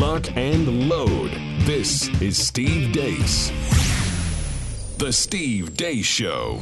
[0.00, 1.30] lock, and load.
[1.66, 3.50] This is Steve Deace.
[4.96, 6.60] The Steve Deace Show.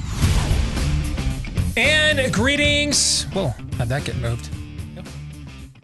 [1.77, 3.27] And greetings.
[3.33, 4.51] Whoa, how'd that get moved?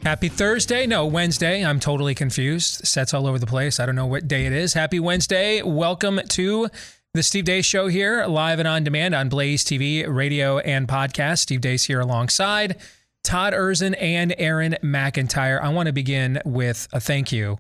[0.03, 0.85] Happy Thursday.
[0.89, 1.65] No, Wednesday.
[1.65, 2.85] I'm totally confused.
[2.89, 3.79] Sets all over the place.
[3.79, 4.75] I don't know what day it is.
[4.75, 5.63] Happy Wednesday.
[5.63, 6.69] Welcome to
[7.13, 11.39] the Steve Deace Show here, live and on demand on Blaze TV, radio, and podcast.
[11.39, 12.81] Steve Deace here alongside
[13.25, 15.61] Todd Erzen and Aaron McIntyre.
[15.61, 17.59] I want to begin with a thank you.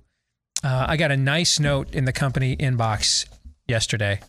[0.63, 3.27] Uh, I got a nice note in the company inbox
[3.67, 4.21] yesterday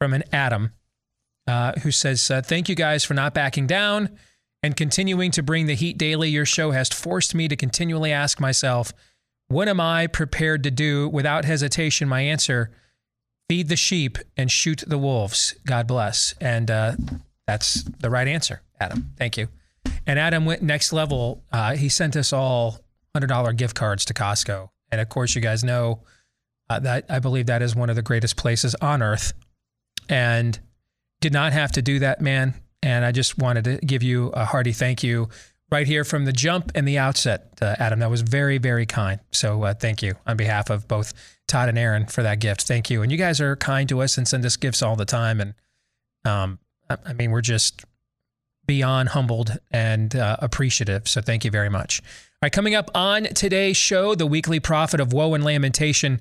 [0.00, 0.72] from an Adam
[1.46, 4.18] uh, who says, uh, Thank you guys for not backing down
[4.62, 6.28] and continuing to bring the heat daily.
[6.28, 8.92] Your show has forced me to continually ask myself,
[9.48, 11.08] what am I prepared to do?
[11.08, 12.70] Without hesitation, my answer
[13.48, 15.56] feed the sheep and shoot the wolves.
[15.66, 16.34] God bless.
[16.40, 16.92] And uh,
[17.48, 19.12] that's the right answer, Adam.
[19.16, 19.48] Thank you.
[20.06, 21.44] And Adam went next level.
[21.52, 22.80] Uh, he sent us all
[23.14, 24.68] $100 gift cards to Costco.
[24.90, 26.02] And of course, you guys know
[26.68, 29.32] uh, that I believe that is one of the greatest places on earth.
[30.08, 30.58] And
[31.20, 32.54] did not have to do that, man.
[32.82, 35.28] And I just wanted to give you a hearty thank you
[35.70, 38.00] right here from the jump and the outset, uh, Adam.
[38.00, 39.20] That was very, very kind.
[39.32, 41.12] So uh, thank you on behalf of both
[41.46, 42.62] Todd and Aaron for that gift.
[42.62, 43.02] Thank you.
[43.02, 45.40] And you guys are kind to us and send us gifts all the time.
[45.40, 45.54] And
[46.24, 47.84] um, I, I mean, we're just
[48.66, 51.08] beyond humbled and uh, appreciative.
[51.08, 52.00] So thank you very much.
[52.02, 56.20] All right, coming up on today's show, the weekly prophet of woe and lamentation,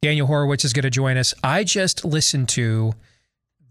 [0.00, 1.34] Daniel Horowitz is going to join us.
[1.42, 2.94] I just listened to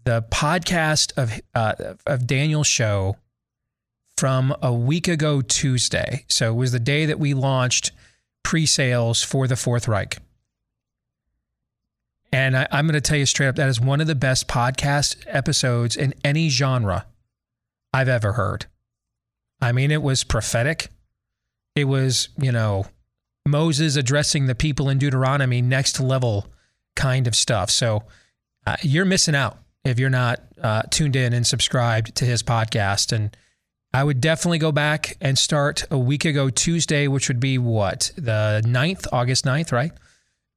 [0.04, 3.16] the podcast of uh, of Daniel's show
[4.16, 6.24] from a week ago Tuesday.
[6.28, 7.92] So it was the day that we launched
[8.42, 10.18] pre-sales for the Fourth Reich.
[12.32, 14.48] And I, I'm going to tell you straight up, that is one of the best
[14.48, 17.06] podcast episodes in any genre
[17.92, 18.66] I've ever heard.
[19.60, 20.88] I mean, it was prophetic.
[21.74, 22.86] It was, you know,
[23.46, 26.46] Moses addressing the people in Deuteronomy, next level
[26.96, 27.70] kind of stuff.
[27.70, 28.04] So
[28.66, 33.12] uh, you're missing out if you're not uh, tuned in and subscribed to his podcast.
[33.12, 33.36] And
[33.92, 38.12] I would definitely go back and start a week ago Tuesday, which would be what,
[38.16, 39.92] the 9th, August 9th, right?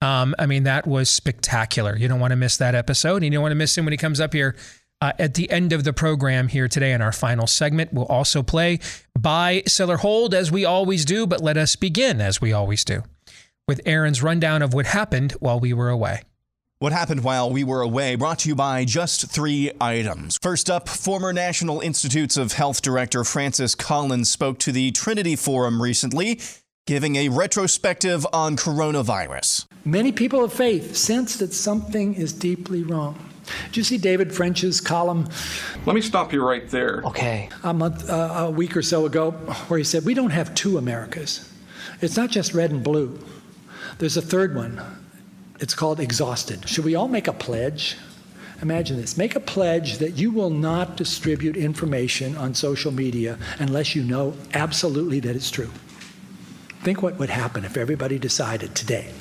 [0.02, 1.96] Um, I mean, that was spectacular.
[1.96, 3.18] You don't want to miss that episode.
[3.18, 4.56] And you don't want to miss him when he comes up here
[5.02, 7.92] uh, at the end of the program here today in our final segment.
[7.92, 8.80] We'll also play
[9.20, 13.04] buy, seller, hold as we always do, but let us begin as we always do
[13.68, 16.22] with Aaron's rundown of what happened while we were away.
[16.80, 20.40] What happened while we were away brought to you by just three items.
[20.42, 25.80] First up, former National Institutes of Health Director Francis Collins spoke to the Trinity Forum
[25.82, 26.42] recently,
[26.88, 29.68] giving a retrospective on coronavirus.
[29.86, 33.31] Many people of faith sense that something is deeply wrong.
[33.72, 35.30] Did you see David French's column?
[35.86, 37.04] Let me stop you right there.
[37.06, 37.48] Okay.
[37.64, 39.32] A month, uh, a week or so ago,
[39.70, 41.50] where he said, We don't have two Americas.
[42.02, 43.18] It's not just red and blue,
[44.00, 44.82] there's a third one
[45.62, 46.68] it's called Exhausted.
[46.68, 47.96] Should we all make a pledge?
[48.62, 53.96] Imagine this make a pledge that you will not distribute information on social media unless
[53.96, 55.72] you know absolutely that it's true.
[56.82, 59.12] Think what would happen if everybody decided today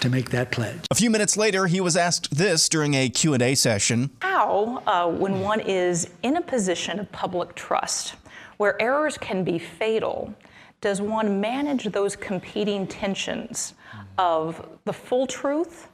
[0.00, 0.80] to make that pledge.
[0.90, 4.10] A few minutes later, he was asked this during a Q&A session.
[4.20, 8.14] How, uh, when one is in a position of public trust,
[8.56, 10.34] where errors can be fatal,
[10.80, 13.74] does one manage those competing tensions
[14.18, 15.88] of the full truth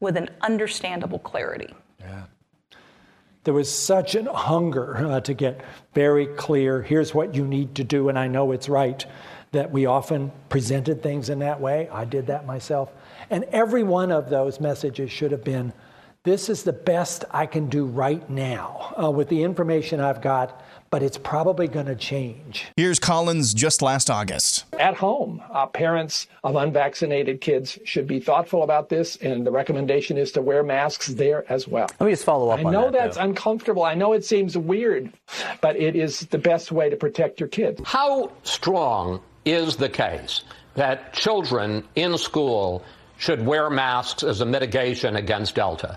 [0.00, 1.74] with an understandable clarity?
[2.00, 2.24] Yeah.
[3.44, 5.64] There was such an hunger uh, to get
[5.94, 9.04] very clear here's what you need to do, and I know it's right,
[9.50, 11.88] that we often presented things in that way.
[11.90, 12.90] I did that myself.
[13.32, 15.72] And every one of those messages should have been
[16.22, 20.62] this is the best I can do right now uh, with the information I've got
[20.92, 22.66] but it's probably going to change.
[22.76, 24.66] Here's Collins just last August.
[24.78, 30.18] At home, uh, parents of unvaccinated kids should be thoughtful about this, and the recommendation
[30.18, 31.88] is to wear masks there as well.
[31.98, 33.22] Let me just follow up I on know that, that's though.
[33.22, 33.84] uncomfortable.
[33.84, 35.10] I know it seems weird,
[35.62, 37.80] but it is the best way to protect your kids.
[37.86, 42.84] How strong is the case that children in school
[43.22, 45.96] should wear masks as a mitigation against Delta?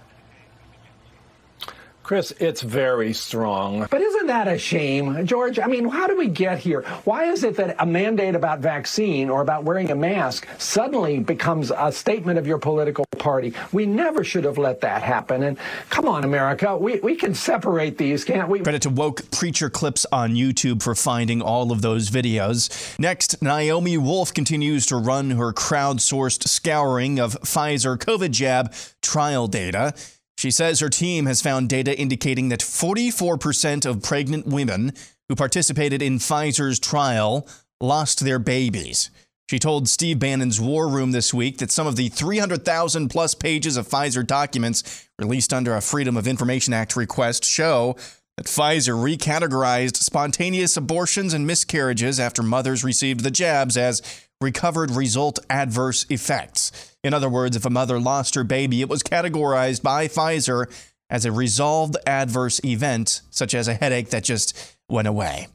[2.06, 3.88] Chris, it's very strong.
[3.90, 5.58] But isn't that a shame, George?
[5.58, 6.84] I mean, how do we get here?
[7.04, 11.72] Why is it that a mandate about vaccine or about wearing a mask suddenly becomes
[11.76, 13.56] a statement of your political party?
[13.72, 15.42] We never should have let that happen.
[15.42, 15.58] And
[15.90, 18.60] come on, America, we, we can separate these, can't we?
[18.60, 23.00] Credit to woke preacher clips on YouTube for finding all of those videos.
[23.00, 29.96] Next, Naomi Wolf continues to run her crowdsourced scouring of Pfizer COVID jab trial data.
[30.38, 34.94] She says her team has found data indicating that 44% of pregnant women
[35.30, 37.48] who participated in Pfizer's trial
[37.82, 39.10] lost their babies.
[39.50, 43.78] She told Steve Bannon's War Room this week that some of the 300,000 plus pages
[43.78, 47.96] of Pfizer documents released under a Freedom of Information Act request show
[48.38, 54.02] that Pfizer recategorized spontaneous abortions and miscarriages after mothers received the jabs as
[54.42, 56.96] recovered result adverse effects.
[57.04, 60.66] In other words, if a mother lost her baby, it was categorized by Pfizer
[61.10, 65.48] as a resolved adverse event, such as a headache that just went away.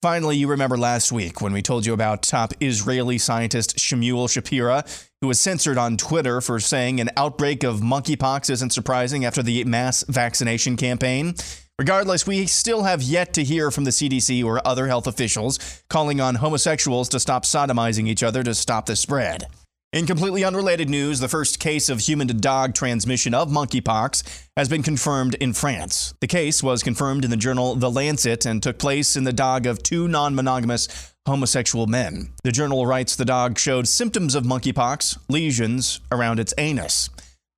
[0.00, 4.84] Finally, you remember last week when we told you about top Israeli scientist Shmuel Shapira,
[5.20, 9.62] who was censored on Twitter for saying an outbreak of monkeypox isn't surprising after the
[9.62, 11.34] mass vaccination campaign.
[11.78, 16.20] Regardless, we still have yet to hear from the CDC or other health officials calling
[16.20, 19.46] on homosexuals to stop sodomizing each other to stop the spread.
[19.92, 24.68] In completely unrelated news, the first case of human to dog transmission of monkeypox has
[24.68, 26.14] been confirmed in France.
[26.20, 29.66] The case was confirmed in the journal The Lancet and took place in the dog
[29.66, 32.32] of two non monogamous homosexual men.
[32.42, 37.10] The journal writes the dog showed symptoms of monkeypox, lesions around its anus.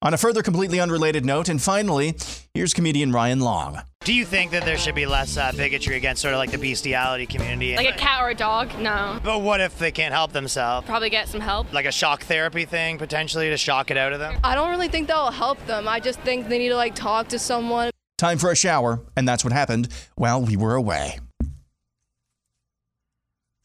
[0.05, 2.15] On a further completely unrelated note, and finally,
[2.53, 3.81] here's comedian Ryan Long.
[4.01, 6.59] Do you think that there should be less uh, bigotry against sort of like the
[6.59, 7.75] bestiality community?
[7.75, 8.79] Like a cat or a dog?
[8.79, 9.19] No.
[9.25, 10.87] But what if they can't help themselves?
[10.87, 11.73] Probably get some help.
[11.73, 14.39] Like a shock therapy thing, potentially, to shock it out of them?
[14.45, 15.89] I don't really think that'll help them.
[15.89, 17.91] I just think they need to like talk to someone.
[18.19, 21.19] Time for a shower, and that's what happened while we were away.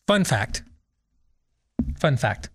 [0.07, 0.63] Fun fact.
[1.99, 2.49] Fun fact.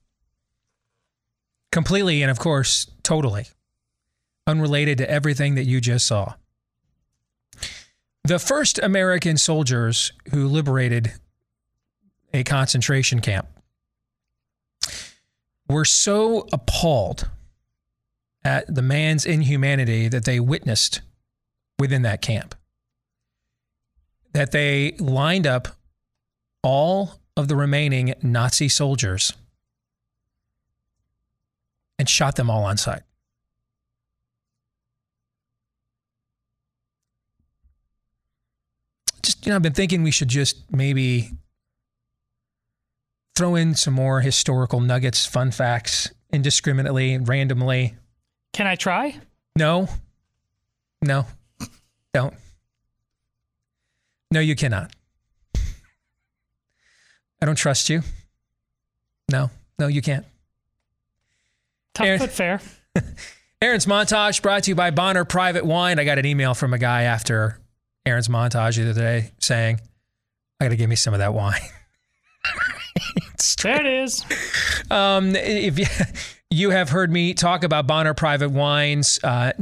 [1.71, 3.45] Completely and, of course, totally
[4.47, 6.35] unrelated to everything that you just saw.
[8.25, 11.13] The first American soldiers who liberated
[12.33, 13.47] a concentration camp
[15.69, 17.29] were so appalled
[18.45, 21.01] at the man's inhumanity that they witnessed
[21.79, 22.55] within that camp
[24.35, 25.69] that they lined up
[26.63, 29.33] all of the remaining Nazi soldiers
[31.99, 33.03] and shot them all on sight.
[39.25, 41.31] Just, you know, I've been thinking we should just maybe
[43.35, 47.95] throw in some more historical nuggets, fun facts, indiscriminately, randomly.
[48.53, 49.17] Can I try?
[49.57, 49.89] No.
[51.03, 51.27] No.
[52.13, 52.35] Don't.
[54.31, 54.93] No, you cannot.
[57.41, 58.03] I don't trust you.
[59.31, 59.51] No.
[59.79, 60.25] No, you can't.
[61.95, 62.61] Tough Aaron- but fair.
[63.63, 65.99] Aaron's montage brought to you by Bonner Private Wine.
[65.99, 67.59] I got an email from a guy after
[68.07, 69.81] Aaron's montage the other day saying,
[70.61, 71.61] I got to give me some of that wine.
[73.65, 74.25] There it is.
[74.91, 75.87] Um, if you,
[76.51, 79.53] you have heard me talk about Bonner Private Wines, uh,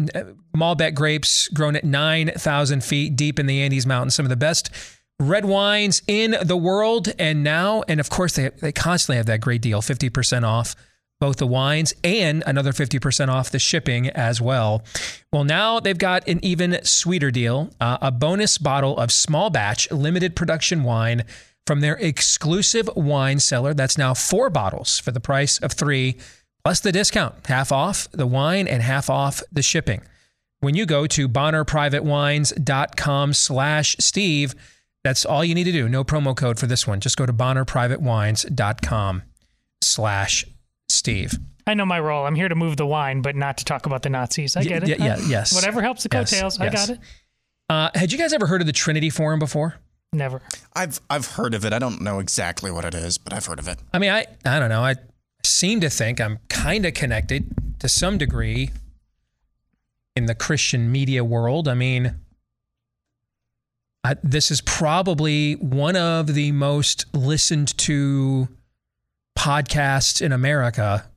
[0.57, 4.71] Malbec grapes grown at 9,000 feet deep in the Andes Mountains, some of the best
[5.21, 7.13] red wines in the world.
[7.17, 10.75] And now, and of course, they, they constantly have that great deal 50% off
[11.23, 14.83] both the wines and another 50% off the shipping as well.
[15.33, 19.89] Well, now they've got an even sweeter deal uh, a bonus bottle of small batch
[19.93, 21.23] limited production wine
[21.65, 23.73] from their exclusive wine cellar.
[23.73, 26.17] That's now four bottles for the price of three,
[26.65, 30.01] plus the discount, half off the wine and half off the shipping.
[30.59, 34.57] When you go to bonnerprivatewines.com slash Steve,
[35.05, 35.89] that's all you need to do.
[35.89, 36.99] No promo code for this one.
[36.99, 39.23] Just go to bonnerprivatewines.com
[39.83, 40.47] slash
[40.89, 41.39] Steve.
[41.67, 42.27] I know my role.
[42.27, 44.57] I'm here to move the wine, but not to talk about the Nazis.
[44.57, 44.89] I Y- get it.
[44.89, 45.55] yeah, yeah, yes.
[45.55, 46.61] Whatever helps the Yes, coattails.
[46.61, 46.75] I yes.
[46.89, 47.01] got it.
[47.71, 49.77] Uh, had you guys ever heard of the Trinity Forum before?
[50.13, 50.43] Never.
[50.75, 51.73] I've I've heard of it.
[51.73, 53.79] I don't know exactly what it is, but I've heard of it.
[53.95, 54.83] I mean, I I don't know.
[54.85, 54.97] I
[55.45, 57.47] seem to think I'm kind of connected
[57.79, 58.71] to some degree
[60.15, 61.67] in the Christian media world.
[61.67, 62.17] I mean,
[64.05, 68.49] I, this is probably one of the most listened to
[69.39, 71.09] podcasts in America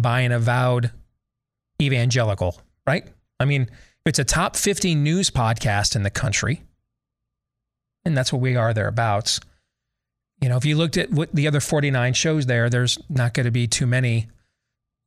[0.00, 0.90] by an avowed
[1.80, 3.06] evangelical, right?
[3.40, 3.68] I mean,
[4.06, 6.62] it's a top 50 news podcast in the country,
[8.04, 9.40] and that's what we are thereabouts.
[10.40, 13.44] You know, if you looked at what the other 49 shows there, there's not going
[13.44, 14.28] to be too many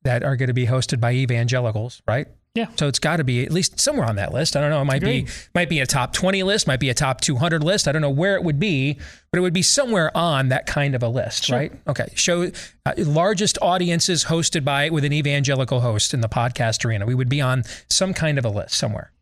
[0.02, 2.28] that are going to be hosted by evangelicals, right?
[2.54, 2.66] Yeah.
[2.76, 4.56] So it's got to be at least somewhere on that list.
[4.56, 4.82] I don't know.
[4.82, 5.26] It might Agreed.
[5.26, 7.88] be might be a top 20 list, might be a top 200 list.
[7.88, 8.98] I don't know where it would be,
[9.30, 11.72] but it would be somewhere on that kind of a list, right?
[11.88, 12.08] Okay.
[12.14, 12.50] Show
[12.84, 17.06] uh, largest audiences hosted by with an evangelical host in the podcast arena.
[17.06, 19.12] We would be on some kind of a list somewhere.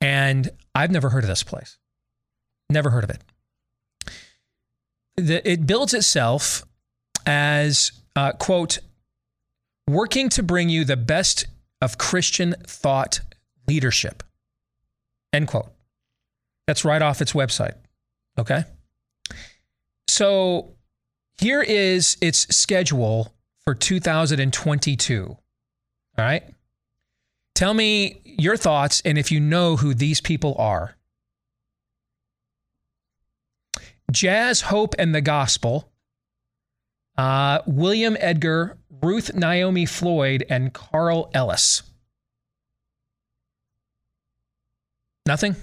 [0.00, 1.76] And I've never heard of this place.
[2.70, 3.20] Never heard of it.
[5.16, 6.64] The, it builds itself
[7.26, 8.78] as uh, quote
[9.86, 11.44] working to bring you the best
[11.80, 13.20] of Christian thought
[13.66, 14.22] leadership.
[15.32, 15.72] End quote.
[16.66, 17.74] That's right off its website.
[18.38, 18.64] Okay.
[20.08, 20.74] So
[21.38, 25.26] Here is its schedule for 2022.
[25.28, 25.38] All
[26.16, 26.44] right.
[27.54, 30.96] Tell me your thoughts and if you know who these people are.
[34.10, 35.90] Jazz, Hope, and the Gospel,
[37.16, 41.82] uh, William Edgar, Ruth Naomi Floyd, and Carl Ellis.
[45.26, 45.56] Nothing?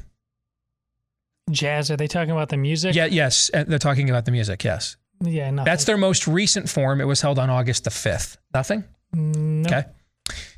[1.50, 2.95] Jazz, are they talking about the music?
[2.95, 3.51] Yeah, yes.
[3.53, 4.95] uh, They're talking about the music, yes.
[5.23, 5.65] Yeah, nothing.
[5.65, 7.00] That's their most recent form.
[7.01, 8.38] It was held on August the 5th.
[8.53, 8.83] Nothing?
[9.13, 9.67] No.
[9.67, 9.83] Okay.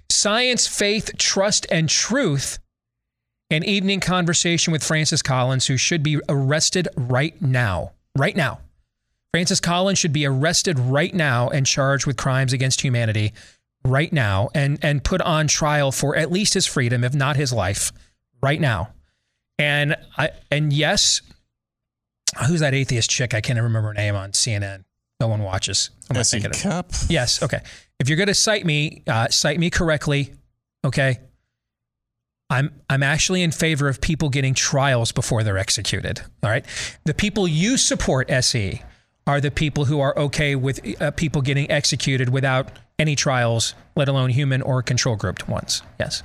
[0.10, 2.60] Science, Faith, Trust, and Truth.
[3.50, 7.92] An evening conversation with Francis Collins, who should be arrested right now.
[8.18, 8.60] Right now.
[9.34, 13.34] Francis Collins should be arrested right now and charged with crimes against humanity
[13.84, 17.52] right now and, and put on trial for at least his freedom, if not his
[17.52, 17.92] life,
[18.44, 18.94] right now.
[19.58, 21.22] And I and yes,
[22.48, 23.34] who's that atheist chick?
[23.34, 24.84] I can't remember her name on CNN.
[25.20, 25.90] No one watches.
[26.12, 26.58] I'm not thinking of-
[27.10, 27.42] Yes.
[27.42, 27.62] Okay.
[28.00, 30.34] If you're going to cite me, uh, cite me correctly.
[30.86, 31.18] Okay.
[32.52, 36.20] I'm I'm actually in favor of people getting trials before they're executed.
[36.44, 36.66] All right.
[37.06, 38.82] The people you support, SE,
[39.26, 44.08] are the people who are okay with uh, people getting executed without any trials, let
[44.08, 45.82] alone human or control grouped ones.
[46.00, 46.24] Yes.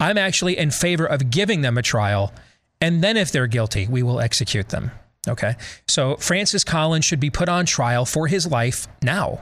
[0.00, 2.32] I'm actually in favor of giving them a trial,
[2.80, 4.92] and then if they're guilty, we will execute them.
[5.28, 5.56] Okay.
[5.86, 9.40] So Francis Collins should be put on trial for his life now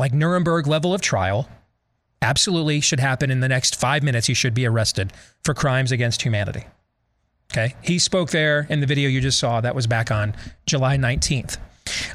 [0.00, 1.46] like Nuremberg level of trial,
[2.22, 4.26] absolutely should happen in the next five minutes.
[4.26, 5.12] He should be arrested
[5.44, 6.64] for crimes against humanity.
[7.52, 7.76] Okay.
[7.82, 9.60] He spoke there in the video you just saw.
[9.60, 11.58] That was back on July 19th.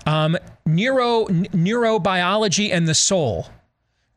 [0.05, 3.47] Um, neuro, n- neurobiology and the soul.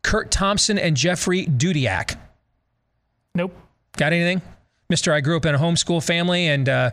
[0.03, 2.17] Curt Thompson and Jeffrey Dudiak.
[3.35, 3.55] Nope.
[3.97, 4.43] Got anything?
[4.91, 6.91] Mister, I grew up in a homeschool family, and uh,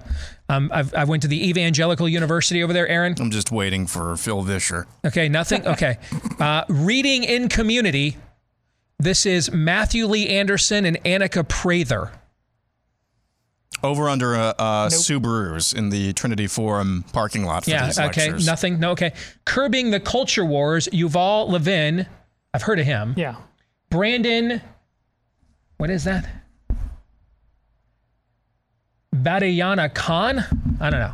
[0.50, 2.88] um, I've, I went to the Evangelical University over there.
[2.90, 4.86] Aaron, I'm just waiting for Phil Vischer.
[5.06, 5.66] Okay, nothing.
[5.76, 5.98] Okay.
[6.40, 8.18] Uh, reading in community.
[9.00, 12.12] This is Matthew Lee Anderson and Anika Prather.
[13.84, 18.28] Over under uh, uh, Subarus in the Trinity Forum parking lot for Yeah, these okay.
[18.30, 18.46] lectures.
[18.48, 18.80] Nothing.
[18.80, 19.14] No, okay.
[19.46, 22.08] Curbing the Culture Wars, Yuval Levin.
[22.54, 23.14] I've heard of him.
[23.18, 23.36] Yeah.
[23.90, 24.62] Brandon,
[25.78, 26.26] what is that?
[29.16, 30.40] Badayana Khan?
[30.80, 31.14] I don't know.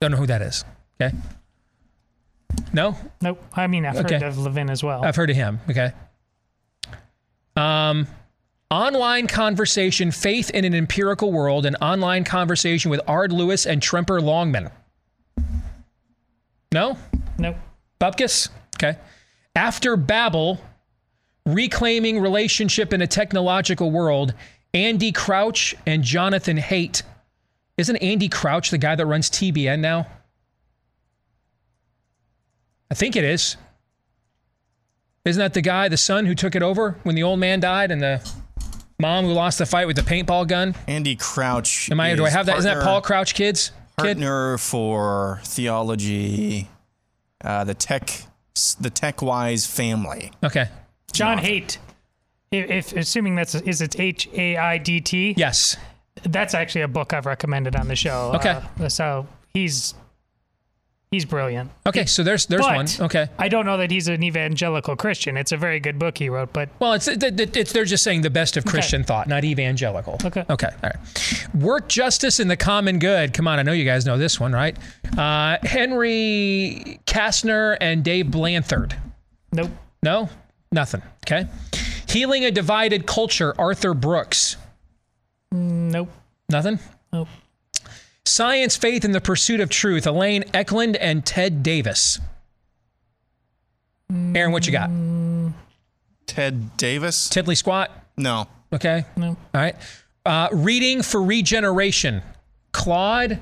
[0.00, 0.64] Don't know who that is.
[1.00, 1.14] Okay.
[2.72, 2.96] No?
[3.20, 3.42] Nope.
[3.54, 4.14] I mean, I've Okay.
[4.14, 5.04] heard of Levin as well.
[5.04, 5.60] I've heard of him.
[5.68, 5.92] Okay.
[7.56, 8.06] Um,
[8.70, 14.20] online conversation, faith in an empirical world, an online conversation with Ard Louis and Tremper
[14.20, 14.70] Longman.
[16.72, 16.98] No?
[17.38, 17.56] Nope.
[18.00, 18.48] Bupkis?
[18.76, 18.98] Okay.
[19.54, 20.60] After Babel,
[21.46, 24.34] reclaiming relationship in a technological world,
[24.74, 27.02] Andy Crouch and Jonathan Haidt.
[27.78, 30.06] Isn't Andy Crouch the guy that runs TBN now?
[32.90, 33.56] I think it is.
[35.24, 37.90] Isn't that the guy, the son who took it over when the old man died
[37.90, 38.32] and the
[38.98, 40.74] mom who lost the fight with the paintball gun?
[40.86, 41.90] Andy Crouch.
[41.90, 42.14] Am I?
[42.14, 42.58] Do I is have that?
[42.58, 43.70] Isn't that Paul Crouch, kids?
[43.98, 44.18] Kid?
[44.18, 46.68] Partner for theology,
[47.42, 48.24] uh, the tech,
[48.78, 50.32] the TechWise family.
[50.44, 50.68] Okay.
[51.12, 51.78] John Haidt.
[52.50, 55.34] If, if assuming that's is it H A I D T?
[55.36, 55.76] Yes.
[56.22, 58.32] That's actually a book I've recommended on the show.
[58.36, 58.60] Okay.
[58.80, 59.94] Uh, so he's
[61.10, 61.70] he's brilliant.
[61.86, 62.86] Okay, so there's there's one.
[63.00, 63.28] Okay.
[63.38, 65.36] I don't know that he's an evangelical Christian.
[65.36, 68.04] It's a very good book he wrote, but Well, it's, it- it- it's they're just
[68.04, 70.18] saying the best of Christian thought, not evangelical.
[70.24, 70.44] Okay.
[70.50, 70.68] Okay.
[70.82, 71.54] All right.
[71.54, 73.32] Work justice and the common good.
[73.32, 74.76] Come on, I know you guys know this one, right?
[75.16, 78.94] Uh, Henry Kaestner and Dave Blanthard.
[79.52, 79.70] Nope.
[80.02, 80.28] No,
[80.72, 81.02] nothing.
[81.26, 81.46] Okay.
[82.08, 83.54] Healing a divided culture.
[83.58, 84.56] Arthur Brooks.
[85.52, 86.10] Nope.
[86.48, 86.78] Nothing.
[87.12, 87.28] Nope.
[88.26, 90.06] Science, faith, and the pursuit of truth.
[90.06, 92.18] Elaine Ecklund and Ted Davis.
[94.10, 94.90] Aaron, what you got?
[96.26, 97.28] Ted Davis?
[97.28, 97.90] Tiddly squat.
[98.16, 98.46] No.
[98.72, 99.04] Okay.
[99.16, 99.28] No.
[99.28, 99.76] All right.
[100.24, 102.22] Uh, reading for regeneration.
[102.72, 103.40] Claude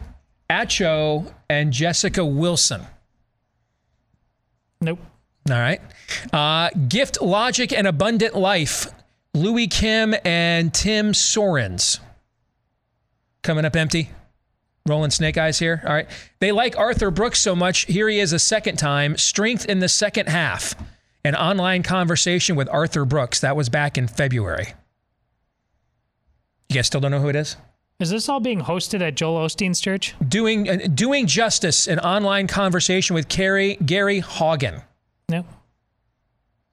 [0.51, 2.83] Atcho and Jessica Wilson.
[4.81, 4.99] Nope.
[5.51, 5.81] All right.
[6.33, 8.87] Uh, gift, logic, and abundant life.
[9.35, 12.01] Louis Kim and Tim Soerens.
[13.43, 14.11] Coming up empty.
[14.87, 15.83] Rolling snake eyes here.
[15.87, 16.07] All right.
[16.41, 17.87] They like Arthur Brooks so much.
[17.87, 19.17] Here he is a second time.
[19.17, 20.75] Strength in the second half.
[21.25, 23.41] An online conversation with Arthur Brooks.
[23.41, 24.75] That was back in February.
[26.69, 27.57] You guys still don't know who it is?
[27.99, 30.15] Is this all being hosted at Joel Osteen's church?
[30.29, 31.87] Doing uh, doing justice.
[31.87, 34.83] An online conversation with Gary Gary Haugen.
[35.31, 35.47] No.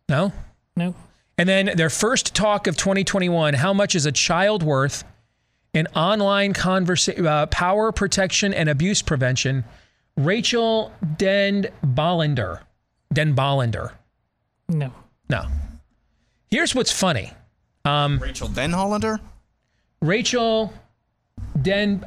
[0.10, 0.34] No.
[0.75, 0.96] No.
[1.38, 5.06] And then their first talk of 2021 how much is a child worth
[5.74, 9.63] in online conversa- uh, power protection and abuse prevention?
[10.18, 12.60] Rachel Den Bollender.
[13.13, 13.92] Den Bollender.
[14.68, 14.94] No.
[15.30, 15.46] No.
[16.50, 17.32] Here's what's funny.
[17.86, 19.20] Um, Rachel Den Hollander?
[20.01, 20.74] Rachel
[21.60, 22.06] Den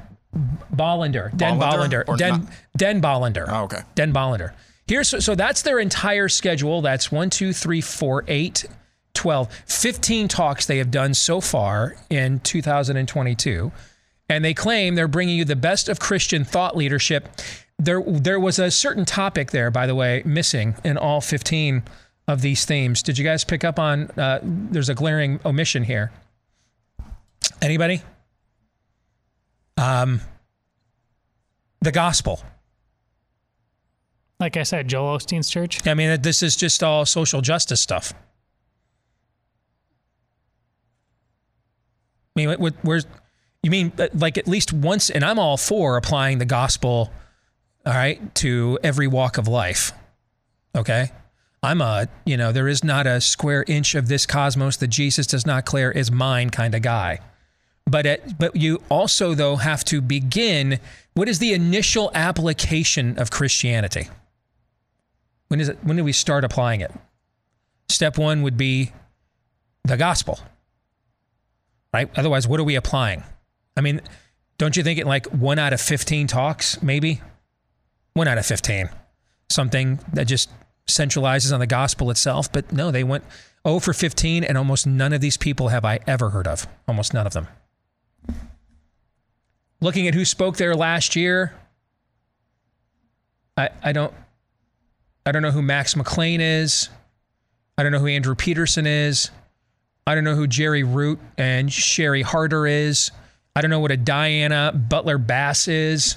[0.74, 1.34] Bollender.
[1.36, 2.16] Den Bollender Bollender.
[2.18, 2.48] Den, not?
[2.76, 3.46] Den Bollender.
[3.48, 3.80] Oh, okay.
[3.94, 4.52] Den Bollender.
[4.86, 6.82] Here's so that's their entire schedule.
[6.82, 8.66] That's one, two, three, four, eight,
[9.14, 13.72] 12, 15 talks they have done so far in 2022.
[14.28, 17.28] And they claim they're bringing you the best of Christian thought leadership.
[17.78, 21.82] There, there was a certain topic there, by the way, missing in all 15
[22.26, 23.02] of these themes.
[23.02, 24.10] Did you guys pick up on?
[24.10, 26.10] Uh, there's a glaring omission here.
[27.60, 28.02] Anybody?
[29.76, 30.20] Um,
[31.80, 32.42] the gospel.
[34.40, 35.86] Like I said, Joel Osteen's church.
[35.86, 38.12] I mean, this is just all social justice stuff.
[42.36, 43.06] I mean, where's
[43.62, 45.10] you mean uh, like at least once?
[45.10, 47.10] And I'm all for applying the gospel,
[47.86, 49.92] all right, to every walk of life.
[50.76, 51.10] Okay,
[51.62, 55.26] I'm a you know there is not a square inch of this cosmos that Jesus
[55.26, 57.20] does not clear is mine kind of guy.
[57.86, 60.80] But it, but you also though have to begin.
[61.14, 64.08] What is the initial application of Christianity?
[65.48, 65.78] When is it?
[65.82, 66.92] When do we start applying it?
[67.88, 68.92] Step one would be
[69.84, 70.40] the gospel,
[71.94, 72.10] right?
[72.16, 73.22] Otherwise, what are we applying?
[73.76, 74.00] I mean,
[74.58, 77.22] don't you think it like one out of 15 talks, maybe?
[78.14, 78.90] One out of 15.
[79.48, 80.50] Something that just
[80.88, 82.50] centralizes on the gospel itself.
[82.50, 83.22] But no, they went
[83.64, 86.66] 0 for 15, and almost none of these people have I ever heard of.
[86.88, 87.46] Almost none of them.
[89.80, 91.54] Looking at who spoke there last year,
[93.56, 94.12] I, I don't
[95.24, 96.88] I don't know who Max McLean is.
[97.78, 99.30] I don't know who Andrew Peterson is.
[100.06, 103.10] I don't know who Jerry Root and Sherry Harder is.
[103.56, 106.16] I don't know what a Diana Butler Bass is.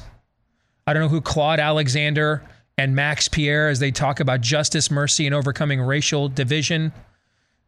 [0.86, 2.44] I don't know who Claude Alexander
[2.78, 6.92] and Max Pierre as they talk about justice, mercy, and overcoming racial division,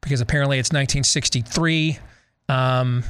[0.02, 2.00] because apparently it's 1963.
[2.48, 3.04] Um,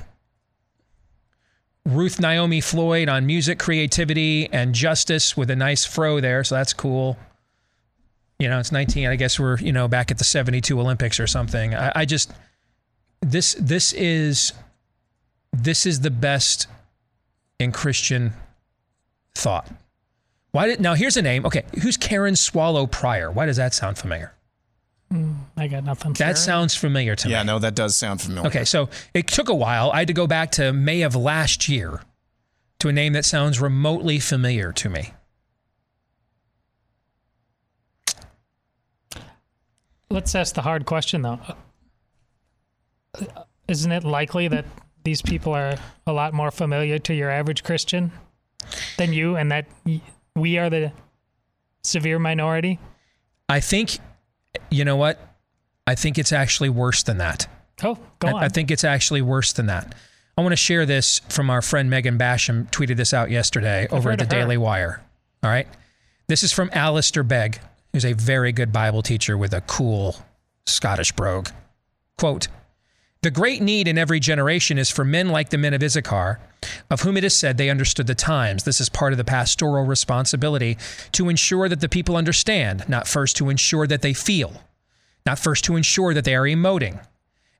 [1.85, 6.73] Ruth Naomi Floyd on music, creativity, and justice with a nice fro there, so that's
[6.73, 7.17] cool.
[8.37, 9.07] You know, it's 19.
[9.07, 11.73] I guess we're you know back at the 72 Olympics or something.
[11.75, 12.31] I, I just
[13.21, 14.53] this this is
[15.51, 16.67] this is the best
[17.59, 18.33] in Christian
[19.35, 19.69] thought.
[20.51, 20.95] Why did now?
[20.95, 21.45] Here's a name.
[21.45, 23.31] Okay, who's Karen Swallow Prior?
[23.31, 24.33] Why does that sound familiar?
[25.13, 26.13] Mm, I got nothing.
[26.13, 27.33] That sounds familiar to me.
[27.33, 28.47] Yeah, no, that does sound familiar.
[28.47, 29.91] Okay, so it took a while.
[29.91, 32.01] I had to go back to May of last year
[32.79, 35.13] to a name that sounds remotely familiar to me.
[40.11, 41.39] Let's ask the hard question though.
[43.67, 44.65] Isn't it likely that
[45.03, 48.11] these people are a lot more familiar to your average Christian
[48.97, 49.67] than you, and that
[50.35, 50.91] we are the
[51.83, 52.79] severe minority?
[53.47, 53.99] I think,
[54.69, 55.19] you know what?
[55.87, 57.47] I think it's actually worse than that.
[57.83, 58.43] Oh, go I, on.
[58.43, 59.95] I think it's actually worse than that.
[60.37, 64.11] I want to share this from our friend Megan Basham, tweeted this out yesterday over
[64.11, 64.25] at the.
[64.25, 65.01] Daily Wire.
[65.43, 65.67] All right.
[66.27, 67.59] This is from Alistair Begg,
[67.91, 70.15] who's a very good Bible teacher with a cool
[70.65, 71.49] Scottish brogue.
[72.17, 72.49] Quote
[73.21, 76.39] The great need in every generation is for men like the men of Issachar,
[76.89, 78.63] of whom it is said they understood the times.
[78.63, 80.77] This is part of the pastoral responsibility
[81.11, 84.63] to ensure that the people understand, not first to ensure that they feel,
[85.25, 87.05] not first to ensure that they are emoting.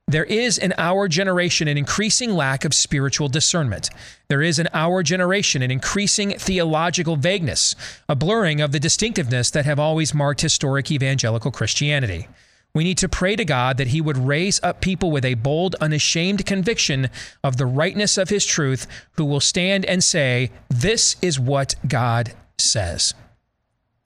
[0.08, 3.90] There is in our generation an increasing lack of spiritual discernment.
[4.28, 7.76] There is in our generation an increasing theological vagueness,
[8.08, 12.28] a blurring of the distinctiveness that have always marked historic evangelical Christianity.
[12.74, 15.74] We need to pray to God that He would raise up people with a bold,
[15.80, 17.08] unashamed conviction
[17.42, 22.32] of the rightness of His truth who will stand and say, This is what God
[22.58, 23.14] says.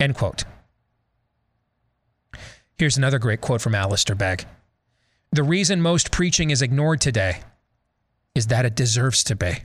[0.00, 0.44] End quote.
[2.78, 4.46] Here's another great quote from Alistair Begg.
[5.30, 7.40] The reason most preaching is ignored today
[8.34, 9.58] is that it deserves to be.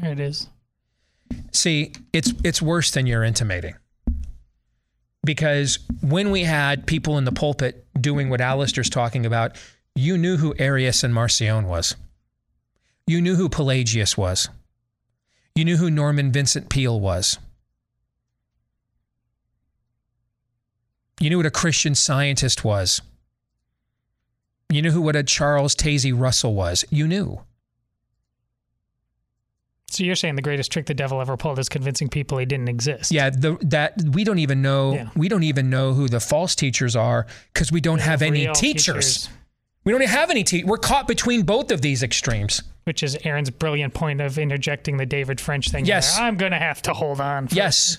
[0.00, 0.48] there it is.
[1.52, 3.74] See, it's it's worse than you're intimating.
[5.24, 9.56] Because when we had people in the pulpit doing what Alistair's talking about,
[9.94, 11.94] you knew who Arius and Marcion was.
[13.06, 14.48] You knew who Pelagius was.
[15.54, 17.38] You knew who Norman Vincent Peale was.
[21.20, 23.02] You knew what a Christian scientist was.
[24.70, 26.84] You knew who what a Charles Taze Russell was.
[26.90, 27.42] You knew.
[29.90, 32.68] So you're saying the greatest trick the devil ever pulled is convincing people he didn't
[32.68, 33.10] exist?
[33.10, 34.94] Yeah, the, that we don't even know.
[34.94, 35.08] Yeah.
[35.16, 38.54] We don't even know who the false teachers are because we don't have any Real
[38.54, 39.28] teachers.
[39.84, 40.68] We don't have any teachers.
[40.68, 42.62] We're caught between both of these extremes.
[42.84, 45.84] Which is Aaron's brilliant point of interjecting the David French thing.
[45.86, 46.16] Yes.
[46.16, 46.24] there.
[46.24, 47.48] I'm going to have to hold on.
[47.48, 47.98] For Yes.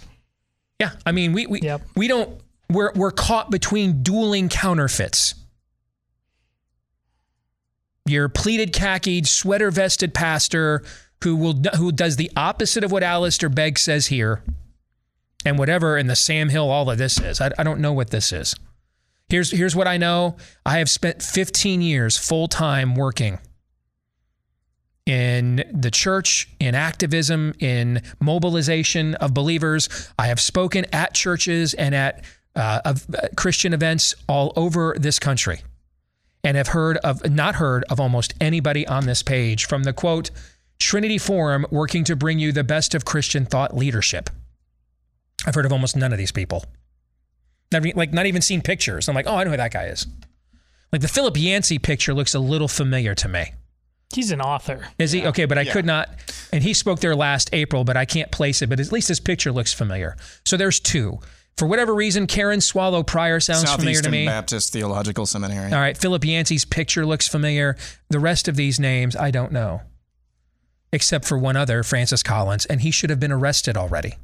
[0.80, 1.62] Yeah, I mean we we
[1.95, 5.36] we don't we're, we're caught between dueling counterfeits.
[8.08, 10.84] Your pleated khaki, sweater vested pastor
[11.23, 14.43] who will who does the opposite of what Alistair Begg says here,
[15.45, 17.39] and whatever in the Sam Hill all of this is.
[17.41, 18.55] I, I don't know what this is.
[19.29, 20.36] Here's here's what I know.
[20.65, 23.39] I have spent 15 years full time working
[25.05, 29.89] in the church, in activism, in mobilization of believers.
[30.17, 32.23] I have spoken at churches and at
[32.55, 35.62] uh, of, uh, Christian events all over this country,
[36.43, 40.31] and have heard of not heard of almost anybody on this page from the quote
[40.82, 44.30] Trinity Forum working to bring you the best of Christian thought leadership.
[45.46, 46.65] I've heard of almost none of these people.
[47.72, 49.08] Never, like not even seen pictures.
[49.08, 50.08] I'm like, oh, I know who that guy is.
[50.91, 53.54] Like the Philip Yancey picture looks a little familiar to me.
[54.13, 54.88] He's an author.
[55.00, 55.26] Is he?
[55.26, 56.10] Okay, but I could not.
[56.52, 58.67] And he spoke there last April, but I can't place it.
[58.67, 60.17] But at least his picture looks familiar.
[60.46, 61.20] So there's two.
[61.58, 64.26] For whatever reason, Karen Swallow Prior sounds familiar to Southeastern me.
[64.26, 65.72] Baptist Theological Seminary.
[65.72, 67.78] All right, Philip Yancey's picture looks familiar.
[68.10, 69.82] The rest of these names, I don't know.
[70.93, 74.15] Except for one other, Francis Collins, and he should have been arrested already.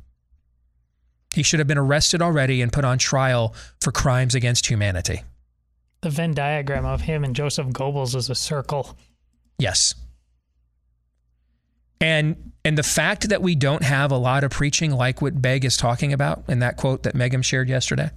[1.33, 5.21] He should have been arrested already and put on trial for crimes against humanity.
[6.01, 8.97] The Venn diagram of him and Joseph Goebbels is a circle.
[9.57, 9.95] Yes.
[11.99, 15.63] And and the fact that we don't have a lot of preaching like what Begg
[15.63, 18.11] is talking about in that quote that Megan shared yesterday,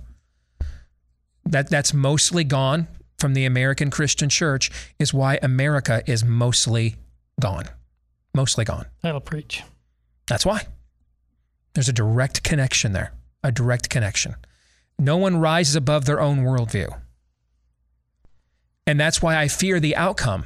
[1.45, 6.97] that that's mostly gone from the American Christian church is why America is mostly
[7.39, 7.67] gone.
[8.35, 8.87] Mostly gone.
[9.03, 9.63] That'll preach.
[10.27, 10.67] That's why.
[11.75, 13.13] There's a direct connection there,
[13.43, 14.37] a direct connection.
[14.99, 17.01] No one rises above their own worldview.
[18.87, 20.45] And that's why I fear the outcome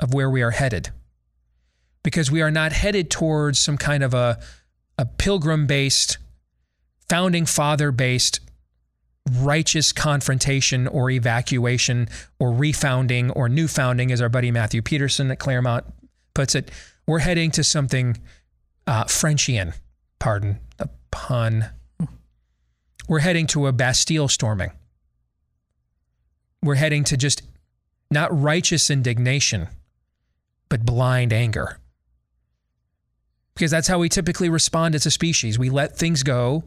[0.00, 0.90] of where we are headed.
[2.02, 4.40] Because we are not headed towards some kind of a,
[4.98, 6.18] a pilgrim based,
[7.08, 8.40] founding father based,
[9.30, 15.38] righteous confrontation or evacuation or refounding or new founding, as our buddy Matthew Peterson at
[15.38, 15.84] Claremont
[16.34, 16.70] puts it.
[17.06, 18.18] We're heading to something
[18.86, 19.74] uh, Frenchian,
[20.18, 21.70] pardon the pun.
[23.08, 24.72] We're heading to a Bastille storming.
[26.62, 27.42] We're heading to just
[28.10, 29.68] not righteous indignation,
[30.68, 31.78] but blind anger.
[33.54, 35.58] Because that's how we typically respond as a species.
[35.58, 36.64] We let things go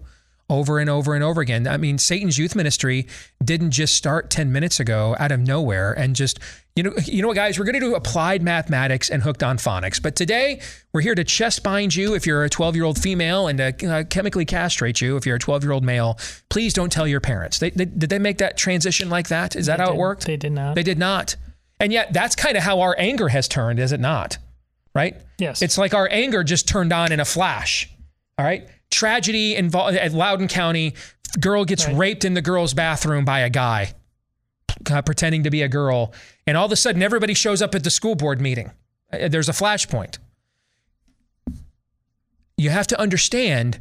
[0.50, 1.68] over and over and over again.
[1.68, 3.08] I mean, Satan's youth ministry
[3.44, 6.40] didn't just start 10 minutes ago out of nowhere and just,
[6.76, 9.58] you know, you know what, guys, we're going to do applied mathematics and hooked on
[9.58, 10.02] phonics.
[10.02, 10.62] But today,
[10.94, 13.88] we're here to chest bind you if you're a 12 year old female and to
[13.88, 16.20] uh, chemically castrate you if you're a 12 year old male.
[16.50, 17.58] Please don't tell your parents.
[17.58, 19.56] They, they, did they make that transition like that?
[19.56, 20.26] Is that They how it worked?
[20.26, 20.76] They did not.
[20.76, 21.36] They did not.
[21.80, 24.38] And yet, that's kind of how our anger has turned, is it not?
[24.94, 25.16] Right?
[25.40, 25.62] Yes.
[25.62, 27.90] It's like our anger just turned on in a flash.
[28.38, 28.70] All right.
[28.96, 30.96] Tragedy involved at Loudoun County.
[31.40, 33.94] Girl gets raped in the girl's bathroom by a guy
[34.90, 36.14] uh, pretending to be a girl.
[36.48, 38.72] And all of a sudden, everybody shows up at the school board meeting.
[39.12, 40.18] Uh, There's a flashpoint.
[42.58, 43.80] You have to understand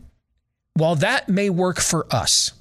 [0.74, 2.52] while that may work for us,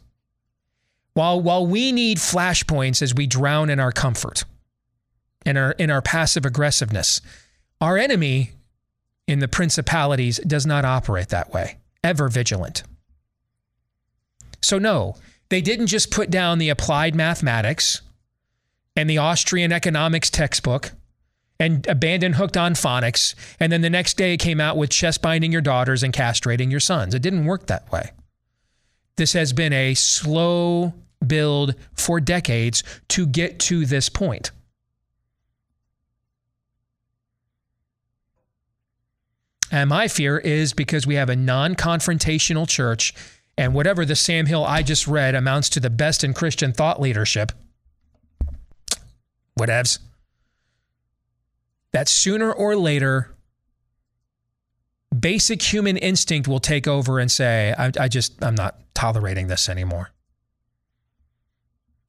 [1.14, 4.46] while, while we need flashpoints as we drown in our comfort
[5.46, 7.20] and our, in our passive aggressiveness,
[7.82, 8.52] our enemy
[9.28, 12.84] in the principalities does not operate that way, ever vigilant.
[14.62, 15.16] So, no,
[15.50, 18.02] they didn't just put down the applied mathematics
[18.96, 20.92] and the Austrian economics textbook
[21.60, 23.36] and abandon hooked on phonics.
[23.60, 26.72] And then the next day it came out with chest binding your daughters and castrating
[26.72, 27.14] your sons.
[27.14, 28.12] It didn't work that way.
[29.16, 30.94] This has been a slow
[31.26, 34.52] build for decades to get to this point.
[39.74, 43.12] And my fear is because we have a non confrontational church,
[43.58, 47.02] and whatever the Sam Hill I just read amounts to the best in Christian thought
[47.02, 47.52] leadership.
[49.60, 49.98] Whatevs.
[51.92, 53.36] That sooner or later,
[55.18, 59.68] basic human instinct will take over and say, I, I just, I'm not tolerating this
[59.68, 60.12] anymore.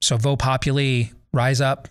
[0.01, 1.87] So, Vo Populi, rise up.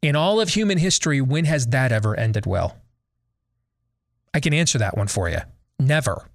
[0.00, 2.81] In all of human history, when has that ever ended well?
[4.34, 5.38] I can answer that one for you.
[5.78, 6.28] Never.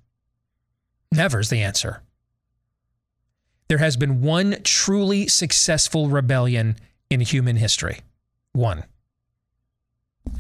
[1.12, 2.04] Never's the answer.
[3.70, 6.78] There has been one truly successful rebellion
[7.10, 8.00] in human history.
[8.54, 8.84] One.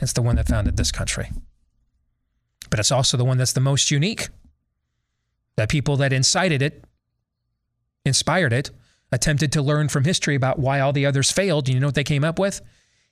[0.02, 1.30] It's the one that founded this country.
[2.70, 4.28] But it's also the one that's the most unique.
[5.56, 6.84] The people that incited it,
[8.06, 8.72] inspired it,
[9.12, 11.70] attempted to learn from history about why all the others failed.
[11.70, 12.62] You know what they came up with?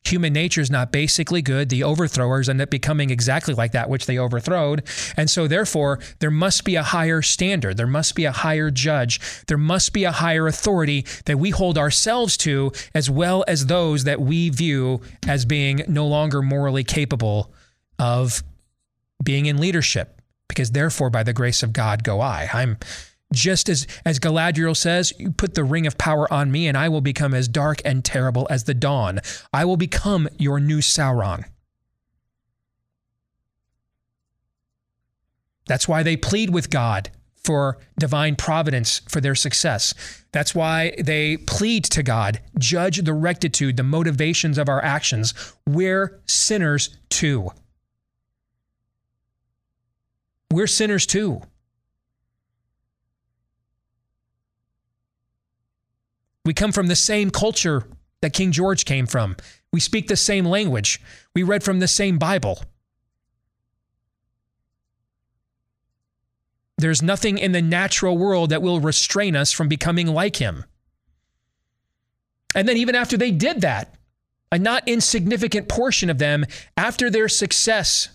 [0.06, 1.70] Human nature is not basically good.
[1.70, 4.84] The overthrowers end up becoming exactly like that which they overthrowed.
[5.18, 7.78] And so, therefore, there must be a higher standard.
[7.78, 9.20] There must be a higher judge.
[9.48, 14.04] There must be a higher authority that we hold ourselves to, as well as those
[14.04, 17.52] that we view as being no longer morally capable
[17.98, 18.44] of
[19.24, 20.22] being in leadership.
[20.48, 22.48] Because, therefore, by the grace of God go I.
[22.54, 22.78] I'm
[23.34, 26.90] just as, as Galadriel says, you put the ring of power on me, and I
[26.90, 29.20] will become as dark and terrible as the dawn.
[29.54, 31.46] I will become your new Sauron.
[35.68, 37.10] That's why they plead with God
[37.44, 39.94] for divine providence for their success.
[40.32, 45.34] That's why they plead to God, judge the rectitude, the motivations of our actions.
[45.66, 47.52] We're sinners too.
[50.52, 51.42] We're sinners too.
[56.46, 57.88] We come from the same culture
[58.22, 59.36] that King George came from.
[59.74, 61.02] We speak the same language.
[61.34, 62.64] We read from the same Bible.
[66.78, 70.66] There's nothing in the natural world that will restrain us from becoming like him.
[72.54, 73.96] And then, even after they did that,
[74.52, 76.46] a not insignificant portion of them,
[76.78, 78.10] after their success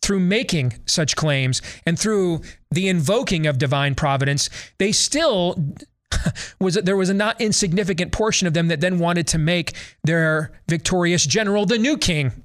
[0.00, 2.40] through making such claims and through
[2.70, 5.74] the invoking of divine providence, they still
[6.60, 9.74] was that there was a not insignificant portion of them that then wanted to make
[10.04, 12.44] their victorious general the new king.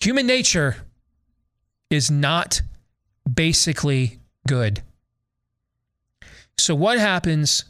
[0.00, 0.76] Human nature
[1.88, 2.60] is not
[3.32, 4.82] basically good.
[6.58, 7.64] So, what happens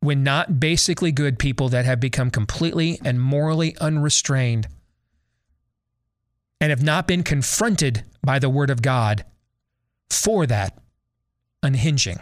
[0.00, 4.68] when not basically good people that have become completely and morally unrestrained
[6.60, 9.24] and have not been confronted by the Word of God
[10.10, 10.78] for that
[11.62, 12.20] unhinging.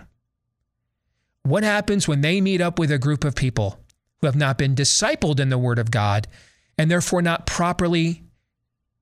[1.43, 3.79] What happens when they meet up with a group of people
[4.21, 6.29] who have not been discipled in the Word of God
[6.79, 8.23] and therefore not properly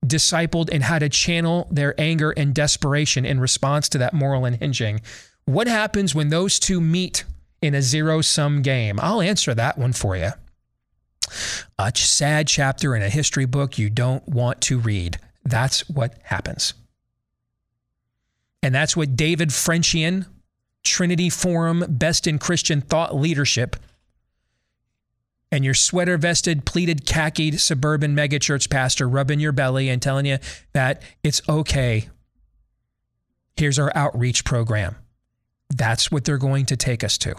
[0.05, 5.01] discipled in how to channel their anger and desperation in response to that moral unhinging?
[5.45, 7.23] What happens when those two meet
[7.61, 8.99] in a zero sum game?
[8.99, 10.31] I'll answer that one for you.
[11.77, 15.19] A sad chapter in a history book you don't want to read.
[15.43, 16.73] That's what happens.
[18.63, 20.27] And that's what David Frenchian,
[20.83, 23.75] Trinity Forum, Best in Christian Thought Leadership,
[25.51, 30.37] and your sweater vested, pleated, khakied suburban megachurch pastor rubbing your belly and telling you
[30.73, 32.07] that it's okay.
[33.57, 34.95] Here's our outreach program.
[35.69, 37.35] That's what they're going to take us to.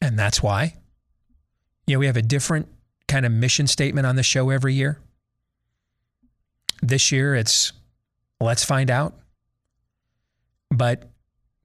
[0.00, 0.76] And that's why,
[1.86, 2.68] you know, we have a different
[3.08, 5.00] kind of mission statement on the show every year.
[6.82, 7.72] This year it's
[8.40, 9.14] let's find out.
[10.70, 11.10] But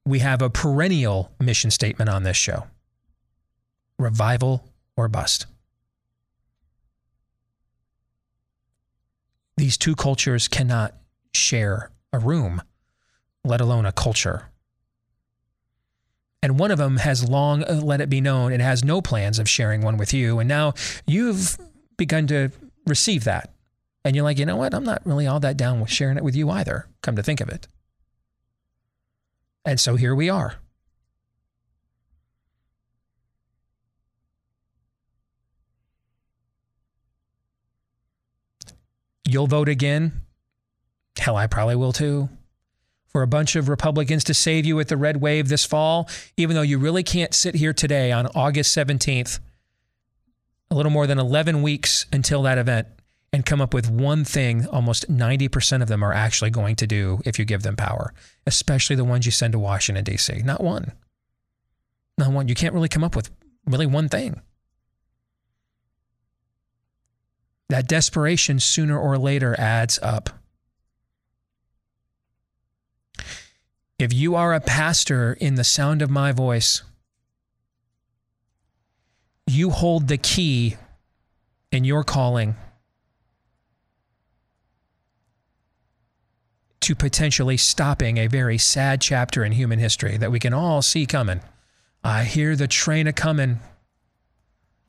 [0.04, 2.66] we have a perennial mission statement on this show
[3.98, 4.64] revival
[4.96, 5.46] or bust.
[9.56, 10.94] These two cultures cannot
[11.34, 12.62] share a room,
[13.44, 14.49] let alone a culture.
[16.42, 19.38] And one of them has long uh, let it be known it has no plans
[19.38, 20.38] of sharing one with you.
[20.38, 20.74] And now
[21.06, 21.58] you've
[21.96, 22.50] begun to
[22.86, 23.52] receive that.
[24.04, 24.72] And you're like, you know what?
[24.72, 27.40] I'm not really all that down with sharing it with you either, come to think
[27.40, 27.68] of it.
[29.66, 30.54] And so here we are.
[39.28, 40.22] You'll vote again.
[41.18, 42.30] Hell, I probably will too
[43.10, 46.54] for a bunch of Republicans to save you at the red wave this fall, even
[46.54, 49.40] though you really can't sit here today on August 17th,
[50.70, 52.86] a little more than 11 weeks until that event,
[53.32, 57.20] and come up with one thing almost 90% of them are actually going to do
[57.24, 58.12] if you give them power,
[58.46, 60.42] especially the ones you send to Washington, D.C.
[60.42, 60.92] Not one.
[62.18, 62.48] Not one.
[62.48, 63.30] You can't really come up with
[63.66, 64.40] really one thing.
[67.68, 70.39] That desperation sooner or later adds up.
[74.00, 76.82] If you are a pastor in the sound of my voice,
[79.46, 80.78] you hold the key
[81.70, 82.54] in your calling
[86.80, 91.04] to potentially stopping a very sad chapter in human history that we can all see
[91.04, 91.42] coming.
[92.02, 93.60] I hear the train a coming.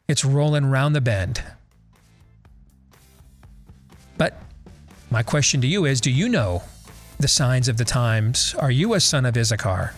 [0.08, 1.44] It's rolling round the bend.
[4.18, 4.42] But
[5.10, 6.64] my question to you is do you know
[7.22, 8.56] the signs of the times?
[8.58, 9.94] Are you a son of Issachar?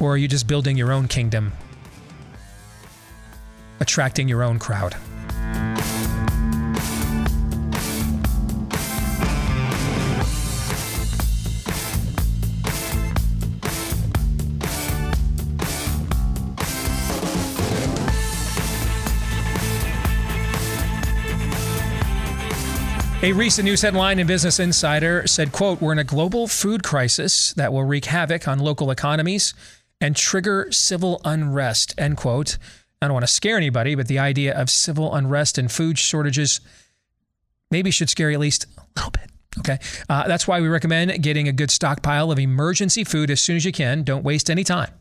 [0.00, 1.52] Or are you just building your own kingdom,
[3.78, 4.96] attracting your own crowd?
[23.22, 27.52] A recent news headline in Business Insider said, quote, we're in a global food crisis
[27.52, 29.52] that will wreak havoc on local economies
[30.00, 32.56] and trigger civil unrest, end quote.
[33.02, 36.62] I don't want to scare anybody, but the idea of civil unrest and food shortages
[37.70, 39.30] maybe should scare you at least a little bit.
[39.58, 39.78] Okay.
[40.08, 43.66] Uh, that's why we recommend getting a good stockpile of emergency food as soon as
[43.66, 44.02] you can.
[44.02, 44.92] Don't waste any time.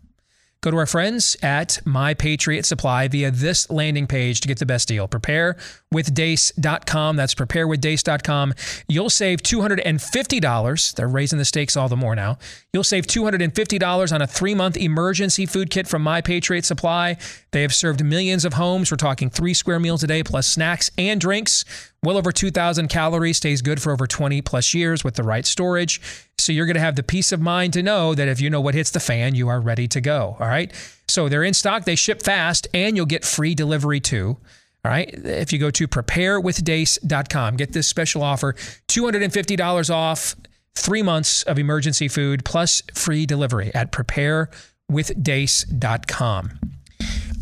[0.62, 4.66] Go to our friends at My Patriot Supply via this landing page to get the
[4.66, 5.08] best deal.
[5.08, 7.16] Preparewithdace.com.
[7.16, 8.54] That's preparewithdace.com.
[8.90, 10.96] You'll save $250.
[10.96, 12.40] They're raising the stakes all the more now.
[12.74, 17.16] You'll save $250 on a three month emergency food kit from My Patriot Supply.
[17.52, 18.92] They have served millions of homes.
[18.92, 21.64] We're talking three square meals a day plus snacks and drinks.
[22.04, 26.02] Well over 2,000 calories, stays good for over 20 plus years with the right storage.
[26.38, 28.62] So you're going to have the peace of mind to know that if you know
[28.62, 30.38] what hits the fan, you are ready to go.
[30.40, 30.74] All right.
[31.10, 34.38] So they're in stock, they ship fast, and you'll get free delivery too.
[34.86, 35.14] All right.
[35.14, 38.54] If you go to preparewithdace.com, get this special offer
[38.88, 40.38] $250 off
[40.76, 46.60] three months of emergency food plus free delivery at preparewithdace.com.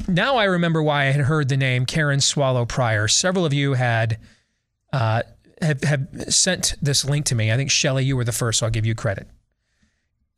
[0.08, 3.08] Now I remember why I had heard the name Karen Swallow Prior.
[3.08, 4.17] Several of you had
[4.93, 5.23] uh,
[5.62, 7.52] have, have sent this link to me.
[7.52, 9.28] I think Shelly, you were the first, so I'll give you credit.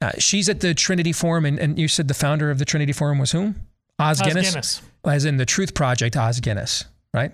[0.01, 2.93] Uh, she's at the Trinity Forum, and, and you said the founder of the Trinity
[2.93, 3.67] Forum was whom?
[3.99, 4.49] Os, Os Guinness?
[4.49, 4.81] Guinness.
[5.03, 7.33] As in the Truth Project, Os Guinness, right?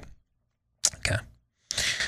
[0.97, 1.17] Okay.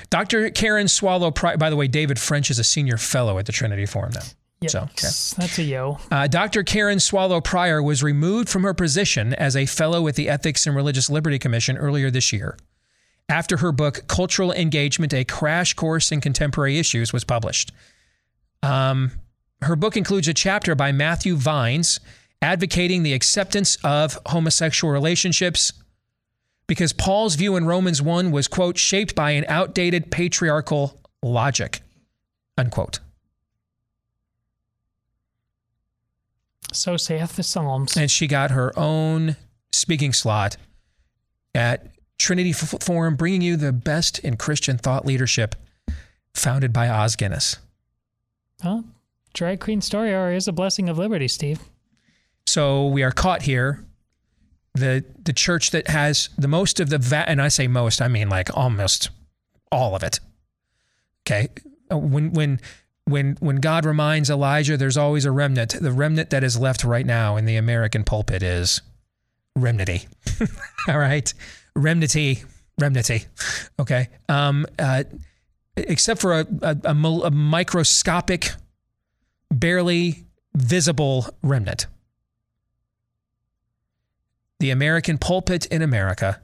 [0.10, 0.50] Dr.
[0.50, 3.86] Karen Swallow Prior, by the way, David French is a senior fellow at the Trinity
[3.86, 4.22] Forum now.
[4.68, 5.08] So, okay.
[5.38, 6.00] That's a yo.
[6.10, 6.64] Uh, Dr.
[6.64, 10.76] Karen Swallow Prior was removed from her position as a fellow with the Ethics and
[10.76, 12.58] Religious Liberty Commission earlier this year
[13.30, 17.72] after her book, Cultural Engagement A Crash Course in Contemporary Issues, was published.
[18.64, 19.12] Um,
[19.62, 22.00] her book includes a chapter by Matthew Vines
[22.42, 25.74] advocating the acceptance of homosexual relationships
[26.68, 31.82] because Paul's view in Romans 1 was, quote, shaped by an outdated patriarchal logic,
[32.58, 33.00] unquote.
[36.74, 37.96] So saith the Psalms.
[37.96, 39.38] And she got her own
[39.72, 40.58] speaking slot
[41.56, 41.88] at
[42.18, 45.56] Trinity Forum, bringing you the best in Christian thought leadership,
[46.34, 47.58] founded by Os Guinness.
[48.64, 48.86] Well,
[49.34, 51.60] drag queen story hour is a blessing of liberty, Steve.
[52.48, 53.84] So we are caught here.
[54.74, 58.08] The the church that has the most of the va- and I say most, I
[58.08, 59.10] mean like almost
[59.72, 60.20] all of it.
[61.26, 61.50] Okay,
[61.92, 62.60] uh, when when
[63.06, 65.76] when when God reminds Elijah, there's always a remnant.
[65.80, 68.82] The remnant that is left right now in the American pulpit is
[69.56, 70.08] remnanty.
[70.88, 71.34] all right,
[71.76, 72.44] remnity,
[72.80, 73.26] remnity.
[73.80, 75.04] Okay, um, uh,
[75.76, 78.52] except for a, a, a, a microscopic,
[79.52, 81.88] barely visible remnant.
[84.60, 86.42] The American pulpit in America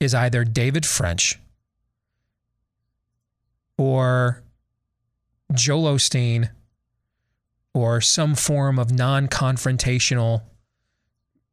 [0.00, 1.38] is either David French
[3.78, 4.42] or
[5.52, 6.50] Joel Osteen
[7.72, 10.42] or some form of non confrontational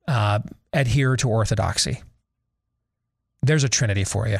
[0.07, 0.39] uh,
[0.73, 2.01] adhere to orthodoxy.
[3.41, 4.39] There's a trinity for you.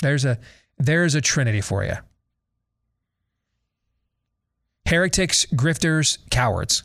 [0.00, 0.38] There's a
[0.78, 1.94] there's a trinity for you.
[4.86, 6.82] Heretics, grifters, cowards.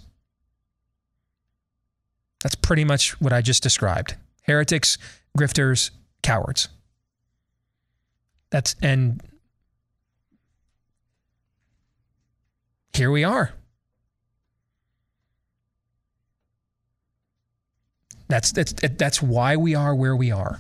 [2.43, 4.15] That's pretty much what I just described.
[4.43, 4.97] Heretics,
[5.37, 6.69] grifters, cowards.
[8.49, 9.21] That's and
[12.93, 13.51] here we are.
[18.27, 20.59] That's that's that's why we are where we are.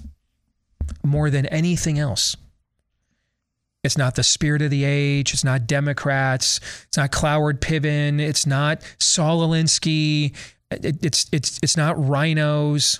[1.03, 2.35] More than anything else.
[3.83, 5.33] It's not the spirit of the age.
[5.33, 6.59] It's not Democrats.
[6.87, 8.19] It's not Cloward Piven.
[8.19, 10.33] It's not Saul Alinsky
[10.71, 12.99] it, it's it's it's not rhinos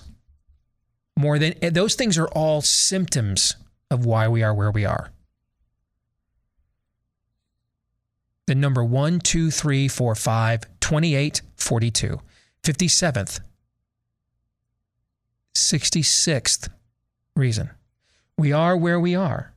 [1.16, 3.56] more than those things are all symptoms
[3.90, 5.10] of why we are where we are.
[8.46, 12.20] The number 1, 2, 3, 4, 5, 28, 42,
[12.62, 13.40] 57th,
[15.54, 16.68] 66th
[17.34, 17.70] reason
[18.38, 19.52] we are where we are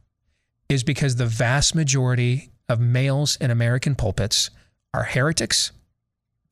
[0.67, 4.49] is because the vast majority of males in American pulpits
[4.93, 5.71] are heretics,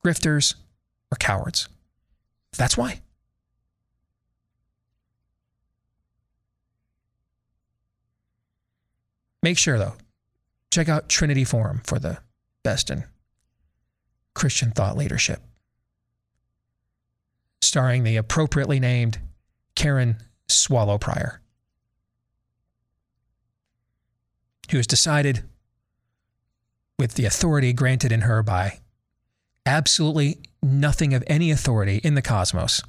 [0.04, 0.54] grifters,
[1.10, 1.68] or cowards.
[2.56, 3.00] That's why.
[9.42, 9.94] Make sure, though,
[10.70, 12.18] check out Trinity Forum for the
[12.62, 13.04] best in
[14.34, 15.40] Christian thought leadership,
[17.62, 19.18] starring the appropriately named
[19.80, 21.40] Karen Swallow Prior,
[24.70, 25.42] who has decided,
[26.98, 28.80] with the authority granted in her by
[29.64, 32.82] absolutely nothing of any authority in the cosmos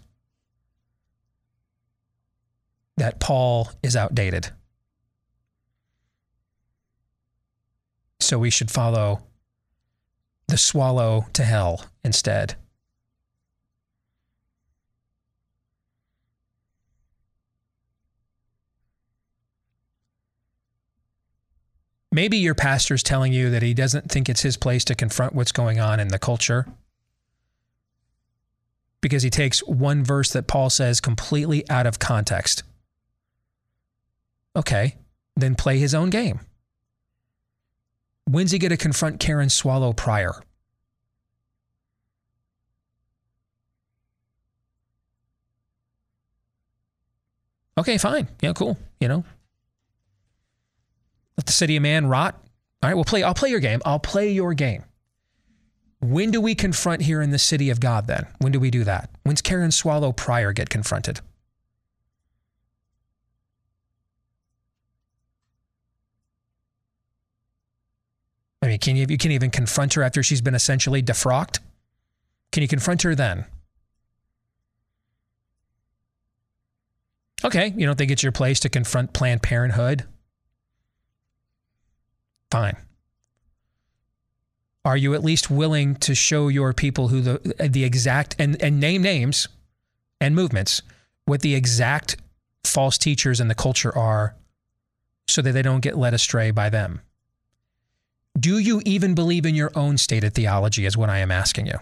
[2.98, 4.50] that Paul is outdated.
[8.20, 9.24] So we should follow
[10.50, 12.58] the swallow to hell instead.
[22.12, 25.54] Maybe your pastor's telling you that he doesn't think it's his place to confront what's
[25.54, 26.68] going on in the culture
[29.00, 32.64] because he takes one verse that Paul says completely out of context.
[34.56, 34.98] Okay,
[35.36, 36.42] then play his own game.
[38.26, 40.34] When's he going to confront Karen Swallow Prior?
[47.78, 48.28] Okay, fine.
[48.42, 48.78] Yeah, cool.
[49.00, 49.26] You know,
[51.42, 52.36] let the city of man rot.
[52.84, 53.24] All right, we'll play.
[53.24, 53.82] I'll play your game.
[53.84, 54.84] I'll play your game.
[56.00, 58.28] When do we confront here in the city of God then?
[58.38, 59.10] When do we do that?
[59.24, 61.20] When's Karen Swallow Prior get confronted?
[68.62, 71.58] I mean, can you you can't even confront her after she's been essentially defrocked?
[72.52, 73.46] Can you confront her then?
[77.44, 80.06] Okay, you don't think it's your place to confront Planned Parenthood?
[82.52, 82.78] Fine.
[84.84, 88.80] Are you at least willing to show your people who the the exact and, and
[88.80, 89.48] name names
[90.20, 90.82] and movements
[91.26, 92.18] what the exact
[92.64, 94.36] false teachers in the culture are
[95.28, 97.02] so that they don't get led astray by them?
[98.40, 101.78] Do you even believe in your own stated theology, is what I am asking you?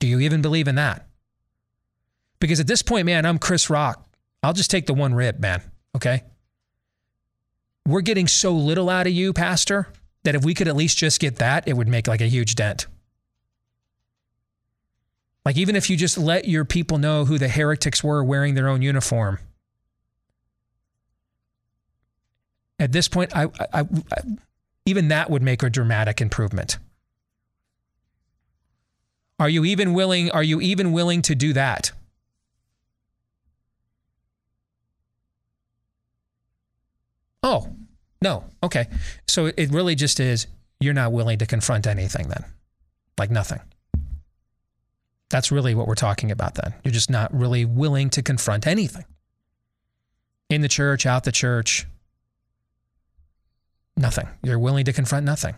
[0.00, 1.06] Do you even believe in that?
[2.40, 4.06] Because at this point, man, I'm Chris Rock.
[4.42, 5.62] I'll just take the one rib, man.
[5.94, 6.22] Okay.
[7.88, 9.88] We're getting so little out of you, Pastor,
[10.22, 12.54] that if we could at least just get that, it would make like a huge
[12.54, 12.86] dent.
[15.46, 18.68] Like, even if you just let your people know who the heretics were wearing their
[18.68, 19.38] own uniform.
[22.78, 23.86] At this point, I, I, I
[24.84, 26.76] even that would make a dramatic improvement.
[29.38, 31.92] Are you even willing are you even willing to do that?
[37.42, 37.77] Oh,
[38.20, 38.44] no.
[38.62, 38.86] Okay.
[39.26, 40.46] So it really just is
[40.80, 42.44] you're not willing to confront anything then.
[43.18, 43.60] Like nothing.
[45.30, 46.74] That's really what we're talking about then.
[46.84, 49.04] You're just not really willing to confront anything.
[50.48, 51.86] In the church, out the church,
[53.98, 54.28] Nothing.
[54.44, 55.56] You're willing to confront nothing.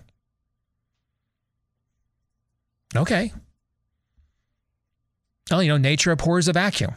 [2.97, 3.33] Okay.
[5.51, 6.95] Well, you know, nature abhors a vacuum.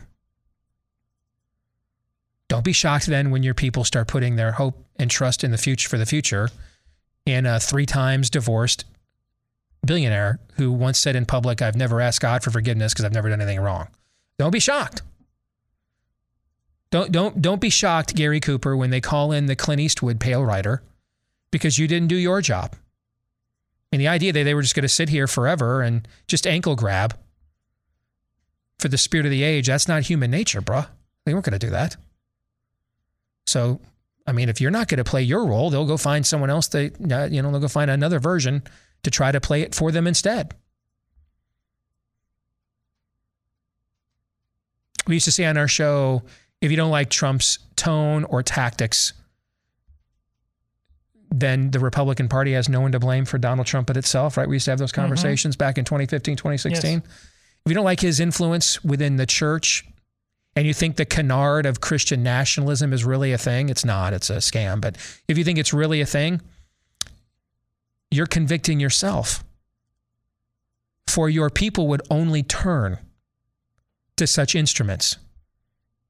[2.63, 5.57] Don't be shocked then when your people start putting their hope and trust in the
[5.57, 6.47] future for the future
[7.25, 8.85] in a three times divorced
[9.85, 13.27] billionaire who once said in public, I've never asked God for forgiveness because I've never
[13.27, 13.89] done anything wrong.
[14.39, 15.01] Don't be shocked.
[16.89, 20.45] Don't don't don't be shocked, Gary Cooper, when they call in the Clint Eastwood pale
[20.45, 20.81] rider
[21.51, 22.77] because you didn't do your job.
[23.91, 26.77] And the idea that they were just going to sit here forever and just ankle
[26.77, 27.17] grab
[28.79, 30.87] for the spirit of the age, that's not human nature, bruh.
[31.25, 31.97] They weren't going to do that.
[33.45, 33.79] So,
[34.25, 36.67] I mean, if you're not going to play your role, they'll go find someone else.
[36.67, 38.63] They, uh, you know, they'll go find another version
[39.03, 40.53] to try to play it for them instead.
[45.07, 46.23] We used to say on our show,
[46.61, 49.11] if you don't like Trump's tone or tactics,
[51.29, 54.47] then the Republican Party has no one to blame for Donald Trump but itself, right?
[54.47, 55.01] We used to have those mm-hmm.
[55.01, 55.65] conversations mm-hmm.
[55.65, 56.91] back in 2015, 2016.
[56.91, 57.01] Yes.
[57.65, 59.85] If you don't like his influence within the church
[60.55, 64.29] and you think the canard of Christian nationalism is really a thing, it's not, it's
[64.29, 64.81] a scam.
[64.81, 64.97] But
[65.27, 66.41] if you think it's really a thing,
[68.11, 69.43] you're convicting yourself.
[71.07, 72.99] For your people would only turn
[74.15, 75.17] to such instruments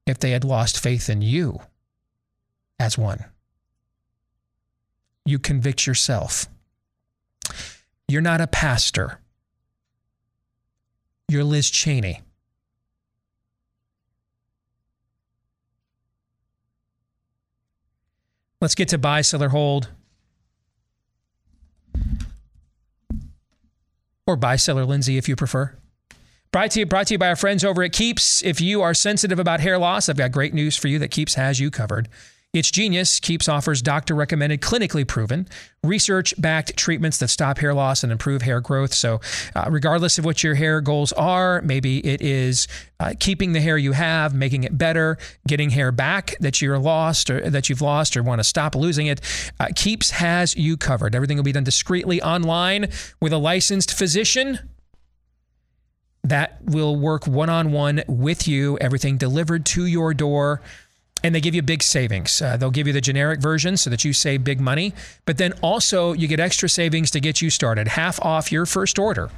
[0.06, 1.60] if they had lost faith in you
[2.78, 3.24] as one
[5.24, 6.46] you convict yourself.
[8.08, 9.20] You're not a pastor.
[11.28, 12.20] You're Liz Cheney.
[18.64, 19.90] Let's get to buy, seller, hold.
[24.26, 25.76] Or buy, seller, Lindsay, if you prefer.
[26.50, 28.42] Brought to, you, brought to you by our friends over at Keeps.
[28.42, 31.34] If you are sensitive about hair loss, I've got great news for you that Keeps
[31.34, 32.08] has you covered.
[32.54, 33.18] It's genius.
[33.18, 35.48] Keeps offers doctor recommended, clinically proven,
[35.82, 38.94] research backed treatments that stop hair loss and improve hair growth.
[38.94, 39.20] So,
[39.56, 42.68] uh, regardless of what your hair goals are, maybe it is
[43.00, 47.28] uh, keeping the hair you have, making it better, getting hair back that you're lost
[47.28, 49.20] or that you've lost or want to stop losing it.
[49.58, 51.16] Uh, Keeps has you covered.
[51.16, 52.88] Everything will be done discreetly online
[53.20, 54.60] with a licensed physician
[56.22, 58.78] that will work one on one with you.
[58.78, 60.62] Everything delivered to your door
[61.24, 62.40] and they give you big savings.
[62.40, 64.94] Uh, they'll give you the generic version so that you save big money,
[65.26, 68.98] but then also you get extra savings to get you started, half off your first
[68.98, 69.30] order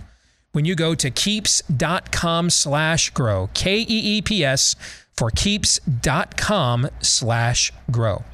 [0.56, 4.74] when you go to keeps.com slash grow, K E E P S,
[5.14, 8.24] for keeps.com slash grow.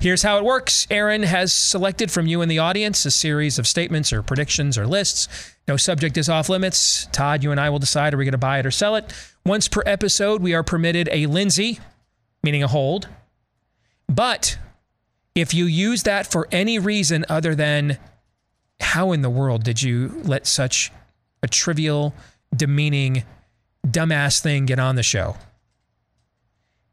[0.00, 0.86] Here's how it works.
[0.90, 4.86] Aaron has selected from you in the audience a series of statements or predictions or
[4.86, 5.28] lists.
[5.68, 7.06] No subject is off limits.
[7.12, 9.12] Todd, you and I will decide are we going to buy it or sell it.
[9.44, 11.80] Once per episode, we are permitted a Lindsay,
[12.42, 13.08] meaning a hold.
[14.08, 14.58] But
[15.34, 17.98] if you use that for any reason other than
[18.80, 20.90] how in the world did you let such
[21.42, 22.14] a trivial,
[22.54, 23.24] demeaning,
[23.86, 25.36] dumbass thing get on the show,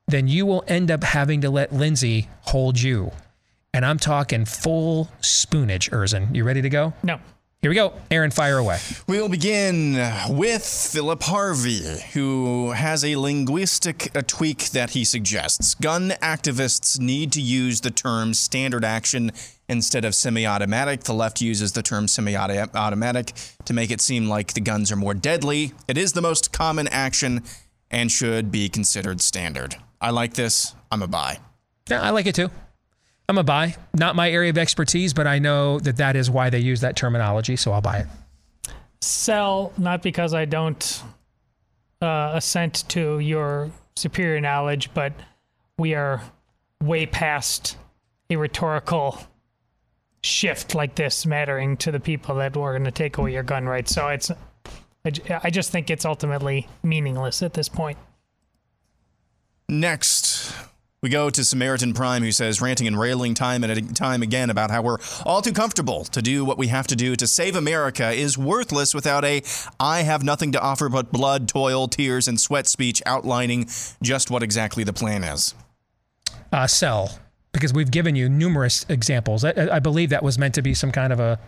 [0.08, 3.12] then you will end up having to let Lindsay hold you.
[3.74, 6.34] And I'm talking full spoonage, Erzen.
[6.36, 6.94] You ready to go?
[7.04, 7.20] No.
[7.66, 7.94] Here we go.
[8.12, 8.78] Aaron, fire away.
[9.08, 9.94] We'll begin
[10.30, 11.82] with Philip Harvey,
[12.14, 15.74] who has a linguistic tweak that he suggests.
[15.74, 19.32] Gun activists need to use the term standard action
[19.68, 21.06] instead of semi automatic.
[21.06, 23.32] The left uses the term semi automatic
[23.66, 25.74] to make it seem like the guns are more deadly.
[25.88, 27.42] It is the most common action
[27.90, 29.78] and should be considered standard.
[30.00, 30.76] I like this.
[30.92, 31.40] I'm a buy.
[31.90, 32.52] Yeah, I like it too.
[33.28, 33.76] I'm a buy.
[33.94, 36.96] Not my area of expertise, but I know that that is why they use that
[36.96, 38.08] terminology, so I'll buy it.
[39.02, 41.04] Sell, not because I don't
[42.02, 45.14] uh, assent to your superior knowledge, but
[45.78, 46.22] we are
[46.82, 47.78] way past
[48.30, 49.20] a rhetorical
[50.24, 53.66] shift like this mattering to the people that were going to take away your gun
[53.66, 53.94] rights.
[53.94, 54.32] So it's,
[55.06, 57.98] I just think it's ultimately meaningless at this point.
[59.70, 60.54] Next,
[61.06, 64.72] we go to Samaritan Prime, who says, ranting and railing time and time again about
[64.72, 68.10] how we're all too comfortable to do what we have to do to save America
[68.10, 69.44] is worthless without a
[69.80, 73.70] I have nothing to offer but blood, toil, tears, and sweat speech outlining
[74.02, 75.54] just what exactly the plan is.
[76.52, 77.20] Uh, sell,
[77.52, 79.46] because we've given you numerous examples.
[79.46, 81.40] I, I believe that was meant to be some kind of a.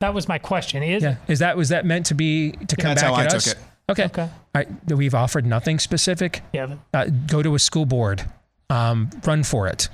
[0.00, 0.82] That was my question.
[0.82, 1.18] Is yeah.
[1.28, 3.44] Is that was that meant to be to come That's back how at I us?
[3.44, 3.62] took it.
[3.90, 4.04] Okay.
[4.06, 4.22] Okay.
[4.22, 4.68] All right.
[4.88, 6.42] We've offered nothing specific.
[6.52, 6.74] Yeah.
[6.92, 8.24] Uh, go to a school board.
[8.70, 9.88] Um, run for it.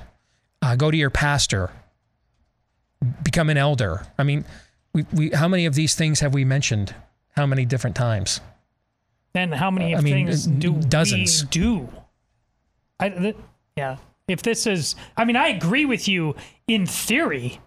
[0.61, 1.71] Uh, go to your pastor.
[3.23, 4.07] Become an elder.
[4.19, 4.45] I mean,
[4.93, 6.95] we, we how many of these things have we mentioned?
[7.37, 8.41] How many different times?
[9.35, 11.43] And how many I of mean, things uh, do dozens.
[11.45, 11.89] we do?
[13.01, 13.37] I, th-
[13.77, 13.97] yeah.
[14.29, 16.37] If this is, I mean, I agree with you
[16.69, 17.61] in theory,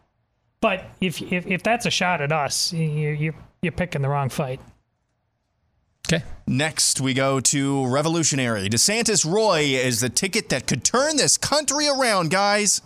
[0.62, 4.30] but if if, if that's a shot at us, you, you you're picking the wrong
[4.30, 4.60] fight.
[6.10, 6.24] Okay.
[6.48, 8.70] Next, we go to Revolutionary.
[8.70, 12.82] DeSantis Roy is the ticket that could turn this country around, guys.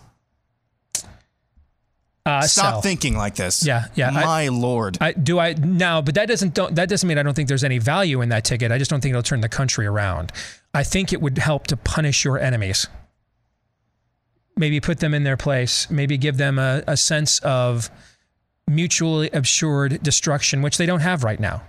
[2.24, 2.82] Uh, Stop sell.
[2.82, 3.64] thinking like this.
[3.66, 4.08] Yeah, yeah.
[4.10, 4.96] I- My lord.
[5.00, 7.64] I do I now, but that doesn't don't, that doesn't mean I don't think there's
[7.64, 8.70] any value in that ticket.
[8.70, 10.30] I just don't think it'll turn the country around.
[10.72, 12.86] I think it would help to punish your enemies.
[14.56, 15.90] Maybe put them in their place.
[15.90, 17.90] Maybe give them a, a sense of
[18.68, 21.62] mutually assured destruction, which they don't have right now.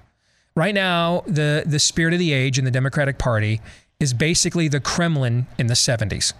[0.55, 3.61] Right now, the the spirit of the age in the Democratic Party
[3.99, 6.33] is basically the Kremlin in the 70s.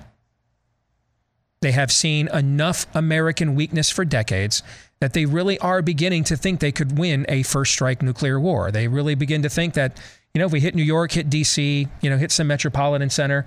[1.62, 4.62] They have seen enough American weakness for decades
[5.00, 8.70] that they really are beginning to think they could win a first strike nuclear war.
[8.70, 9.98] They really begin to think that,
[10.34, 13.46] you know, if we hit New York, hit DC, you know, hit some metropolitan center,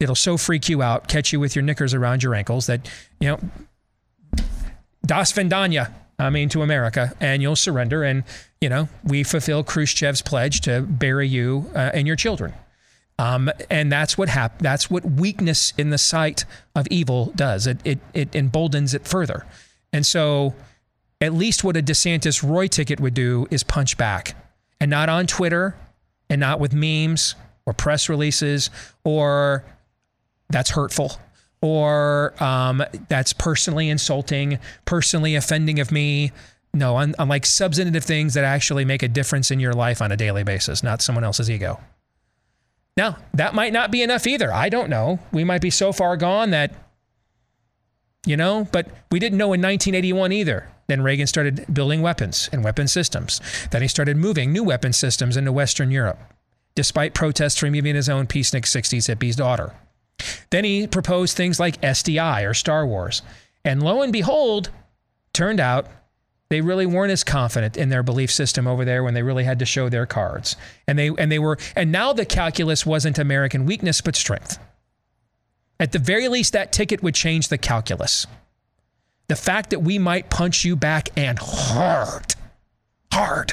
[0.00, 2.90] it'll so freak you out, catch you with your knickers around your ankles that,
[3.20, 3.38] you know,
[5.04, 8.02] Das Vendanya, I mean, to America, and you'll surrender.
[8.02, 8.24] And,
[8.60, 12.54] you know, we fulfill Khrushchev's pledge to bury you uh, and your children.
[13.18, 16.44] Um, and that's what hap- That's what weakness in the sight
[16.74, 17.66] of evil does.
[17.66, 19.44] It, it it emboldens it further.
[19.92, 20.54] And so,
[21.20, 24.36] at least what a DeSantis Roy ticket would do is punch back,
[24.80, 25.76] and not on Twitter,
[26.30, 27.34] and not with memes
[27.66, 28.70] or press releases
[29.02, 29.64] or
[30.48, 31.12] that's hurtful
[31.60, 36.32] or um, that's personally insulting, personally offending of me.
[36.74, 40.12] No, on, on like substantive things that actually make a difference in your life on
[40.12, 41.80] a daily basis, not someone else's ego.
[42.96, 44.52] Now, that might not be enough either.
[44.52, 45.20] I don't know.
[45.32, 46.74] We might be so far gone that,
[48.26, 50.68] you know, but we didn't know in 1981 either.
[50.88, 53.40] Then Reagan started building weapons and weapon systems.
[53.70, 56.18] Then he started moving new weapon systems into Western Europe,
[56.74, 59.74] despite protests from even his own peacenik 60s hippie's daughter.
[60.50, 63.22] Then he proposed things like SDI or Star Wars.
[63.64, 64.70] And lo and behold,
[65.32, 65.86] turned out
[66.50, 69.58] they really weren't as confident in their belief system over there when they really had
[69.58, 70.56] to show their cards.
[70.86, 74.58] And they and they were and now the calculus wasn't American weakness but strength.
[75.78, 78.26] At the very least that ticket would change the calculus.
[79.28, 82.34] The fact that we might punch you back and hard
[83.12, 83.52] hard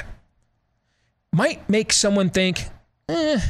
[1.32, 2.70] might make someone think,
[3.10, 3.40] "Eh,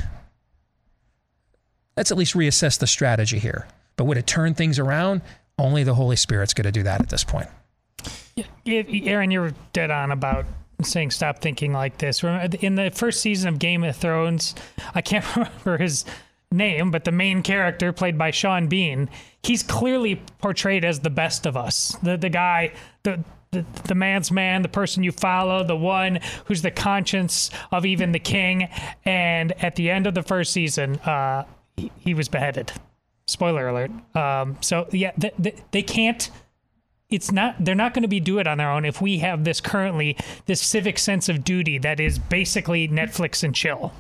[1.97, 3.69] let's at least reassess the strategy here.
[3.97, 5.23] But would it turn things around?
[5.57, 7.49] Only the Holy Spirit's going to do that at this point.
[8.37, 10.45] Yeah, Aaron, you're dead on about
[10.83, 12.23] saying stop thinking like this.
[12.23, 14.55] In the first season of Game of Thrones,
[14.95, 16.05] I can't remember his
[16.53, 19.09] name, but the main character played by Sean Bean,
[19.43, 21.97] he's clearly portrayed as the best of us.
[22.03, 22.73] The the guy,
[23.05, 27.87] the the, the man's man, the person you follow, the one who's the conscience of
[27.87, 28.69] even the king.
[29.05, 31.45] And at the end of the first season, uh,
[31.77, 32.73] he, he was beheaded.
[33.27, 33.93] Spoiler alert.
[34.15, 36.29] Um, so yeah, they, they, they can't
[37.11, 39.45] it's not they're not going to be do it on their own if we have
[39.45, 43.93] this currently this civic sense of duty that is basically Netflix and chill.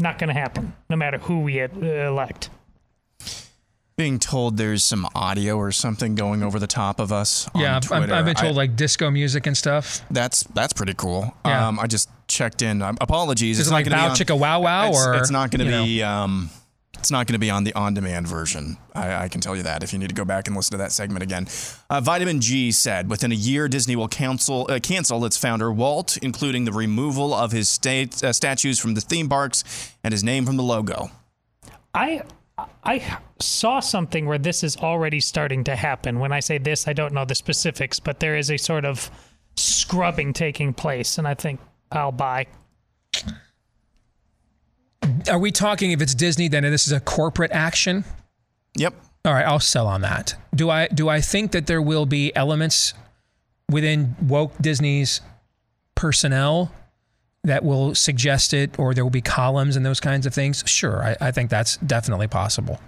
[0.00, 2.50] Not going to happen, no matter who we elect.
[3.96, 7.48] Being told there's some audio or something going over the top of us.
[7.54, 10.04] Yeah, I've, I've, been told I, like disco music and stuff.
[10.10, 11.32] That's that's pretty cool.
[11.44, 11.68] Yeah.
[11.68, 12.82] Um, I just checked in.
[12.82, 13.60] Um, apologies.
[13.60, 16.02] Is it's it like Bow Chicka Wow Wow it's, or it's not going to be.
[16.02, 16.50] Um,
[17.02, 18.76] it's not going to be on the on-demand version.
[18.94, 20.76] I, I, can tell you that if you need to go back and listen to
[20.78, 21.48] that segment again.
[21.90, 26.16] Uh, Vitamin G said within a year, Disney will cancel uh, cancel its founder Walt,
[26.18, 29.64] including the removal of his state, uh, statues from the theme parks
[30.04, 31.10] and his name from the logo.
[31.92, 32.22] I
[32.84, 36.20] I saw something where this is already starting to happen.
[36.20, 39.10] When I say this, I don't know the specifics, but there is a sort of
[39.56, 41.58] scrubbing taking place, and I think
[41.90, 42.46] I'll buy.
[45.30, 48.04] Are we talking if it's Disney, then this is a corporate action?
[48.76, 48.94] Yep.
[49.24, 50.34] All right, I'll sell on that.
[50.54, 52.94] Do I do I think that there will be elements
[53.70, 55.20] within woke Disney's
[55.94, 56.72] personnel
[57.44, 60.64] that will suggest it, or there will be columns and those kinds of things?
[60.66, 62.80] Sure, I, I think that's definitely possible.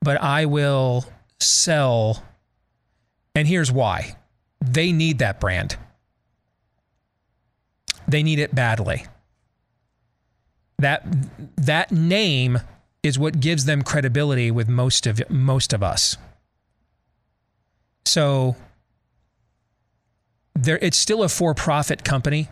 [0.00, 1.04] But I will
[1.38, 2.24] sell,
[3.34, 4.16] and here's why:
[4.60, 5.76] they need that brand.
[8.08, 9.06] They need it badly
[10.80, 11.04] that
[11.56, 12.60] that name
[13.02, 16.16] is what gives them credibility with most of most of us.
[18.04, 18.56] So
[20.54, 22.48] there it's still a for-profit company.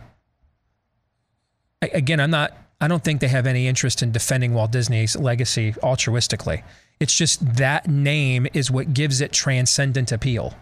[1.81, 5.73] Again, I'm not I don't think they have any interest in defending Walt Disney's legacy
[5.83, 6.63] altruistically.
[6.99, 10.53] It's just that name is what gives it transcendent appeal.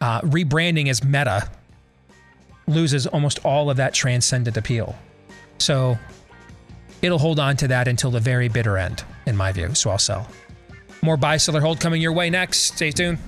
[0.00, 1.48] Uh, rebranding as Meta
[2.66, 4.96] loses almost all of that transcendent appeal.
[5.58, 5.98] So
[7.02, 9.74] it'll hold on to that until the very bitter end, in my view.
[9.74, 10.28] So I'll sell.
[11.02, 12.74] More buy, seller, hold coming your way next.
[12.74, 13.18] Stay tuned.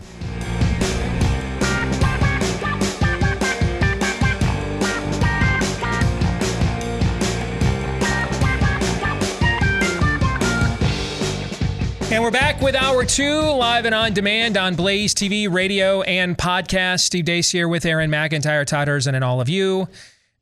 [12.11, 16.37] And we're back with hour two, live and on demand on Blaze TV, radio, and
[16.37, 17.01] podcast.
[17.01, 19.87] Steve Deace here with Aaron McIntyre, Todd and all of you.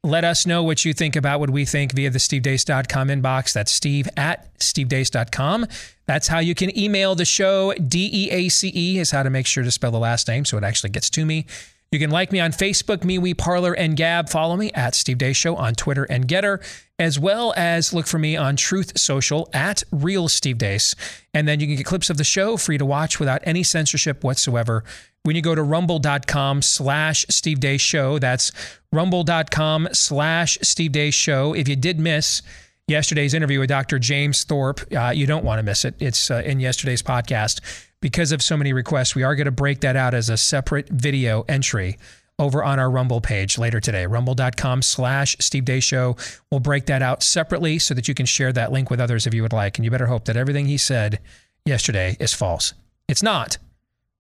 [0.07, 3.53] Let us know what you think about what we think via the stevedeace.com inbox.
[3.53, 5.67] That's steve at stevedeace.com.
[6.07, 7.73] That's how you can email the show.
[7.73, 10.45] D E A C E is how to make sure to spell the last name
[10.45, 11.45] so it actually gets to me.
[11.91, 14.29] You can like me on Facebook, MeWe, Parler, and Gab.
[14.29, 16.63] Follow me at Steve Deace Show on Twitter and Gettr,
[17.01, 20.95] as well as look for me on Truth Social at Real Steve Deace.
[21.35, 24.23] And then you can get clips of the show free to watch without any censorship
[24.23, 24.85] whatsoever
[25.27, 28.19] when you go to rumble.com slash Steve Deace Show.
[28.19, 28.53] That's
[28.93, 31.55] rumble.com slash Steve Show.
[31.55, 32.43] If you did miss
[32.89, 33.99] yesterday's interview with Dr.
[33.99, 35.95] James Thorp, uh, you don't want to miss it.
[35.99, 37.61] It's uh, in yesterday's podcast.
[38.01, 40.89] Because of so many requests, we are going to break that out as a separate
[40.89, 41.99] video entry
[42.39, 44.07] over on our Rumble page later today.
[44.07, 46.17] Rumble.com slash Steve Deace Show.
[46.51, 49.35] We'll break that out separately so that you can share that link with others if
[49.35, 49.79] you would like.
[49.79, 51.19] And you better hope that everything he said
[51.65, 52.75] yesterday is false.
[53.09, 53.59] It's not.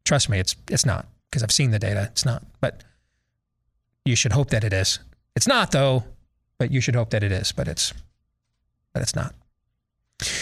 [0.04, 2.08] Trust me, it's it's not because I've seen the data.
[2.12, 2.84] It's not, but
[4.06, 4.98] you should hope that it is.
[5.34, 6.04] It's not though,
[6.58, 7.52] but you should hope that it is.
[7.52, 7.92] But it's
[8.92, 9.34] but it's not.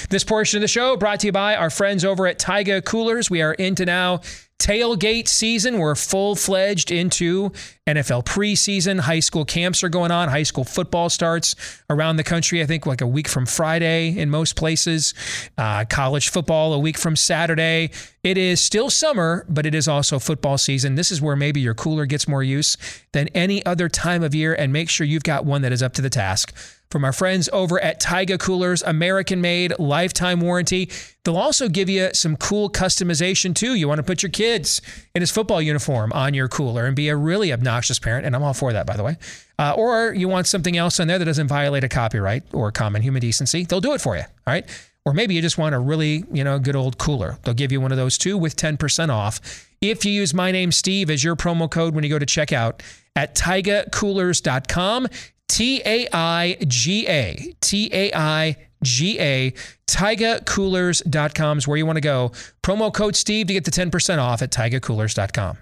[0.09, 3.29] This portion of the show brought to you by our friends over at Taiga Coolers.
[3.29, 4.21] We are into now
[4.59, 5.79] tailgate season.
[5.79, 7.51] We're full fledged into
[7.87, 9.01] NFL preseason.
[9.01, 10.29] High school camps are going on.
[10.29, 11.55] High school football starts
[11.91, 15.13] around the country, I think, like a week from Friday in most places.
[15.59, 17.91] Uh, college football a week from Saturday.
[18.23, 20.95] It is still summer, but it is also football season.
[20.95, 22.77] This is where maybe your cooler gets more use
[23.13, 24.55] than any other time of year.
[24.55, 26.55] And make sure you've got one that is up to the task
[26.91, 30.91] from our friends over at Taiga Coolers, American made, lifetime warranty.
[31.25, 33.75] They'll also give you some cool customization too.
[33.75, 34.81] You want to put your kids
[35.15, 38.43] in his football uniform on your cooler and be a really obnoxious parent, and I'm
[38.43, 39.17] all for that, by the way.
[39.59, 43.03] Uh, or you want something else on there that doesn't violate a copyright or common
[43.03, 44.23] human decency, they'll do it for you.
[44.23, 44.69] All right.
[45.05, 47.39] Or maybe you just want a really, you know, good old cooler.
[47.43, 50.73] They'll give you one of those too with 10% off if you use my name
[50.73, 52.81] Steve as your promo code when you go to checkout
[53.15, 55.09] at taigacoolers.com.
[55.55, 57.55] T A I G A.
[57.61, 59.53] T A I G-A.
[59.87, 62.33] TaigaCoolers.com is where you want to go.
[62.63, 65.59] Promo code Steve to get the 10% off at TaigaCoolers.com.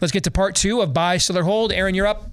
[0.00, 1.72] Let's get to part two of Buy, Seller, Hold.
[1.72, 2.30] Aaron, you're up.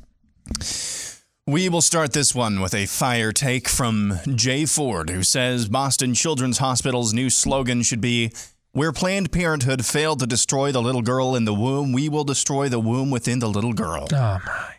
[1.45, 6.13] We will start this one with a fire take from Jay Ford, who says Boston
[6.13, 8.31] Children's Hospital's new slogan should be
[8.71, 12.69] Where Planned Parenthood failed to destroy the little girl in the womb, we will destroy
[12.69, 14.07] the womb within the little girl.
[14.11, 14.75] Oh, my.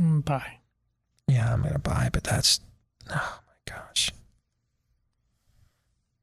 [0.00, 0.57] Mm, Buy.
[1.28, 2.60] Yeah, I'm going to buy, but that's,
[3.10, 4.10] oh my gosh.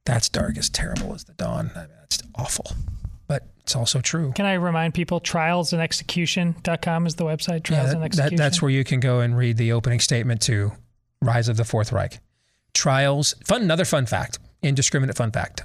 [0.06, 1.72] That's dark as terrible as the dawn.
[1.76, 2.72] I mean, that's awful,
[3.28, 4.34] but it's also true.
[4.36, 7.64] Can I remind people trialsandexecution.com is the website?
[7.64, 8.36] Trials Yeah, and execution.
[8.38, 10.74] that- that's where you can go and read the opening statement to
[11.22, 12.20] Rise of the Fourth Reich.
[12.74, 15.64] Trials, fun, another fun fact, indiscriminate fun fact.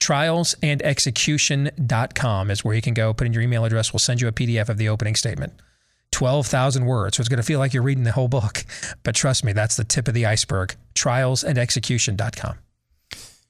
[0.00, 3.92] Trialsandexecution.com is where you can go, put in your email address.
[3.92, 5.52] We'll send you a PDF of the opening statement.
[6.12, 7.16] 12,000 words.
[7.16, 8.64] So it's going to feel like you're reading the whole book.
[9.02, 10.76] But trust me, that's the tip of the iceberg.
[10.94, 12.58] Trialsandexecution.com.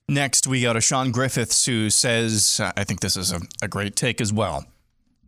[0.08, 3.94] Next, we go to Sean Griffiths, who says, I think this is a, a great
[3.94, 4.64] take as well.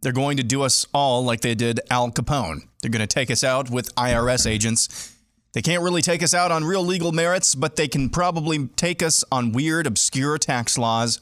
[0.00, 2.62] They're going to do us all like they did Al Capone.
[2.80, 5.14] They're going to take us out with IRS agents.
[5.52, 9.02] They can't really take us out on real legal merits, but they can probably take
[9.02, 11.20] us on weird, obscure tax laws.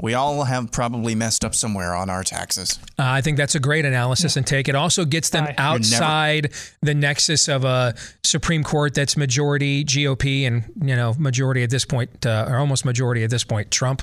[0.00, 2.78] We all have probably messed up somewhere on our taxes.
[2.98, 4.68] Uh, I think that's a great analysis and take.
[4.68, 5.54] It also gets them Aye.
[5.58, 7.94] outside the nexus of a
[8.24, 12.84] Supreme Court that's majority GOP and you know majority at this point, uh, or almost
[12.84, 14.02] majority at this point, Trump.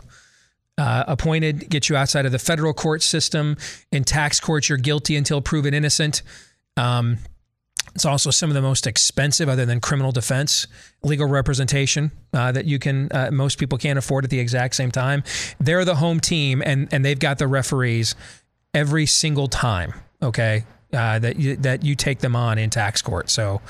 [0.78, 3.56] Uh, appointed, get you outside of the federal court system.
[3.93, 6.22] In tax courts, you're guilty until proven innocent.
[6.76, 7.20] Um,
[7.96, 10.68] it's also some of the most expensive, other than criminal defense,
[11.02, 13.10] legal representation uh, that you can.
[13.12, 15.24] Uh, most people can't afford at the exact same time.
[15.60, 18.14] They're the home team, and and they've got the referees
[18.74, 19.93] every single time.
[20.22, 23.30] Okay, uh, that you, that you take them on in tax court.
[23.30, 23.62] So.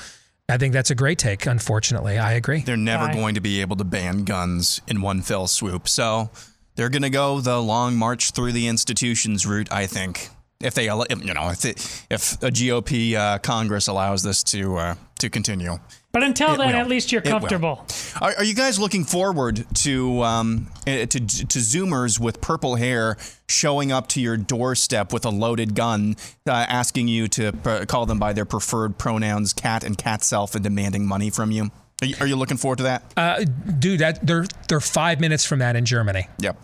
[0.48, 1.44] I think that's a great take.
[1.44, 2.60] Unfortunately, I agree.
[2.60, 3.14] They're never Aye.
[3.14, 5.88] going to be able to ban guns in one fell swoop.
[5.88, 6.30] So
[6.76, 10.28] they're going to go the long march through the institutions route, I think.
[10.60, 14.94] If they, you know, if, it, if a GOP uh, Congress allows this to uh,
[15.18, 15.78] to continue.
[16.12, 16.76] But until It then, will.
[16.76, 17.84] at least you're comfortable.
[18.22, 23.18] Are, are you guys looking forward to um, eh, to to Zoomers with purple hair
[23.48, 28.06] showing up to your doorstep with a loaded gun, uh, asking you to uh, call
[28.06, 31.70] them by their preferred pronouns, cat and cat self, and demanding money from you?
[32.00, 33.02] Are you, are you looking forward to that?
[33.14, 33.44] Uh,
[33.78, 36.28] dude, that they're they're five minutes from that in Germany.
[36.38, 36.58] Yep.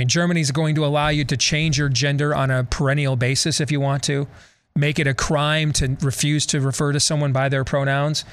[0.00, 3.60] I mean, Germany's going to allow you to change your gender on a perennial basis
[3.60, 4.26] if you want to,
[4.74, 8.24] make it a crime to refuse to refer to someone by their pronouns.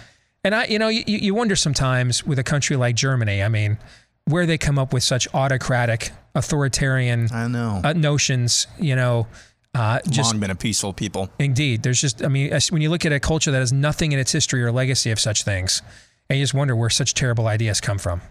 [0.46, 3.80] And I, you know, you, you wonder sometimes with a country like Germany, I mean,
[4.24, 7.82] where they come up with such autocratic, authoritarian I know.
[7.84, 9.28] uh, notions, you know,
[9.76, 11.30] uh, just Long been a peaceful people.
[11.38, 11.84] Indeed.
[11.84, 14.32] There's just, I mean, when you look at a culture that has nothing in its
[14.32, 15.82] history or legacy of such things,
[16.30, 18.22] and you just wonder where such terrible ideas come from.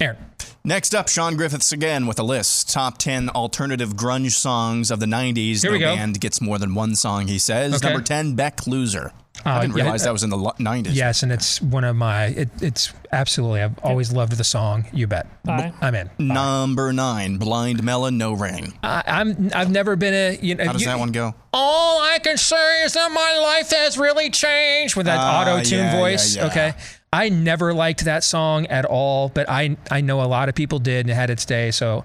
[0.00, 0.16] Aaron.
[0.64, 2.70] Next up, Sean Griffiths again with a list.
[2.72, 5.62] Top 10 alternative grunge songs of the 90s.
[5.62, 5.94] Here no we go.
[5.94, 7.74] band gets more than one song, he says.
[7.76, 7.86] Okay.
[7.88, 9.12] Number 10, Beck Loser.
[9.44, 10.94] Oh, I didn't yeah, realize uh, that was in the 90s.
[10.94, 14.86] Yes, and it's one of my, it, it's absolutely, I've always loved the song.
[14.92, 15.26] You bet.
[15.46, 15.72] Aye.
[15.82, 16.10] I'm in.
[16.18, 18.72] Number 9, Blind Melon, No Rain.
[18.82, 21.34] I, I'm, I've never been a, you know, How does you- that one go?
[21.52, 25.62] All I can say is that my life has really changed with that Ah, auto
[25.62, 26.36] tune yeah, yeah, voice.
[26.36, 26.46] yeah.
[26.46, 26.72] Okay.
[27.16, 30.78] I never liked that song at all, but I I know a lot of people
[30.78, 31.70] did and it had its day.
[31.70, 32.04] So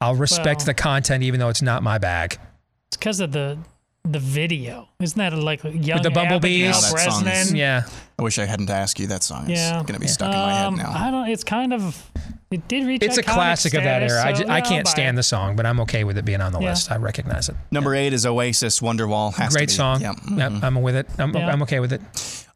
[0.00, 2.38] I'll respect Well- the content even though it's not my bag.
[2.88, 3.58] It's because of the
[4.06, 4.88] the video.
[5.00, 6.76] Isn't that like a young the bumblebees?
[6.76, 7.82] Abigail Yeah, that song is- Yeah.
[8.18, 9.48] I wish I hadn't asked you that song.
[9.50, 9.72] It's Yeah.
[9.82, 10.92] going to be stuck in my head Um, now.
[10.94, 11.28] I don't.
[11.30, 12.10] It's kind of.
[12.50, 13.02] It did reach.
[13.02, 14.26] It's a iconic classic of that status, era.
[14.26, 15.20] I, so, ju- I can't stand it.
[15.20, 16.70] the song, but I'm okay with it being on the Yeah.
[16.70, 16.92] list.
[16.92, 17.56] I recognize it.
[17.72, 19.34] Number 8 is Oasis, Wonderwall.
[19.34, 19.74] Has to Great be.
[19.74, 20.02] song.
[20.02, 20.16] Yep.
[20.36, 21.08] Yep, I'm with it.
[21.18, 21.48] I'm, Yeah.
[21.50, 22.00] I'm okay with it.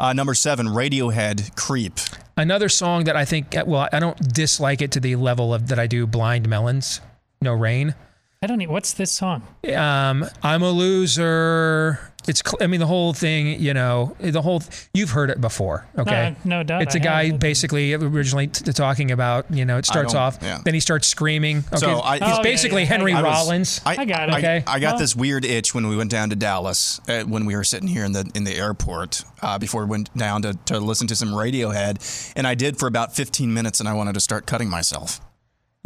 [0.01, 1.99] Uh, number 7, Radiohead, Creep.
[2.37, 5.79] Another song that I think, well, I don't dislike it to the level of that
[5.79, 7.01] I do Blind Melons,
[7.43, 7.95] No Rain.
[8.41, 8.59] I don't.
[8.59, 9.43] Need, what's this song?
[9.75, 11.99] Um, I'm a loser.
[12.29, 14.63] It's, I mean, the whole thing, you know, the whole,
[14.95, 16.37] you've heard it before, okay?
[16.45, 17.41] No, no doubt It's I a guy have.
[17.41, 20.61] basically originally t- talking about, you know, it starts off, yeah.
[20.63, 21.59] then he starts screaming.
[21.69, 23.81] Okay, So I- he's Oh, yeah, basically yeah, Henry I was- Rollins.
[23.87, 24.35] I got it.
[24.37, 24.63] Okay.
[24.67, 27.57] I, got Well- this weird itch when we went down to Dallas uh, when we
[27.57, 30.79] were sitting here in the in the airport uh, before we went down to, to
[30.79, 34.21] listen to some Radiohead, and I did for about 15 minutes, and I wanted to
[34.21, 35.21] start cutting myself.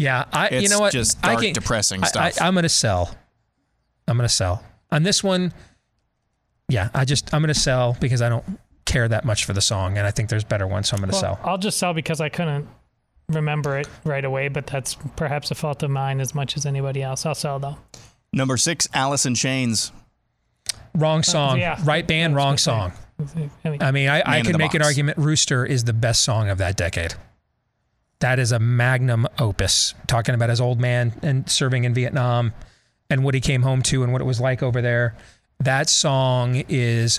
[0.03, 0.51] Yeah, I.
[0.51, 0.93] you know what?
[0.93, 2.41] just I dark, can- depressing I- stuff.
[2.41, 3.15] I, am gonna sell.
[4.09, 5.53] I'm gonna sell on this one.
[6.69, 8.45] Yeah, I just I'm gonna sell because I don't
[8.85, 11.13] care that much for the song, and I think there's better ones, so I'm gonna
[11.13, 11.41] Well, sell.
[11.45, 12.69] I'll just sell because I couldn't
[13.29, 17.03] remember it right away, but that's perhaps a fault of mine as much as anybody
[17.03, 17.25] else.
[17.25, 17.79] I'll sell though.
[18.33, 19.93] Number six, Alice in Chains.
[20.95, 21.59] Wrong uh, song.
[21.59, 21.79] yeah.
[21.85, 22.93] Right band, wrong song.
[23.65, 26.49] I mean, I I, I can the make an argument Rooster is the best song
[26.49, 27.15] of that decade.
[28.23, 32.53] That is a magnum opus, talking about his old man and serving in Vietnam
[33.11, 35.17] and what he came home to and what it was like over there.
[35.61, 37.19] That song is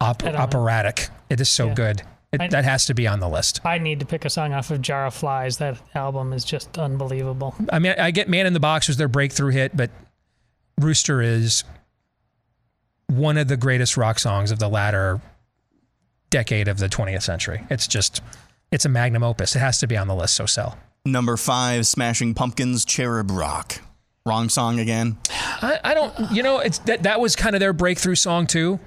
[0.00, 0.38] op- don't know.
[0.38, 1.08] operatic.
[1.28, 1.74] It is so Yeah.
[1.74, 2.02] good.
[2.32, 3.60] It, I- that has to be on the list.
[3.64, 5.58] I need to pick a song off of Jar of Flies.
[5.58, 7.54] That album is just unbelievable.
[7.70, 9.90] I mean, I get Man in the Box was their breakthrough hit, but
[10.78, 11.64] Rooster is
[13.08, 15.20] one of the greatest rock songs of the latter
[16.30, 17.62] decade of the 20th century.
[17.68, 18.22] It's just,
[18.72, 19.56] it's a magnum opus.
[19.56, 20.34] It has to be on the list.
[20.34, 20.78] So sell.
[21.04, 23.80] Number five, Smashing Pumpkins, Cherub Rock.
[24.26, 25.16] Wrong song again.
[25.30, 28.78] I, I don't, you know, it's that that was kind of their breakthrough song too,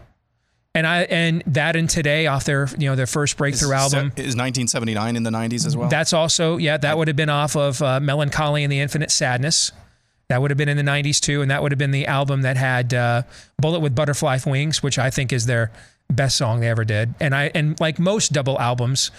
[0.76, 4.08] and I and that and today off their you know their first breakthrough album.
[4.16, 5.90] Is 1979 in the 90s as well?
[5.90, 9.10] That's also yeah, that would have been off of uh, Mellon Collie and the Infinite
[9.10, 9.72] Sadness.
[10.30, 12.44] That would have been in the 90s too, and that would have been the album
[12.44, 13.24] that had uh,
[13.58, 15.72] Bullet with Butterfly Wings, which I think is their
[16.10, 17.16] best song they ever did.
[17.20, 19.10] And I and like most double albums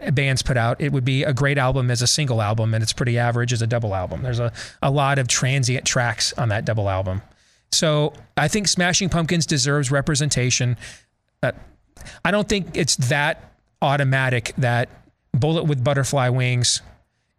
[0.00, 2.82] that bands put out, it would be a great album as a single album, and
[2.82, 4.22] it's pretty average as a double album.
[4.22, 7.22] There's a, a lot of transient tracks on that double album.
[7.70, 10.76] So I think Smashing Pumpkins deserves representation.
[11.42, 11.52] Uh,
[12.24, 14.88] I don't think it's that automatic that
[15.32, 16.82] Bullet with Butterfly Wings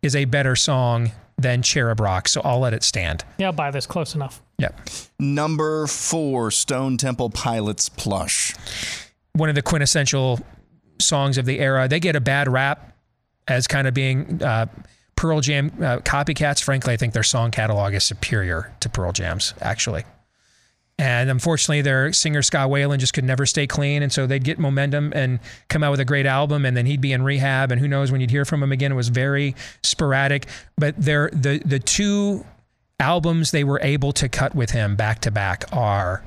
[0.02, 2.28] is a better song than Cherub Rock.
[2.28, 3.24] So I'll let it stand.
[3.38, 4.42] Yeah, I'll buy this close enough.
[4.60, 4.80] Yep.
[5.20, 8.54] Number four, Stone Temple Pilots Plush.
[9.34, 10.40] One of the quintessential
[11.00, 11.88] songs of the era.
[11.88, 12.96] They get a bad rap
[13.48, 14.68] as kind of being uh,
[15.16, 16.64] Pearl Jam uh, copycats.
[16.64, 20.04] Frankly, I think their song catalog is superior to Pearl Jam's, actually.
[21.00, 24.60] And unfortunately, their singer Scott Weiland just could never stay clean, and so they'd get
[24.60, 27.82] momentum and come out with a great album, and then he'd be in rehab, and
[27.82, 28.92] who knows when you'd hear from him again.
[28.92, 30.46] It was very sporadic.
[30.78, 32.46] But the the two
[33.00, 36.24] albums they were able to cut with him back to back are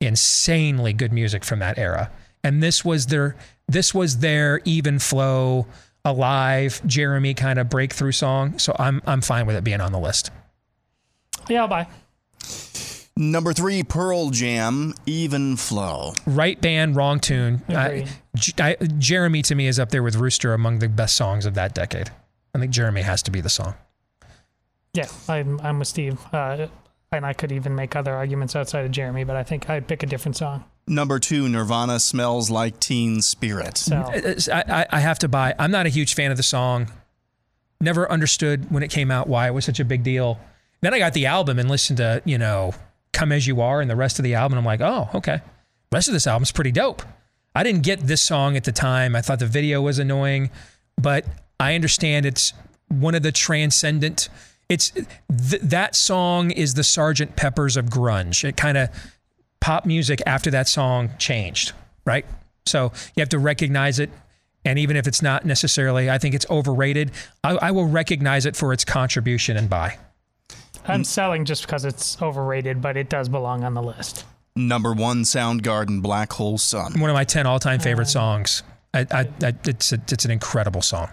[0.00, 2.10] insanely good music from that era.
[2.44, 3.36] And this was their
[3.68, 5.66] this was their even flow,
[6.04, 8.58] alive Jeremy kind of breakthrough song.
[8.58, 10.30] So I'm I'm fine with it being on the list.
[11.48, 11.86] Yeah, I'll buy.
[13.14, 16.14] Number three, Pearl Jam, Even Flow.
[16.26, 17.62] Right band, wrong tune.
[17.68, 18.08] I, Agreed.
[18.36, 21.52] J- I, Jeremy to me is up there with Rooster among the best songs of
[21.54, 22.10] that decade.
[22.54, 23.74] I think Jeremy has to be the song.
[24.94, 26.18] Yeah, I'm, I'm with Steve.
[26.32, 26.68] Uh,
[27.12, 30.02] and I could even make other arguments outside of Jeremy, but I think I'd pick
[30.02, 30.64] a different song.
[30.86, 33.88] Number two, Nirvana Smells Like Teen Spirit.
[33.90, 35.54] Uh, uh, so I, I, I have to buy.
[35.58, 36.90] I'm not a huge fan of the song.
[37.80, 40.40] Never understood when it came out why it was such a big deal.
[40.80, 42.74] Then I got the album and listened to you know
[43.12, 44.58] "Come as You Are" and the rest of the album.
[44.58, 45.36] I'm like, oh, okay.
[45.90, 47.02] The rest of this album's pretty dope.
[47.54, 49.14] I didn't get this song at the time.
[49.14, 50.50] I thought the video was annoying,
[51.00, 51.24] but
[51.60, 52.54] I understand it's
[52.88, 54.28] one of the transcendent.
[54.68, 58.42] It's th- that song is the Sergeant Pepper's of grunge.
[58.42, 58.88] It kind of
[59.62, 61.72] pop music after that song changed,
[62.04, 62.26] right?
[62.66, 64.10] So you have to recognize it.
[64.64, 68.56] And even if it's not necessarily, I think it's overrated, I, I will recognize it
[68.56, 69.98] for its contribution and buy.
[70.86, 74.24] I'm selling just because it's overrated, but it does belong on the list.
[74.56, 76.98] Number one, Soundgarden, Black Hole Sun.
[77.00, 78.62] One of my 10 all time favorite um, songs.
[78.92, 81.08] I, I, I, it's, a, it's an incredible song.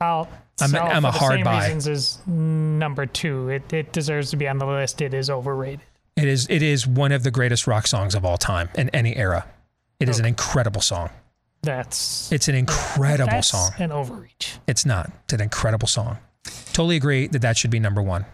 [0.00, 0.28] I'll
[0.60, 1.64] I'm sell I'm for a the hard same buy.
[1.64, 3.50] reasons as number two.
[3.50, 5.02] It, it deserves to be on the list.
[5.02, 5.80] It is overrated.
[6.20, 9.16] It is, it is one of the greatest rock songs of all time in any
[9.16, 9.46] era.
[9.98, 11.10] It is an incredible song.
[11.62, 13.72] That's It's an incredible that's song.
[13.78, 14.58] an overreach.
[14.66, 15.10] It's not.
[15.24, 16.18] It's an incredible song.
[16.72, 18.24] Totally agree that that should be number one.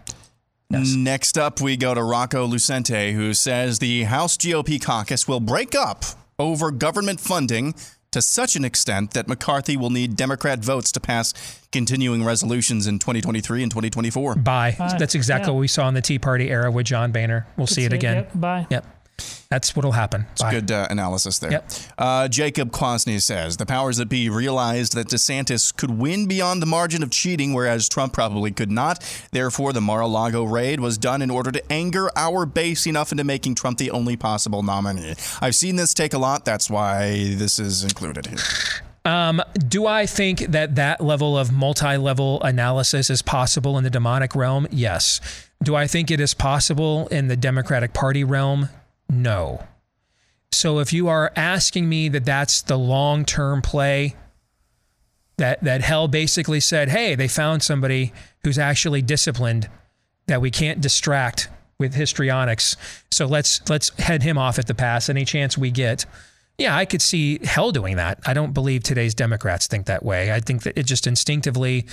[0.69, 5.75] Next up, we go to Rocco Lucente, who says the House GOP caucus will break
[5.75, 6.03] up
[6.39, 7.73] over government funding
[8.17, 11.33] to such an extent that McCarthy will need Democrat votes to pass
[11.71, 14.35] continuing resolutions in 2023 and 2024.
[14.35, 14.75] Buy.
[14.77, 14.95] Buy.
[14.97, 15.53] That's exactly Yeah.
[15.53, 17.45] what we saw in the Tea Party era with John Boehner.
[17.57, 18.15] We'll see it That's again.
[18.15, 18.67] Yep, buy.
[18.71, 18.85] Yep.
[19.49, 20.25] That's what'll happen.
[20.33, 20.51] It's Buy.
[20.51, 21.51] good uh, analysis there.
[21.51, 21.71] Yep.
[21.97, 26.65] Uh, Jacob Kwasny says the powers that be realized that DeSantis could win beyond the
[26.65, 29.03] margin of cheating, whereas Trump probably could not.
[29.31, 33.55] Therefore, the Mar-a-Lago raid was done in order to anger our base enough into making
[33.55, 35.15] Trump the only possible nominee.
[35.41, 36.43] I've seen this take a lot.
[36.43, 38.39] That's why this is included here.
[39.05, 44.35] Um, do I think that that level of multi-level analysis is possible in the demonic
[44.35, 44.67] realm?
[44.69, 45.21] Yes.
[45.63, 48.67] Do I think it is possible in the Democratic Party realm?
[49.09, 49.63] No.
[50.51, 54.15] So if you are asking me that that's the long-term play,
[55.37, 58.11] that that hell basically said, "Hey, they found somebody
[58.43, 59.69] who's actually disciplined
[60.25, 61.49] that we can't distract
[61.79, 62.75] with histrionics.
[63.11, 66.05] So let's let's head him off at the pass any chance we get."
[66.57, 68.19] Yeah, I could see hell doing that.
[68.25, 70.31] I don't believe today's Democrats think that way.
[70.31, 71.85] I think that it just instinctively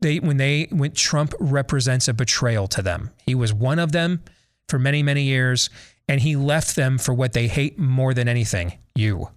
[0.00, 3.10] they when they when Trump represents a betrayal to them.
[3.24, 4.22] He was one of them
[4.68, 5.70] for many many years
[6.08, 9.28] and he left them for what they hate more than anything, you.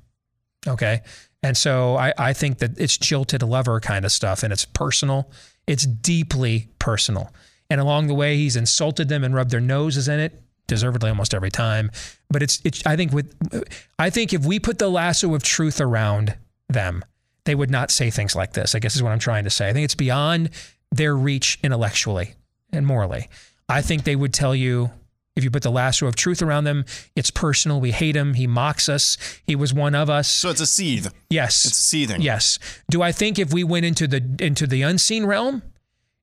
[0.68, 1.02] Okay.
[1.42, 5.32] And so I, I think that it's jilted lover kind of stuff and it's personal.
[5.68, 7.32] It's deeply personal.
[7.70, 11.34] And along the way, he's insulted them and rubbed their noses in it, deservedly almost
[11.34, 11.92] every time.
[12.30, 13.36] But it's, it's I think with,
[13.98, 16.36] I think if we put the lasso of truth around
[16.68, 17.06] them,
[17.46, 18.76] they would not say things like this.
[18.76, 19.70] I guess is what I'm trying to say.
[19.70, 20.50] I think it's beyond
[20.92, 22.36] their reach intellectually
[22.72, 23.30] and morally.
[23.68, 24.92] I think they would tell you
[25.40, 26.86] if you put the lasso of truth around them,
[27.16, 27.82] it's personal.
[27.82, 28.36] We hate him.
[28.36, 29.18] He mocks us.
[29.48, 30.28] He was one of us.
[30.28, 31.08] So it's a seethe.
[31.30, 31.66] Yes.
[31.66, 32.22] It's seething.
[32.22, 32.60] Yes.
[32.92, 35.64] Do I think if we went into the into the unseen realm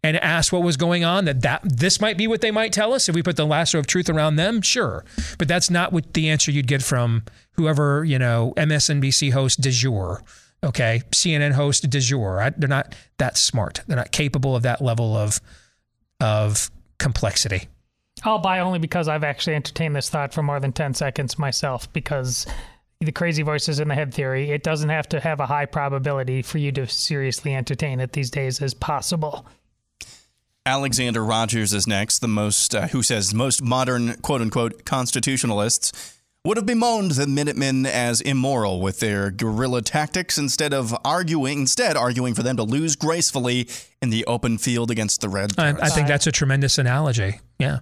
[0.04, 2.92] and asked what was going on that that this might be what they might tell
[2.92, 4.62] us if we put the lasso of truth around them?
[4.62, 5.04] Sure.
[5.38, 9.70] But that's not what the answer you'd get from whoever, you know, MSNBC host de
[9.70, 10.22] jour.
[10.64, 12.40] Okay, CNN host de jour.
[12.40, 13.82] I, they're not that smart.
[13.86, 15.40] They're not capable of that level of
[16.20, 17.68] of complexity.
[18.24, 21.92] I'll buy only because I've actually entertained this thought for more than 10 seconds myself
[21.92, 22.46] because
[23.00, 26.42] the crazy voices in the head theory, it doesn't have to have a high probability
[26.42, 29.46] for you to seriously entertain it these days as possible.
[30.64, 36.14] Alexander Rogers is next, the most, uh, who says most modern quote unquote constitutionalists
[36.44, 41.96] would have bemoaned the Minutemen as immoral with their guerrilla tactics instead of arguing, instead
[41.96, 43.68] arguing for them to lose gracefully
[44.00, 45.52] in the open field against the Red.
[45.58, 47.40] I, I think that's a tremendous analogy.
[47.58, 47.80] Yeah.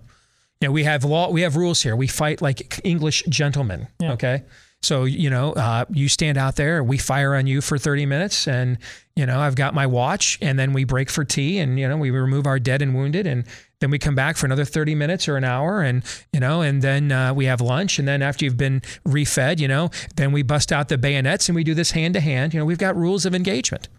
[0.65, 1.95] You know, we have law, we have rules here.
[1.95, 3.87] We fight like English gentlemen.
[4.01, 4.13] Yeah.
[4.13, 4.45] Okay.
[4.81, 8.49] So, you know, uh, you stand out there, we fire on you for 30 minutes,
[8.49, 8.79] and,
[9.15, 11.99] you know, I've got my watch, and then we break for tea, and, you know,
[11.99, 13.45] we remove our dead and wounded, and
[13.81, 16.03] then we come back for another 30 minutes or an hour, and,
[16.33, 17.99] you know, and then uh, we have lunch.
[17.99, 21.57] And then after you've been refed, you know, then we bust out the bayonets and
[21.57, 22.55] we do this hand to hand.
[22.55, 23.91] You know, we've got rules of engagement.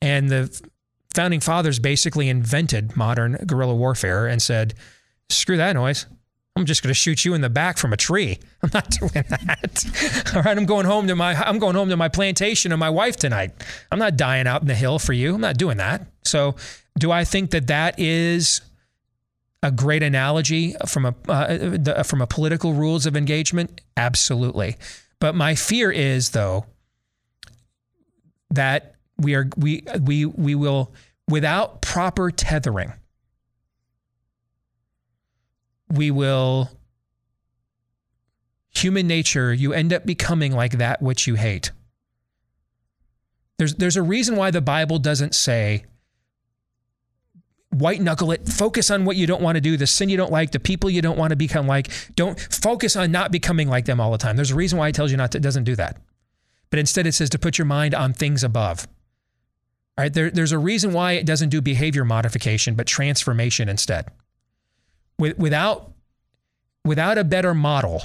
[0.00, 0.60] And the
[1.14, 4.74] founding fathers basically invented modern guerrilla warfare and said,
[5.36, 6.06] screw that noise.
[6.54, 8.38] I'm just going to shoot you in the back from a tree.
[8.62, 10.32] I'm not doing that.
[10.36, 12.90] All right, I'm going home to my I'm going home to my plantation and my
[12.90, 13.52] wife tonight.
[13.90, 15.34] I'm not dying out in the hill for you.
[15.34, 16.06] I'm not doing that.
[16.24, 16.56] So,
[16.98, 18.60] do I think that that is
[19.62, 23.80] a great analogy from a uh, the, from a political rules of engagement?
[23.96, 24.76] Absolutely.
[25.20, 26.66] But my fear is though
[28.50, 30.92] that we are we we we will
[31.28, 32.92] without proper tethering
[35.92, 36.70] we will
[38.74, 41.70] human nature you end up becoming like that which you hate.
[43.58, 45.84] There's there's a reason why the bible doesn't say
[47.68, 50.32] white knuckle it focus on what you don't want to do the sin you don't
[50.32, 51.90] like the people you don't want to become like.
[52.16, 54.36] Don't focus on not becoming like them all the time.
[54.36, 55.98] There's a reason why it tells you not to it doesn't do that.
[56.70, 58.88] But instead it says to put your mind on things above.
[59.98, 64.06] All right there, there's a reason why it doesn't do behavior modification but transformation instead
[65.18, 65.92] with, without
[66.84, 68.02] without a better model,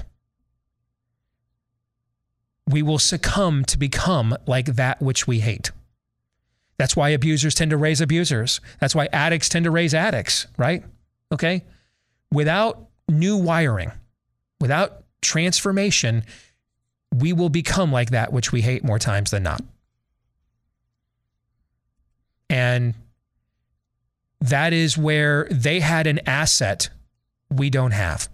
[2.67, 5.71] we will succumb to become like that which we hate.
[6.77, 8.61] That's why abusers tend to raise abusers.
[8.79, 10.83] That's why addicts tend to raise addicts, right?
[11.31, 11.63] Okay?
[12.31, 13.91] Without new wiring,
[14.59, 16.23] without transformation,
[17.15, 19.61] we will become like that which we hate more times than not.
[22.49, 22.93] And
[24.39, 26.89] that is where they had an asset
[27.49, 28.29] we don't have.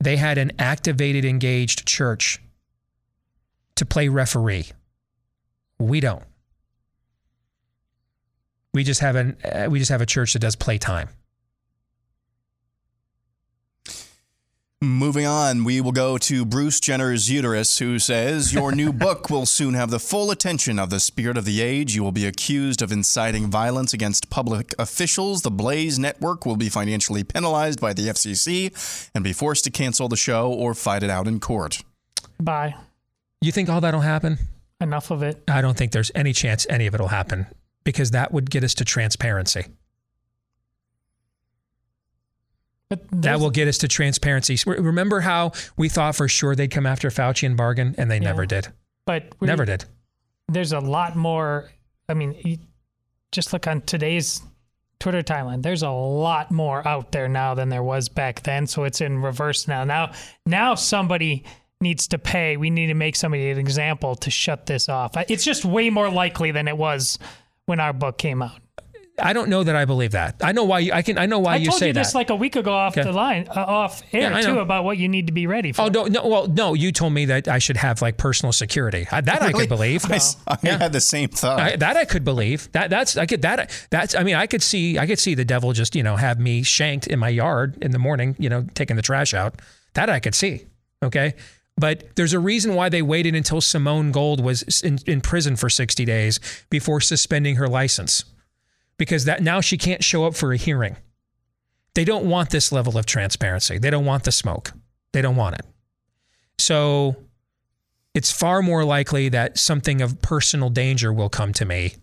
[0.00, 2.40] They had an activated, engaged church
[3.76, 4.66] to play referee.
[5.78, 6.24] We don't.
[8.74, 11.08] We just have an uh, we just have a church that does playtime.
[14.80, 19.44] Moving on, we will go to Bruce Jenner's uterus, who says, Your new book will
[19.44, 21.96] soon have the full attention of the spirit of the age.
[21.96, 25.42] You will be accused of inciting violence against public officials.
[25.42, 30.08] The Blaze Network will be financially penalized by the FCC and be forced to cancel
[30.08, 31.82] the show or fight it out in court.
[32.40, 32.76] Buy.
[33.40, 34.38] You think all that'll happen?
[34.80, 35.42] Enough of it.
[35.48, 37.48] I don't think there's any chance any of it'll happen
[37.82, 39.64] because that would get us to transparency.
[42.90, 44.56] But that will get us to transparency.
[44.66, 48.20] Remember how we thought for sure they'd come after Fauci and bargain, and they Yeah.
[48.28, 48.68] never did.
[49.06, 49.84] But Never did.
[50.48, 51.70] There's a lot more.
[52.08, 52.60] I mean,
[53.32, 54.40] just look on today's
[55.00, 55.62] Twitter timeline.
[55.62, 58.66] There's a lot more out there now than there was back then.
[58.66, 59.84] So it's in reverse now.
[59.84, 60.12] Now,
[60.46, 61.44] now somebody
[61.80, 62.56] needs to pay.
[62.56, 65.12] We need to make somebody an example to shut this off.
[65.28, 67.18] It's just way more likely than it was
[67.66, 68.60] when our book came out.
[69.20, 70.36] I don't know that I believe that.
[70.42, 71.18] I know why you, I can.
[71.18, 73.02] I know why I you told you this like a week ago off Okay.
[73.04, 75.82] the line, uh, off air Yeah, too, about what you need to be ready for.
[75.82, 76.26] Oh no, no.
[76.26, 76.74] Well, no.
[76.74, 79.06] You told me that I should have like personal security.
[79.10, 80.10] I, that I could believe.
[80.10, 81.58] I, s- I had the same thought.
[81.60, 82.70] I, that I could believe.
[82.72, 85.44] That that's I could that that's I mean I could see I could see the
[85.44, 88.66] devil just you know have me shanked in my yard in the morning you know
[88.74, 89.60] taking the trash out.
[89.94, 90.66] That I could see.
[91.02, 91.34] Okay.
[91.80, 95.70] But there's a reason why they waited until Simone Gold was in, in prison for
[95.70, 96.40] 60 days
[96.70, 98.24] before suspending her license.
[98.98, 100.96] Because that now she can't show up for a hearing.
[101.94, 103.78] They don't want this level of transparency.
[103.78, 104.72] They don't want the smoke.
[105.12, 105.64] They don't want it.
[106.58, 107.16] So
[108.14, 111.94] it's far more likely that something of personal danger will come to me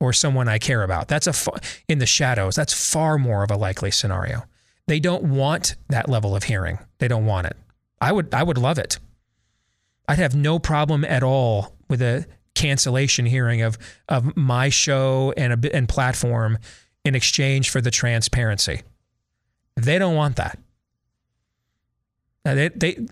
[0.00, 1.08] or someone I care about.
[1.08, 2.56] That's a fa- in the shadows.
[2.56, 4.44] That's far more of a likely scenario.
[4.86, 6.78] They don't want that level of hearing.
[6.98, 7.56] They don't want it.
[8.00, 8.98] I would I would love it.
[10.06, 13.78] I'd have no problem at all with a cancellation hearing of
[14.08, 16.58] of my show and a and platform
[17.04, 18.82] in exchange for the transparency.
[19.76, 20.58] They don't want that.
[22.44, 23.06] They, they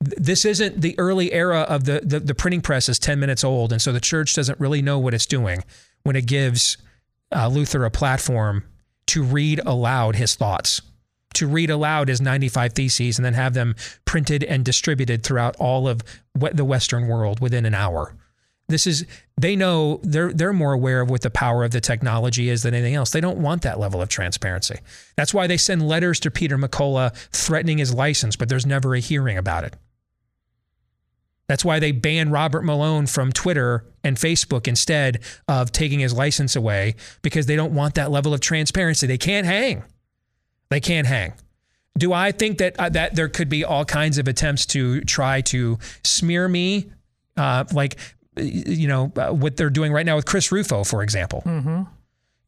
[0.00, 3.72] this isn't the early era of the, the the printing press is 10 minutes old
[3.72, 5.62] and so the church doesn't really know what it's doing
[6.04, 6.78] when it gives
[7.34, 8.64] uh, Luther a platform
[9.08, 10.80] to read aloud his thoughts
[11.34, 13.74] to read aloud his 95 theses and then have them
[14.04, 16.02] printed and distributed throughout all of
[16.34, 18.14] the Western world within an hour.
[18.70, 19.06] This is
[19.36, 22.74] they know they're they're more aware of what the power of the technology is than
[22.74, 23.10] anything else.
[23.10, 24.78] They don't want that level of transparency.
[25.16, 29.00] That's why they send letters to Peter McCullough threatening his license, but there's never a
[29.00, 29.76] hearing about it.
[31.50, 35.18] That's why they ban Robert Malone from Twitter and Facebook instead
[35.48, 39.08] of taking his license away because they don't want that level of transparency.
[39.08, 39.82] They can't hang.
[40.68, 41.32] They can't hang.
[41.98, 45.40] Do I think that uh, that there could be all kinds of attempts to try
[45.42, 46.92] to smear me,
[47.36, 47.96] uh, like
[48.42, 51.42] you know uh, what they're doing right now with Chris Rufo, for example?
[51.44, 51.82] Mm-hmm.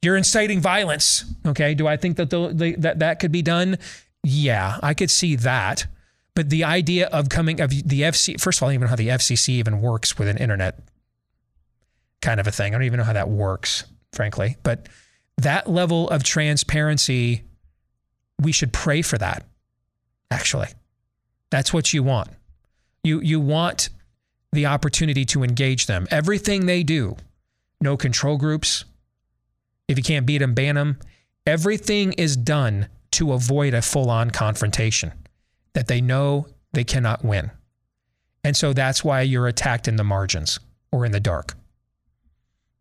[0.02, 1.24] You're inciting violence.
[1.46, 1.74] Okay.
[1.74, 3.78] Do I think that the, that that could be done?
[4.24, 5.86] Yeah, I could see that.
[6.34, 8.90] But the idea of coming of the FC, first of all, I don't even know
[8.90, 10.80] how the FCC even works with an internet
[12.22, 12.74] kind of a thing.
[12.74, 14.56] I don't even know how that works, frankly.
[14.62, 14.88] But
[15.36, 17.44] that level of transparency
[18.40, 19.44] we should pray for that.
[20.30, 20.68] Actually,
[21.50, 22.30] that's what you want.
[23.04, 23.90] You you want
[24.52, 26.06] the opportunity to engage them.
[26.10, 27.16] Everything they do,
[27.80, 28.84] no control groups.
[29.88, 30.98] If you can't beat them, ban them.
[31.46, 35.12] Everything is done to avoid a full-on confrontation
[35.72, 37.50] that they know they cannot win.
[38.44, 40.58] And so that's why you're attacked in the margins
[40.90, 41.54] or in the dark.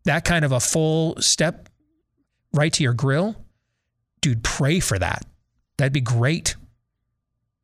[0.06, 1.70] That kind of a full step
[2.54, 3.36] right to your grill,
[4.22, 5.26] dude, pray for that.
[5.78, 6.56] That'd be great.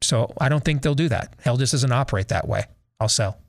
[0.02, 1.36] So I don't think they'll do that.
[1.42, 2.66] Hell just doesn't operate that way.
[3.00, 3.40] I'll sell.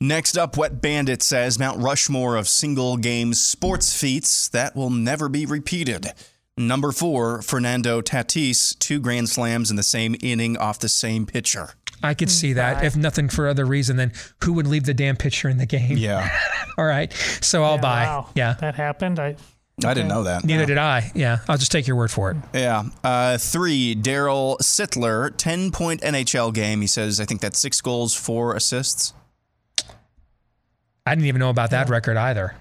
[0.00, 5.28] Next up, Wet Bandit says Mount Rushmore of single game sports feats that will never
[5.28, 6.12] be repeated.
[6.56, 11.70] Number four, Fernando Tatis, two grand slams in the same inning off the same pitcher.
[12.00, 12.84] I could see that.
[12.84, 14.12] If nothing for other reason, then
[14.44, 15.96] who would leave the damn pitcher in the game?
[15.96, 16.28] Yeah.
[16.78, 17.12] All right.
[17.40, 18.04] So I'll Yeah, buy.
[18.04, 18.28] wow.
[18.36, 18.52] Yeah.
[18.60, 19.18] That happened.
[19.18, 19.34] I
[19.84, 20.44] I didn't know that.
[20.44, 21.10] Neither did I.
[21.14, 21.38] Yeah.
[21.48, 22.36] I'll just take your word for it.
[22.54, 22.84] Yeah.
[23.02, 26.80] Uh, three, Darryl Sittler, 10 point NHL game.
[26.82, 29.12] He says, I think that's six goals, four assists.
[31.08, 32.54] I didn't even know about that record either.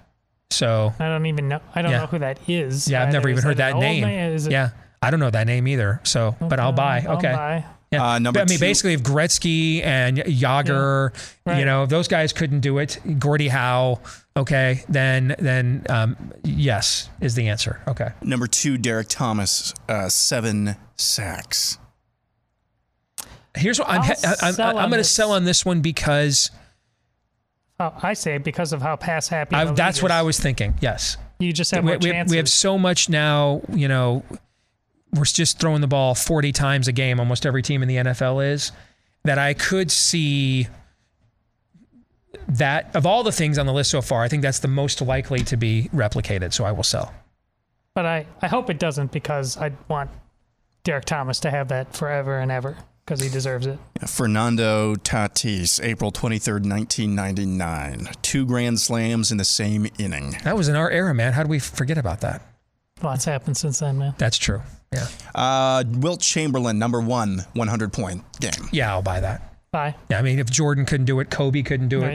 [0.50, 1.60] So I don't even know.
[1.76, 2.00] I don't Yeah.
[2.00, 2.88] know who that is.
[2.88, 3.40] yeah, I've never either.
[3.40, 4.04] even heard that that name.
[4.06, 4.70] it- yeah.
[5.02, 6.00] I don't know that name either.
[6.04, 7.06] So, but I'll buy.
[7.08, 7.32] I'll Okay.
[7.32, 7.66] buy.
[7.92, 8.04] Yeah.
[8.06, 11.64] Uh, number I mean, two- basically, if Gretzky and Jagr, you Right.
[11.66, 14.00] know, if those guys couldn't do it, Gordie Howe,
[14.36, 17.80] okay, then then um, yes is the answer.
[17.88, 18.10] Okay.
[18.22, 21.78] Number two, Derrick Thomas, uh, seven sacks.
[23.56, 26.52] Here's what I'm I'll I'm, I'm, I'm going to sell on this one because
[27.80, 29.56] Oh, I say because of how pass happy.
[29.56, 30.12] I, that's what.
[30.12, 30.74] I was thinking.
[30.82, 31.18] Yes.
[31.40, 32.32] You just have we, more we, chances.
[32.32, 34.24] we have so much now, you know,
[35.14, 38.54] we're just throwing the ball 40 times a game, almost every team in the NFL
[38.54, 38.72] is,
[39.24, 40.68] that I could see
[42.48, 45.02] that of all the things on the list so far, I think that's the most
[45.02, 46.54] likely to be replicated.
[46.54, 47.14] So I will sell.
[47.94, 50.10] But I, I hope it doesn't because I want
[50.84, 52.78] Derrick Thomas to have that forever and ever
[53.08, 53.80] because he deserves it.
[54.06, 58.10] Fernando Tatis, April 23rd, 1999.
[58.22, 60.36] Two grand slams in the same inning.
[60.44, 61.32] That was in our era, man.
[61.32, 62.42] How do we forget about that?
[63.02, 64.14] Lots happened since then, man.
[64.18, 64.62] That's true.
[64.94, 65.08] Yeah.
[65.34, 68.68] Uh, Wilt Chamberlain, number one, 100 point game.
[68.74, 69.54] Yeah, I'll buy that.
[69.72, 69.96] Buy.
[70.10, 72.14] Yeah, I mean, if Jordan couldn't do it, Kobe couldn't do Right.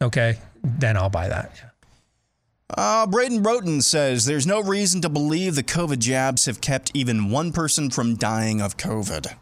[0.00, 0.04] it.
[0.04, 1.52] Okay, then I'll buy that.
[2.74, 7.28] Uh, Braden Broughton says there's no reason to believe the COVID jabs have kept even
[7.30, 9.34] one person from dying of COVID.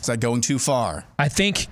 [0.00, 1.04] Is that going too far?
[1.18, 1.68] I think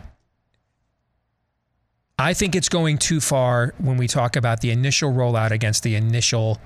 [2.18, 5.94] I think it's going too far when we talk about the initial rollout against the
[5.94, 6.58] initial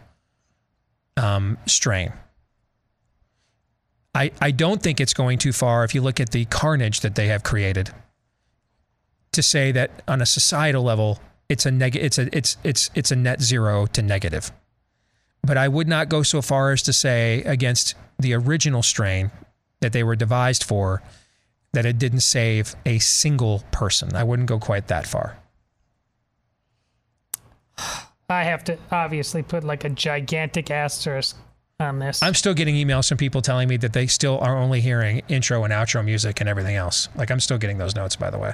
[1.17, 2.13] um, strain.
[4.15, 7.15] I, I don't think it's going too far if you look at the carnage that
[7.15, 7.91] they have created
[9.33, 11.19] to say that on a societal level
[11.49, 14.53] it's a neg- it's a it's it's it's a net zero to negative.
[15.43, 19.31] But I would not go so far as to say against the original strain
[19.81, 21.03] that they were devised for
[21.73, 24.15] that it didn't save a single person.
[24.15, 25.39] I wouldn't go quite that far.
[28.29, 31.37] I have to obviously put like a gigantic asterisk
[31.79, 32.23] on this.
[32.23, 35.65] I'm still getting emails from people telling me that they still are only hearing intro
[35.65, 37.09] and outro music and everything else.
[37.15, 38.53] Like I'm still getting those notes, by the way.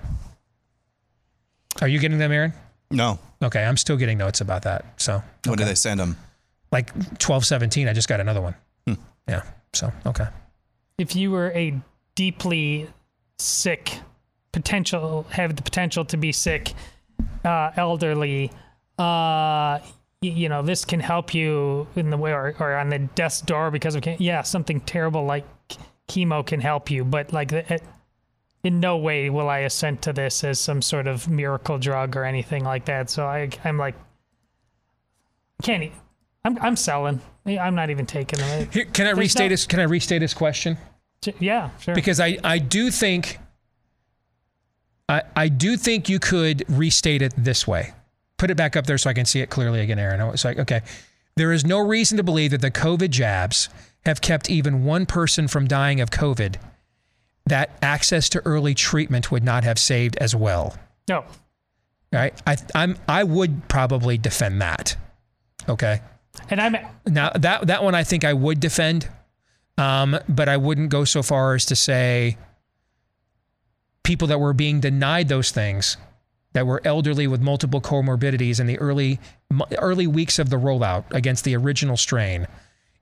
[1.81, 2.53] Are you getting them, Aaron?
[2.91, 3.21] No.
[3.43, 4.85] Okay, I'm still getting notes about that.
[4.97, 5.63] So When okay.
[5.63, 6.17] do they send them?
[6.73, 8.55] like 1217 i just got another one
[8.87, 8.95] hmm.
[9.29, 9.43] yeah
[9.73, 10.27] so okay
[10.99, 11.75] if you were a
[12.15, 12.89] deeply
[13.39, 13.93] sick
[14.53, 16.73] potential have the potential to be sick
[17.45, 18.51] uh, elderly.
[18.99, 19.79] Uh,
[20.21, 23.71] you know this can help you in the way or, or on the death's door
[23.71, 25.45] because of yeah something terrible like
[26.09, 27.05] chemo can help you.
[27.05, 27.83] But like it,
[28.65, 32.25] in no way will i assent to this as some sort of miracle drug or
[32.25, 33.11] anything like that.
[33.11, 33.95] So i i'm like
[35.63, 35.93] can't
[36.45, 37.21] i'm, I'm selling.
[37.47, 40.77] I'm not even taking them Here, can i restate no- can i restate his question
[41.39, 41.95] yeah sure.
[41.95, 43.39] Because i i do think
[45.09, 47.93] i i do think you could restate it this way.
[48.37, 50.21] Put it back up there so i can see it clearly again aaron.
[50.33, 50.83] It's like okay.
[51.37, 53.69] There is no reason to believe that the covid jabs
[54.05, 56.57] have kept even one person from dying of covid.
[57.47, 60.77] That access to early treatment would not have saved as well.
[61.09, 61.25] No.
[62.13, 62.35] Right?
[62.47, 64.97] I i'm i would probably defend that.
[65.69, 66.01] Okay?
[66.51, 66.77] And i'm
[67.07, 69.09] now that that one i think i would defend
[69.79, 72.37] um, but i wouldn't go so far as to say
[74.03, 75.97] people that were being denied those things
[76.53, 79.19] that were elderly with multiple comorbidities in the early
[79.79, 82.47] early weeks of the rollout against the original strain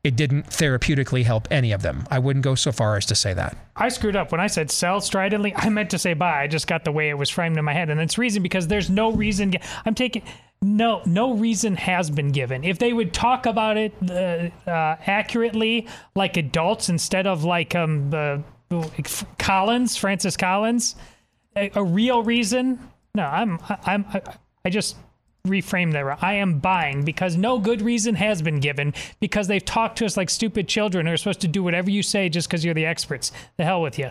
[0.04, 3.34] it didn't therapeutically help any of them i wouldn't go so far as to say
[3.34, 5.54] that I screwed up when I said sell stridently.
[5.56, 6.42] I meant to say buy.
[6.42, 8.68] I just got the way it was framed in my head, and it's reason because
[8.68, 9.52] there's no reason.
[9.84, 10.22] I'm taking
[10.62, 12.64] no no reason has been given.
[12.64, 18.10] If they would talk about it uh, uh, accurately, like adults, instead of like um
[18.12, 18.38] uh,
[19.38, 20.96] Collins, Francis Collins,
[21.56, 22.78] a, a real reason.
[23.14, 24.22] No, I'm I'm I,
[24.64, 24.96] I just
[25.46, 26.22] reframe that.
[26.22, 30.16] I am buying because no good reason has been given because they've talked to us
[30.16, 32.86] like stupid children who are supposed to do whatever you say just because you're the
[32.86, 33.32] experts.
[33.56, 34.10] The hell with you.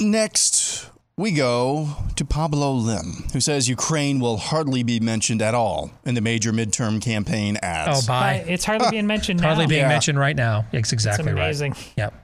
[0.00, 5.90] Next, we go to Pablo Lim, who says Ukraine will hardly be mentioned at all
[6.06, 8.04] in the major midterm campaign ads.
[8.04, 9.48] oh buy It's hardly being mentioned now.
[9.48, 9.88] hardly being Yeah.
[9.88, 11.42] mentioned right now it's exactly right.
[11.42, 11.72] amazing.
[11.72, 12.14] right yep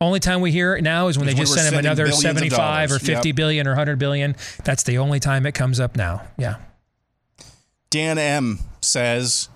[0.00, 2.52] only time we hear it now is when they just we're send him another 75
[2.90, 3.02] or dollars.
[3.06, 3.36] 50 Yep.
[3.36, 6.56] billion or 100 billion that's the only time it comes up now yeah
[7.88, 9.48] Dan M says,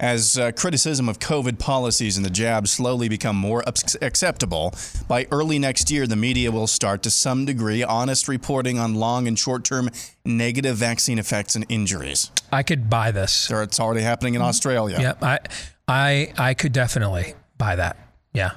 [0.00, 4.74] as uh, criticism of COVID policies and the jab slowly become more ups- acceptable,
[5.06, 9.28] by early next year, the media will start to some degree honest reporting on long
[9.28, 9.90] and short term
[10.24, 12.30] negative vaccine effects and injuries.
[12.50, 13.32] I could buy this.
[13.32, 14.98] So it's already happening in Australia.
[15.00, 15.22] Yep.
[15.22, 15.38] I
[15.86, 17.96] I I could definitely buy that.
[18.32, 18.52] Yeah.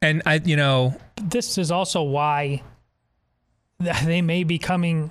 [0.00, 2.62] And I you know, This is also why
[3.80, 5.10] they may be coming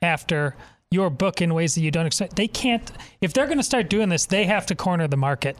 [0.00, 0.54] after
[0.92, 2.34] your book in ways that you don't expect.
[2.34, 2.90] They can't
[3.20, 5.56] if they're going to start doing this, they have to corner the market.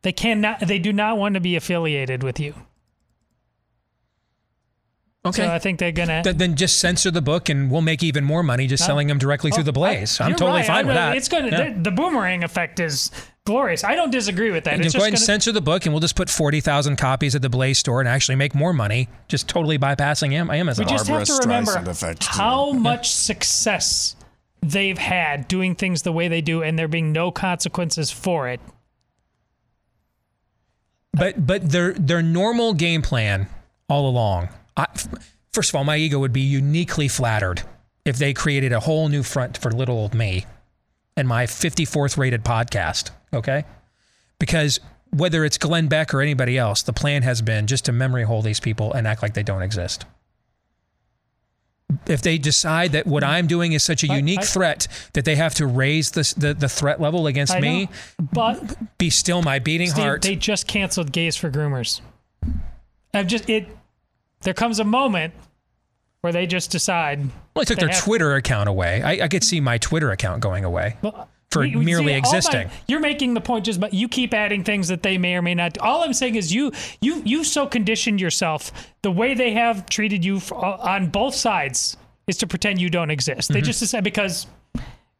[0.00, 2.54] They cannot they do not want to be affiliated with you.
[5.24, 5.42] Okay.
[5.42, 8.02] So I think they're going to Th- then just censor the book and we'll make
[8.02, 10.20] even more money just selling them directly through the oh, blaze.
[10.20, 10.66] I'm totally right.
[10.66, 11.16] fine I with that.
[11.16, 11.72] It's going to Yeah.
[11.72, 13.10] the, the boomerang effect is
[13.46, 13.84] glorious.
[13.84, 14.74] I don't disagree with that.
[14.74, 16.60] And It's just go ahead and gonna, censor the book, and we'll just put forty
[16.60, 20.50] thousand copies at the Blaze store and actually make more money, just totally bypassing Am-
[20.50, 20.86] Amazon.
[20.86, 22.28] we just have to remember Streisand effect, too.
[22.38, 24.16] how much success
[24.62, 28.60] they've had doing things the way they do, and there being no consequences for it.
[31.12, 33.48] But but their their normal game plan
[33.88, 34.48] all along.
[34.76, 34.86] I,
[35.52, 37.62] first of all, my ego would be uniquely flattered
[38.04, 40.46] if they created a whole new front for little old me
[41.16, 43.10] and my 54th rated podcast.
[43.32, 43.64] Okay,
[44.38, 44.80] because
[45.10, 48.42] whether it's Glenn Beck or anybody else, the plan has been just to memory hole
[48.42, 50.04] these people and act like they don't exist.
[52.06, 55.24] If they decide that what I'm doing is such a I- unique I- threat that
[55.24, 57.90] they have to raise this, the the threat level against I me, know,
[58.32, 60.22] but be still my beating Steve, heart.
[60.22, 62.00] they just canceled gays for groomers.
[63.12, 63.68] I've just it.
[64.44, 65.34] There comes a moment
[66.20, 67.18] where they just decide.
[67.20, 69.02] Well, they took their Twitter account away.
[69.02, 72.10] I, I could see my Twitter account going away Well, for merely see all my-
[72.12, 72.70] existing.
[72.88, 75.54] you're making the point just, but you keep adding things that they may or may
[75.54, 75.74] not.
[75.74, 75.80] do.
[75.80, 78.72] All I'm saying is you, you, you so conditioned yourself
[79.02, 81.96] the way they have treated you for, on both sides
[82.26, 83.48] is to pretend you don't exist.
[83.50, 83.52] Mm-hmm.
[83.54, 84.46] They just decide because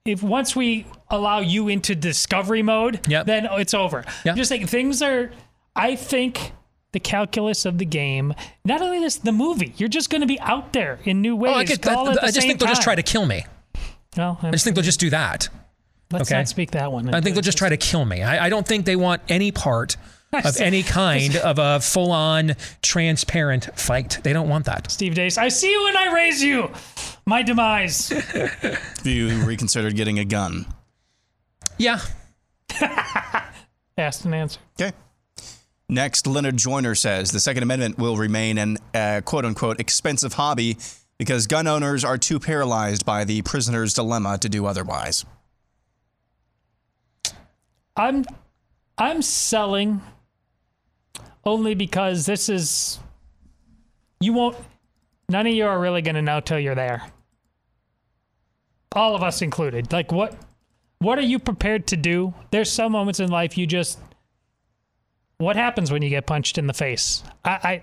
[0.06, 3.26] if once we allow you into discovery mode, Yep.
[3.26, 4.04] then it's over.
[4.24, 4.32] Yep.
[4.32, 5.30] I'm just saying things are.
[5.76, 6.52] I think.
[6.94, 8.32] The calculus of the game.
[8.64, 9.74] Not only this, the movie.
[9.78, 11.52] You're just going to be out there in new ways.
[11.52, 11.96] Oh, I, get that.
[11.96, 13.44] all at the I just same think they'll just try to kill me.
[14.16, 15.48] No, I just think they'll just do that.
[16.12, 16.38] let's okay.
[16.38, 17.12] not speak that one.
[17.12, 18.22] I think they'll just try to kill me.
[18.22, 19.96] I, I don't think they want any part
[20.32, 24.20] of any kind of a full on transparent fight.
[24.22, 24.88] They don't want that.
[24.88, 26.70] Steve Deace, I see you and I raise you.
[27.26, 28.10] My demise.
[28.10, 30.66] Have you reconsidered getting a gun?
[31.76, 31.98] Yeah.
[33.98, 34.62] Asked and answered.
[34.80, 34.92] Okay.
[35.88, 40.78] Next, Leonard Joyner says the Second Amendment will remain an uh, quote unquote expensive hobby
[41.18, 45.24] because gun owners are too paralyzed by the prisoner's dilemma to do otherwise.
[47.96, 48.24] I'm
[48.98, 50.00] I'm selling
[51.44, 52.98] only because this is
[54.20, 54.56] you won't
[55.28, 57.02] none of you are really going to know till you're there.
[58.92, 59.92] All of us included.
[59.92, 60.36] Like what
[60.98, 62.34] what are you prepared to do?
[62.50, 63.98] There's some moments in life you just
[65.38, 67.22] what happens when you get punched in the face?
[67.44, 67.82] I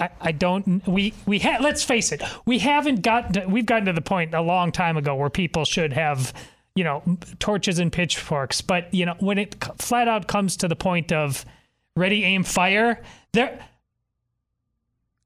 [0.00, 2.22] I, I don't we we ha- let's face it.
[2.46, 5.92] We haven't gotten we've gotten to the point a long time ago where people should
[5.92, 6.32] have
[6.74, 7.02] you know
[7.38, 8.60] torches and pitchforks.
[8.60, 11.44] But you know when it flat out comes to the point of
[11.96, 13.02] ready aim fire
[13.32, 13.64] there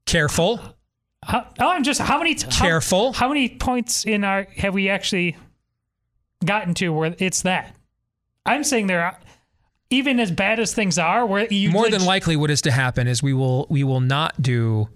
[0.05, 0.59] careful.
[1.21, 4.87] How, oh i'm just how many careful how, how many points in our have we
[4.87, 5.35] actually
[6.45, 7.75] gotten to where it's that?
[8.45, 9.17] I'm saying there are
[9.89, 13.07] even as bad as things are where you more than likely what is to happen
[13.07, 14.87] is we will we will not do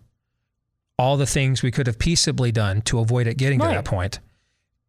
[1.00, 3.70] all the things we could have peaceably done to avoid it getting Right.
[3.70, 4.20] to that point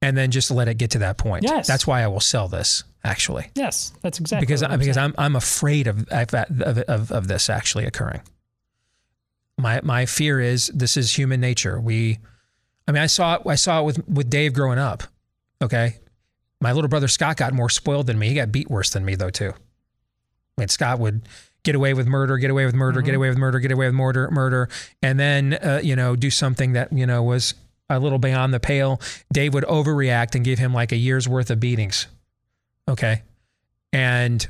[0.02, 1.66] and then just let it get to that point Yes.
[1.66, 4.96] that's why i will sell this actually yes that's exactly because I'm because.
[4.96, 8.20] I'm I'm afraid of of, of of this actually occurring.
[9.58, 11.78] My my fear is this is human nature.
[11.80, 12.18] We,
[12.88, 13.42] I mean, I saw it.
[13.46, 15.04] I saw it with with Dave growing up.
[15.62, 15.98] Okay,
[16.60, 18.28] my little brother Scott got more spoiled than me.
[18.30, 19.52] He got beat worse than me though too.
[20.58, 21.22] Mean, Scott would
[21.64, 23.94] get away with murder, get away with murder, get away with murder, get away with
[23.94, 24.68] murder, murder,
[25.02, 27.54] and then uh, you know do something that you know was
[27.90, 29.00] a little beyond the pale.
[29.32, 32.06] Dave would overreact and give him like a year's worth of beatings.
[32.88, 33.22] Okay.
[33.92, 34.46] And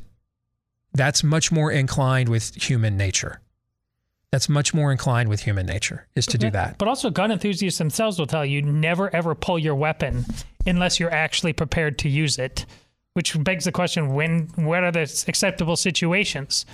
[0.93, 3.41] that's much more inclined with human nature.
[4.31, 6.77] That's much more inclined with human nature is to do that.
[6.79, 10.25] But also, gun enthusiasts themselves will tell you never ever pull your weapon
[10.67, 12.67] unless you're actually prepared to use it.
[13.15, 14.49] Which begs the question: When?
[14.57, 16.67] What are the acceptable situations?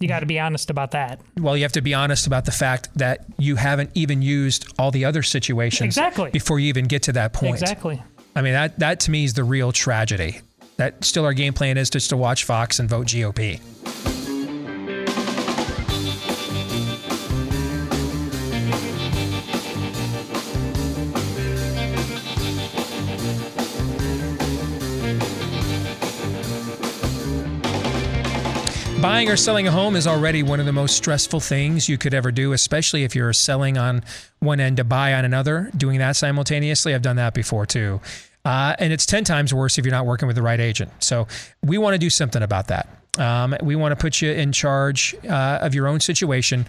[0.00, 1.20] You got to be honest about that.
[1.40, 4.90] Well, you have to be honest about the fact that you haven't even used all
[4.90, 6.30] the other situations Exactly.
[6.30, 7.54] before you even get to that point.
[7.54, 8.02] Exactly.
[8.36, 10.40] I mean, that that to me is the real tragedy.
[10.76, 13.60] That still our game plan is just to watch Fox and vote GOP.
[29.04, 32.14] Buying or selling a home is already one of the most stressful things you could
[32.14, 34.02] ever do, especially if you're selling on
[34.38, 35.70] one end to buy on another.
[35.76, 38.00] Doing that simultaneously, I've done that before too.
[38.46, 40.90] Uh, and it's 10 times worse if you're not working with the right agent.
[41.00, 41.28] So
[41.62, 42.88] we want to do something about that.
[43.18, 46.64] Um, we want to put you in charge uh, of your own situation,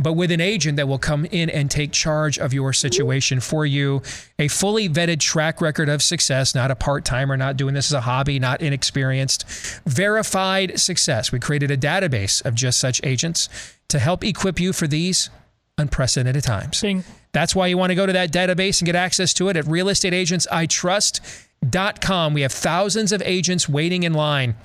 [0.00, 3.66] but with an agent that will come in and take charge of your situation for
[3.66, 4.02] you.
[4.38, 7.92] A fully vetted track record of success, not a part timer, not doing this as
[7.92, 9.44] a hobby, not inexperienced.
[9.86, 11.30] Verified success.
[11.30, 13.50] We created a database of just such agents
[13.88, 15.28] to help equip you for these
[15.76, 16.82] unprecedented times.
[17.32, 19.66] That's why you want to go to that database and get access to it at
[19.66, 22.34] realestateagentsitrust.com.
[22.34, 24.56] We have thousands of agents waiting in line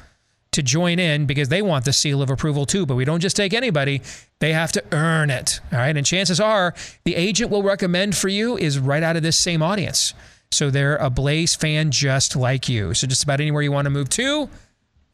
[0.55, 2.85] to join in because they want the seal of approval too.
[2.85, 4.01] But we don't just take anybody,
[4.39, 5.61] they have to earn it.
[5.71, 5.95] All right.
[5.95, 6.73] And chances are
[7.03, 10.13] the agent will recommend for you is right out of this same audience.
[10.51, 12.93] So they're a Blaze fan just like you.
[12.93, 14.49] So just about anywhere you want to move to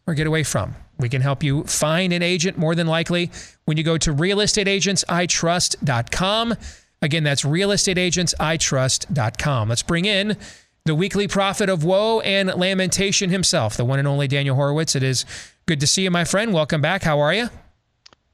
[0.08, 0.76] or get away from.
[0.98, 3.32] We can help you find an agent more than likely
[3.66, 6.56] when you go to realestateagentsitrust.com.
[7.02, 9.70] Again, that's realestateagentsitrust.com.
[9.70, 10.38] Let's bring in
[10.86, 14.96] the weekly prophet of woe and lamentation himself, the one and only Daniel Horowitz.
[14.96, 15.26] It is
[15.66, 16.54] good to see you, my friend.
[16.54, 17.04] Welcome back.
[17.04, 17.50] How are you?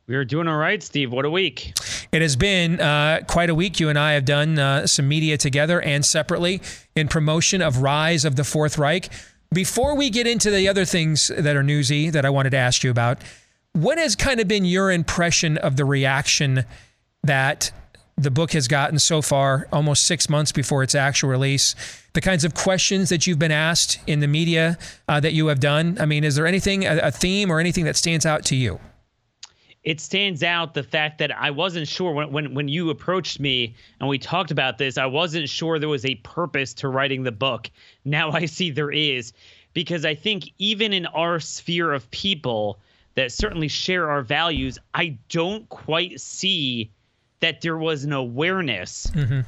[0.07, 1.11] We are doing all right, Steve.
[1.11, 1.73] What a week.
[2.13, 3.81] It has been uh, quite a week.
[3.81, 6.61] You and I have done uh, some media together and separately
[6.95, 9.09] in promotion of Rise of the Fourth Reich.
[9.53, 12.83] Before we get into the other things that are newsy that I wanted to ask
[12.83, 13.21] you about,
[13.73, 16.63] what has kind of been your impression of the reaction
[17.23, 17.71] that
[18.17, 21.75] the book has gotten so far, almost six months before its actual release?
[22.13, 24.77] The kinds of questions that you've been asked in the media
[25.07, 25.97] uh, that you have done.
[25.99, 28.79] I mean, is there anything, a, a theme or anything that stands out to you?
[29.83, 33.73] It stands out the fact that I wasn't sure when, when when you approached me
[34.01, 37.31] and we talked about this, I wasn't sure there was a purpose to writing the
[37.31, 37.69] book.
[38.03, 39.31] Now I see there is
[39.73, 42.79] because I think even in our sphere of people
[43.15, 46.91] that certainly share our values, I don't quite see
[47.39, 49.41] that there was an awareness Mm-hmm.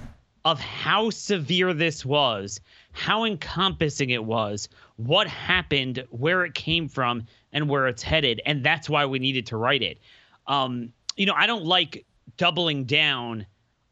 [0.45, 2.61] of how severe this was,
[2.91, 8.41] how encompassing it was, what happened, where it came from, and where it's headed.
[8.45, 9.99] And that's why we needed to write it.
[10.47, 12.05] Um, you know, I don't like
[12.37, 13.45] doubling down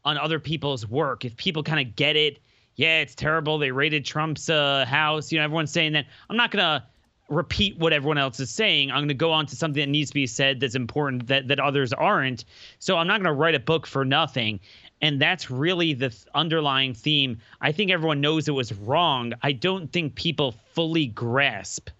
[0.04, 1.24] on other people's work.
[1.24, 2.38] If people kind of get it,
[2.76, 3.58] yeah, it's terrible.
[3.58, 5.30] They raided Trump's uh, house.
[5.30, 6.06] You know, everyone's saying that.
[6.30, 6.82] I'm not going to
[7.28, 8.90] repeat what everyone else is saying.
[8.90, 11.48] I'm going to go on to something that needs to be said that's important that,
[11.48, 12.44] that others aren't.
[12.78, 14.60] So I'm not going to write a book for nothing.
[15.00, 17.38] And that's really the th- underlying theme.
[17.60, 19.32] I think everyone knows it was wrong.
[19.42, 21.90] I don't think people fully grasp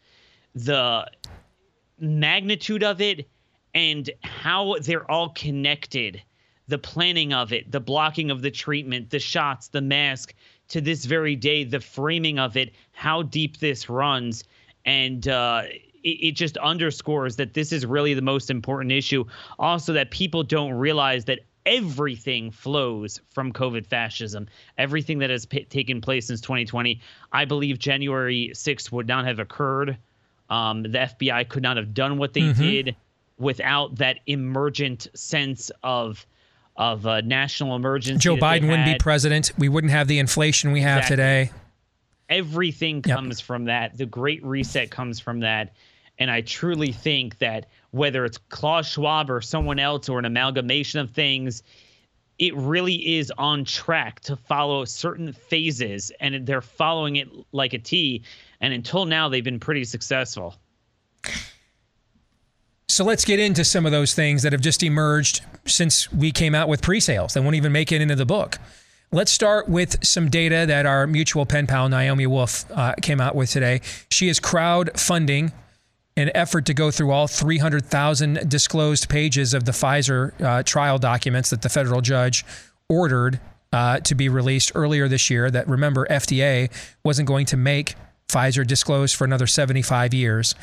[0.55, 1.07] the
[2.01, 3.29] magnitude of it
[3.75, 6.23] and how they're all connected.
[6.69, 10.35] The planning of it, the blocking of the treatment, the shots, the mask,
[10.69, 14.45] to this very day, the framing of it, how deep this runs.
[14.89, 15.65] And uh,
[16.03, 19.27] it, it just underscores that this is really the most important issue.
[19.59, 24.49] Also, that people don't realize that everything flows from COVID fascism.
[24.79, 26.99] Everything that has p- taken place since 2020.
[27.33, 29.99] I believe January 6th would not have occurred.
[30.49, 32.63] Um, the FBI could not have done what they mm-hmm.
[32.63, 32.97] did
[33.39, 36.27] without that emergent sense of
[36.77, 38.21] of a national emergency.
[38.21, 39.51] Joe Biden wouldn't be president.
[39.59, 41.17] We wouldn't have the inflation we have exactly.
[41.17, 41.51] today.
[42.29, 43.47] Everything comes yep.
[43.47, 43.97] from that.
[43.97, 45.75] The Great Reset comes from that.
[46.19, 51.01] And I truly think that whether it's Klaus Schwab or someone else or an amalgamation
[51.01, 51.63] of things,
[52.39, 57.79] it really is on track to follow certain phases and they're following it like a
[57.79, 58.23] T.
[58.61, 60.57] And until now, they've been pretty successful.
[62.89, 66.55] So let's get into some of those things that have just emerged since we came
[66.55, 68.59] out with pre sales that won't even make it into the book.
[69.11, 73.35] Let's start with some data that our mutual pen pal, Naomi Wolf, uh, came out
[73.35, 73.81] with today.
[74.11, 75.53] She is crowdfunding
[76.19, 81.49] an effort to go through all 300,000 disclosed pages of the Pfizer uh, trial documents
[81.51, 82.45] that the federal judge
[82.91, 83.41] ordered
[83.73, 85.51] uh, to be released earlier this year.
[85.51, 86.71] That remember, FDA
[87.03, 87.95] wasn't going to make
[88.29, 90.55] Pfizer disclose for another 75 years.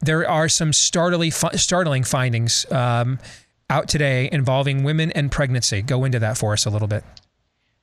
[0.00, 3.20] There are some startling, startling findings um,
[3.70, 5.82] out today involving women and pregnancy.
[5.82, 7.04] Go into that for us a little bit.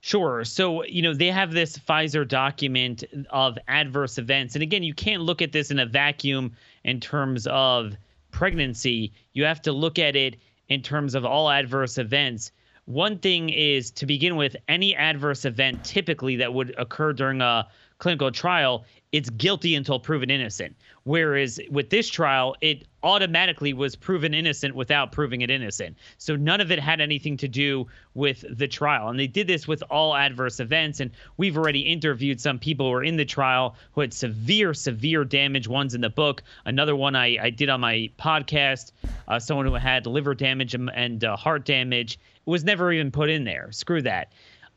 [0.02, 0.46] Sure.
[0.46, 4.56] So, you know, they have this Pfizer document of adverse events.
[4.56, 6.54] And again, you can't look at this in a vacuum
[6.86, 7.96] in terms of
[8.32, 9.12] pregnancy.
[9.34, 10.38] You have to look at it
[10.70, 12.52] in terms of all adverse events.
[12.86, 17.68] One thing is to begin with, any adverse event typically that would occur during a
[17.98, 20.76] clinical trial, it's guilty until proven innocent.
[21.04, 25.98] Whereas with this trial, it automatically was proven innocent without proving it innocent.
[26.18, 29.10] So none of it had anything to do with the trial.
[29.10, 31.00] And they did this with all adverse events.
[31.00, 35.24] And we've already interviewed some people who were in the trial who had severe, severe
[35.24, 35.68] damage.
[35.68, 36.44] One's in the book.
[36.66, 38.92] Another one I, I did on my podcast,
[39.28, 43.30] uh, someone who had liver damage and, and uh, heart damage was never even put
[43.30, 43.72] in there.
[43.72, 44.32] Screw that.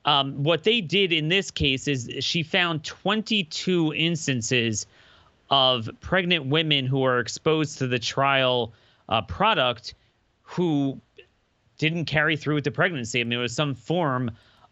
[0.05, 4.87] Um, what they did in this case is she found 22 instances
[5.53, 8.73] of pregnant women who are exposed to the trial
[9.11, 9.95] uh, product
[10.41, 10.99] who
[11.77, 13.21] didn't carry through with the pregnancy.
[13.21, 14.31] I mean, it was some form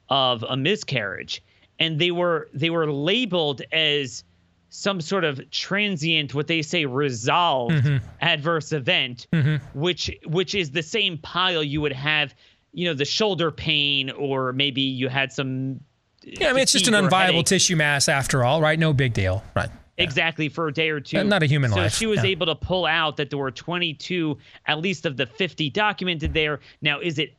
[0.08, 1.42] of a miscarriage,
[1.78, 4.24] and they were they were labeled as
[4.70, 8.06] some sort of transient, what they say, resolved mm-hmm.
[8.22, 9.56] adverse event, mm-hmm.
[9.78, 12.34] which which is the same pile you would have
[12.72, 15.80] you know the shoulder pain or maybe you had some
[16.22, 19.42] yeah i mean it's just an unviable tissue mass after all right no big deal
[19.56, 19.70] right.
[20.02, 21.22] Exactly for a day or two.
[21.24, 21.92] Not a human so life.
[21.92, 22.30] so she was yeah.
[22.30, 24.36] able to pull out that there were 22
[24.66, 26.60] at least of the 50 documented there.
[26.82, 27.36] Now is it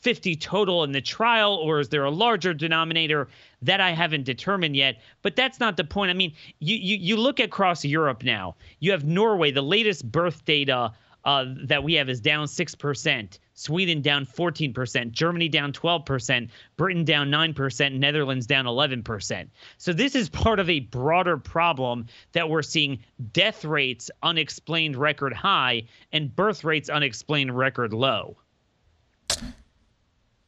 [0.00, 3.28] 50 total in the trial or is there a larger denominator?
[3.62, 6.10] That i haven't determined yet but that's not the point.
[6.10, 8.56] I mean you you, you look across europe now.
[8.78, 9.50] You have norway.
[9.50, 10.92] The latest birth data
[11.24, 17.28] uh, that we have is down 6%, Sweden down 14%, Germany down 12%, Britain down
[17.28, 19.48] 9%, Netherlands down 11%.
[19.76, 22.98] So this is part of a broader problem that we're seeing
[23.32, 28.38] death rates unexplained record high and birth rates unexplained record low.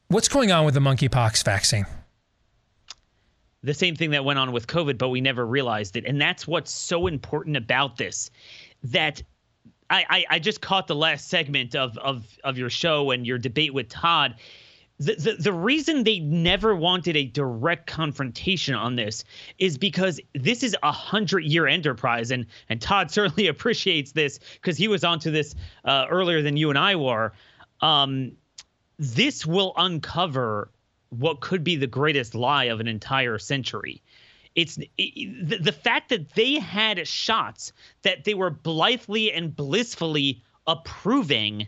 [0.09, 1.85] What's going on with the monkeypox vaccine?
[3.63, 6.07] The same thing that went on with COVID, but we never realized it.
[6.07, 8.31] And that's what's so important about this
[8.83, 9.23] that
[9.93, 13.75] I, I, just caught the last segment of, of, of your show and your debate
[13.75, 14.37] with Todd.
[14.99, 19.25] The, the, the reason they never wanted a direct confrontation on this
[19.59, 24.77] is because this is a hundred year enterprise and and Todd certainly appreciates this because
[24.77, 25.55] he was onto this
[25.85, 27.33] uh, earlier than you and I were.
[27.81, 28.33] Um,
[28.99, 30.71] this will uncover
[31.11, 34.02] what could be the greatest lie of an entire century.
[34.55, 37.73] It's it, the, the fact that they had shots
[38.03, 41.67] that they were blithely and blissfully approving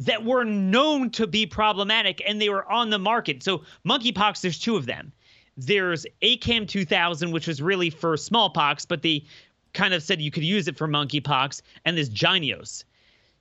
[0.00, 3.42] that were known to be problematic and they were on the market.
[3.42, 5.12] So monkeypox, there's two of them.
[5.56, 9.26] There's ACAM 2000, which was really for smallpox, but they
[9.74, 12.84] kind of said you could use it for monkeypox, and there's Jynneos.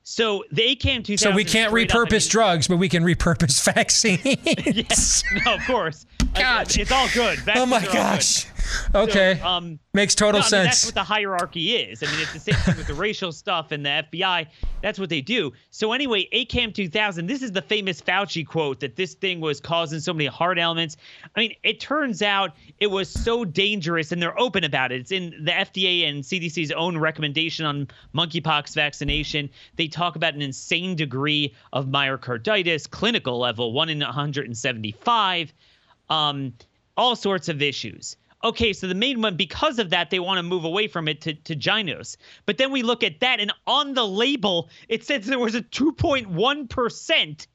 [0.03, 1.17] So the ACAM 2000.
[1.17, 4.21] So we can't repurpose drugs, but we can repurpose vaccines.
[4.65, 5.23] yes.
[5.45, 6.05] No, of course.
[6.33, 6.75] God.
[6.77, 7.39] It's all good.
[7.55, 8.45] oh my gosh.
[8.93, 9.37] Okay.
[9.39, 10.65] So, um, Makes total no, I mean, sense.
[10.67, 12.03] That's what the hierarchy is.
[12.03, 14.47] I mean, it's the same thing with the racial stuff and the FBI.
[14.81, 15.51] That's what they do.
[15.71, 17.25] So anyway, ACAM 2000.
[17.25, 20.97] This is the famous Fauci quote that this thing was causing so many heart ailments.
[21.35, 25.01] I mean, it turns out it was so dangerous, and they're open about it.
[25.01, 29.49] It's in the FDA and CDC's own recommendation on monkeypox vaccination.
[29.75, 35.53] They talk about an insane degree of myocarditis, clinical level, one in 175,
[36.09, 36.53] um,
[36.97, 40.43] all sorts of issues okay, so the main one, because of that, they want to
[40.43, 42.17] move away from it to, to Jynneos.
[42.45, 45.61] But then we look at that, and on the label, it says there was a
[45.61, 47.47] 2.1%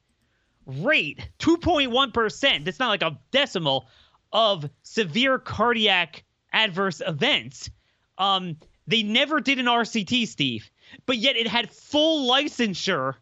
[0.65, 2.65] rate, 2.1%.
[2.65, 3.87] That's not like a decimal
[4.31, 7.69] of severe cardiac adverse events.
[8.17, 8.57] Um,
[8.87, 10.69] they never did an RCT, Steve,
[11.05, 13.15] but yet it had full licensure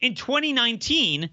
[0.00, 1.30] in 2019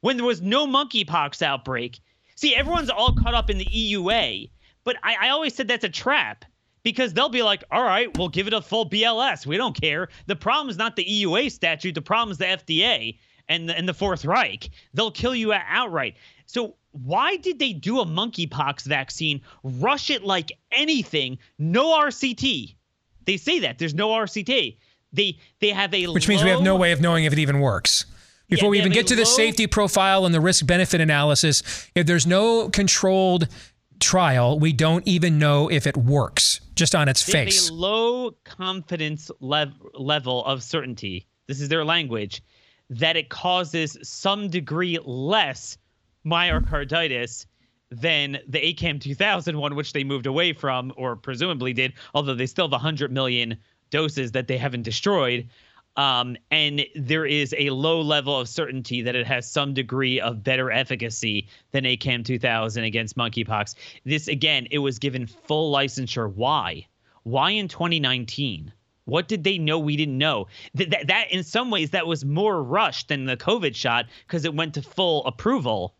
[0.00, 2.00] when there was no monkeypox outbreak.
[2.42, 4.50] See, everyone's all caught up in the EUA
[4.84, 6.44] but I, I always said that's a trap
[6.82, 9.46] because they'll be like, all right, we'll give it a full BLS.
[9.46, 10.08] We don't care.
[10.26, 11.94] The problem is not the EUA statute.
[11.94, 14.70] The problem is the FDA and the, and the Fourth Reich.
[14.94, 16.16] They'll kill you outright.
[16.46, 22.74] So why did they do a monkeypox vaccine, rush it like anything, no RCT?
[23.24, 24.76] They say that there's no RCT.
[25.14, 27.60] They they have a which means we have no way of knowing if it even
[27.60, 28.06] works.
[28.48, 31.62] Before Yeah, we even get to the low- safety profile and the risk benefit analysis,
[31.94, 33.48] if there's no controlled
[34.00, 37.68] trial, we don't even know if it works just on its face.
[37.70, 41.26] a low confidence lev- level of certainty.
[41.46, 42.42] This is their language
[42.90, 45.78] that it causes some degree less
[46.26, 47.46] myocarditis
[47.90, 52.46] than the ACAM 2000 one, which they moved away from or presumably did, although they
[52.46, 53.56] still have 100 million
[53.90, 55.48] doses that they haven't destroyed.
[55.96, 60.42] Um, and there is a low level of certainty that it has some degree of
[60.42, 63.74] better efficacy than ACAM 2000 against monkeypox.
[64.04, 66.32] This, again, it was given full licensure.
[66.32, 66.86] Why?
[67.24, 68.72] Why in 2019?
[69.04, 70.46] What did they know we didn't know?
[70.74, 74.44] That, that, that in some ways, that was more rushed than the COVID shot because
[74.44, 75.94] it went to full approval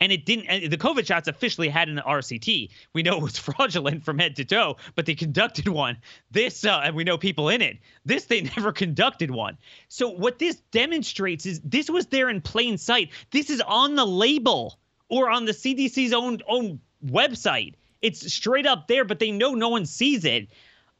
[0.00, 4.04] and it didn't the covid shots officially had an rct we know it was fraudulent
[4.04, 5.96] from head to toe but they conducted one.
[6.30, 7.78] This uh, and we know people in it.
[8.04, 9.58] This they never conducted one.
[9.88, 13.10] So what this demonstrates is this was there in plain sight.
[13.30, 14.78] This is on the label
[15.08, 17.74] or on the cdc's own own website.
[18.02, 20.48] It's straight up there but they know no one sees it.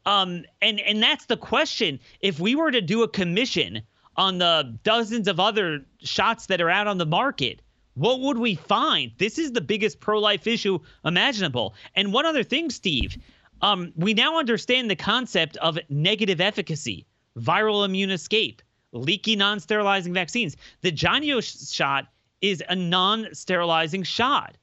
[0.07, 2.01] Um and and that's the question.
[2.21, 3.83] If we were to do a commission
[4.17, 7.61] on the dozens of other shots that are out on the market
[7.95, 9.13] what would we find?
[9.19, 11.75] This is the biggest pro-life issue imaginable.
[11.97, 13.19] And one other thing, Steve,
[13.63, 17.07] um, we now understand the concept of negative efficacy,
[17.39, 18.63] viral immune escape,
[18.93, 20.57] leaky non-sterilizing vaccines.
[20.81, 22.07] The Jynneos shot
[22.41, 24.57] is a non-sterilizing shot.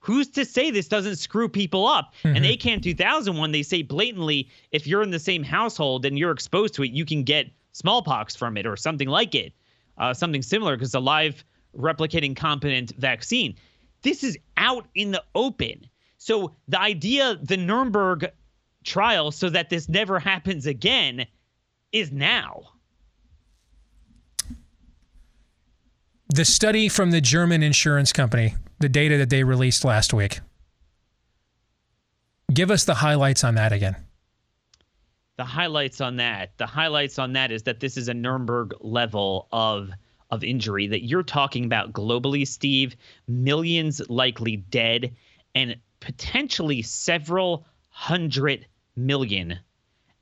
[0.00, 2.14] Who's to say this doesn't screw people up?
[2.24, 2.44] And Mm-hmm.
[2.44, 6.82] ACAM 2001, they say blatantly, if you're in the same household and you're exposed to
[6.82, 9.52] it, you can get smallpox from it or something like it,
[9.98, 11.44] uh, something similar, because the live
[11.76, 13.54] replicating competent vaccine.
[14.02, 15.86] This is out in the open.
[16.18, 18.30] So the idea, the Nuremberg
[18.84, 21.26] trial, so that this never happens again,
[21.92, 22.62] is now.
[26.32, 30.40] The study from the German insurance company, the data that they released last week.
[32.52, 33.96] Give us the highlights on that again.
[35.40, 39.48] the highlights on that the highlights on that is that this is a nuremberg level
[39.52, 39.90] of
[40.30, 42.96] of injury that you're talking about globally steve
[43.28, 45.14] millions likely dead
[45.54, 48.66] and potentially several hundred
[48.96, 49.58] million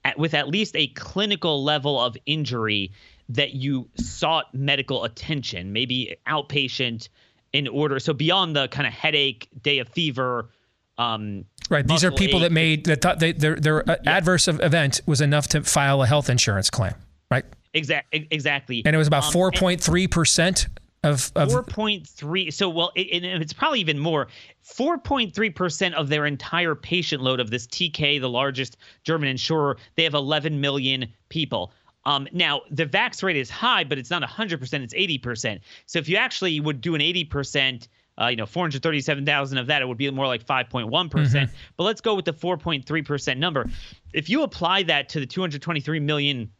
[0.04, 2.92] at, with at least a clinical level of injury
[3.28, 7.08] that you sought medical attention maybe outpatient
[7.52, 10.50] in order so beyond the kind of headache day of fever
[10.98, 11.86] um, Right.
[11.86, 15.20] These are people ache, that made that thought they, their their uh, adverse event was
[15.20, 16.94] enough to file a health insurance claim,
[17.30, 17.44] right?
[17.74, 18.82] Exact, exactly.
[18.84, 20.68] And it was about Um, four point three percent
[21.04, 22.50] of of Four point three.
[22.50, 24.28] So well, it, it- it's probably even more.
[24.62, 29.28] Four point three percent of their entire patient load of this TK, the largest German
[29.28, 31.72] insurer, they have 11 million people.
[32.04, 34.82] Um, now the vax rate is high, but it's not 100 percent.
[34.82, 35.60] It's 80 percent.
[35.86, 37.88] So if you actually would do an 80 percent.
[38.20, 41.08] Uh, you know, 437,000 of that, it would be more like 5.1%.
[41.08, 43.70] percent But let's go with the 4.3% number.
[44.12, 46.50] If you apply that to the 223 million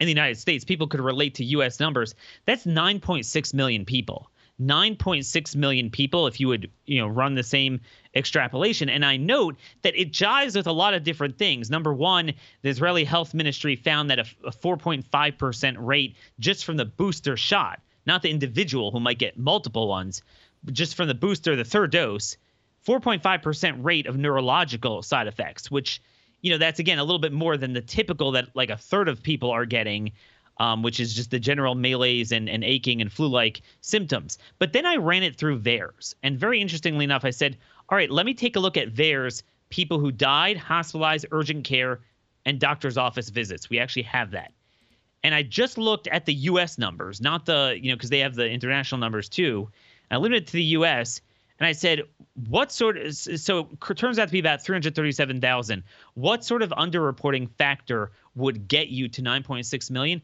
[0.00, 1.78] in the United States, people could relate to U.S.
[1.78, 2.14] numbers.
[2.46, 4.30] That's 9.6 million people.
[4.60, 7.80] 9.6 million people if you would, you know, run the same
[8.14, 8.88] extrapolation.
[8.88, 11.70] And I note that it jives with a lot of different things.
[11.70, 12.32] Number one,
[12.62, 17.80] the Israeli Health Ministry found that a, a 4.5% rate just from the booster shot,
[18.04, 20.22] not the individual who might get multiple ones,
[20.72, 22.36] just from the booster, the third dose,
[22.86, 26.02] 4.5% rate of neurological side effects, which,
[26.40, 29.08] you know, that's again a little bit more than the typical that like a third
[29.08, 30.12] of people are getting
[30.60, 34.38] um, which is just the general malaise and, and aching and flu like symptoms.
[34.58, 36.14] But then I ran it through VAERS.
[36.22, 37.56] And very interestingly enough, I said,
[37.88, 42.00] all right, let me take a look at VAERS people who died, hospitalized, urgent care,
[42.44, 43.70] and doctor's office visits.
[43.70, 44.52] We actually have that.
[45.24, 48.34] And I just looked at the US numbers, not the, you know, because they have
[48.34, 49.70] the international numbers too.
[50.10, 51.22] I limited to the US.
[51.60, 52.02] And I said,
[52.48, 55.82] what sort of, so it turns out to be about 337,000.
[56.14, 60.22] What sort of underreporting factor would get you to 9.6 million?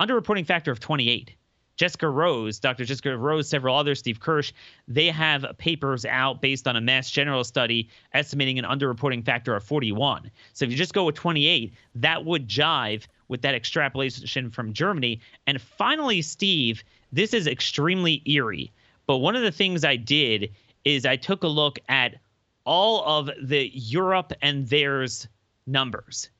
[0.00, 1.34] underreporting factor of 28.
[1.76, 2.84] Jessica Rose, Dr.
[2.84, 4.52] Jessica Rose, several others, Steve Kirsch,
[4.88, 9.62] they have papers out based on a Mass General study estimating an underreporting factor of
[9.62, 10.28] 41.
[10.54, 15.20] So if you just go with 28, that would jive with that extrapolation from Germany.
[15.46, 16.82] And finally, Steve,
[17.12, 18.72] this is extremely eerie.
[19.06, 20.50] But one of the things I did
[20.84, 22.16] is I took a look at
[22.64, 25.26] all of the Europe and VAERS
[25.66, 26.30] numbers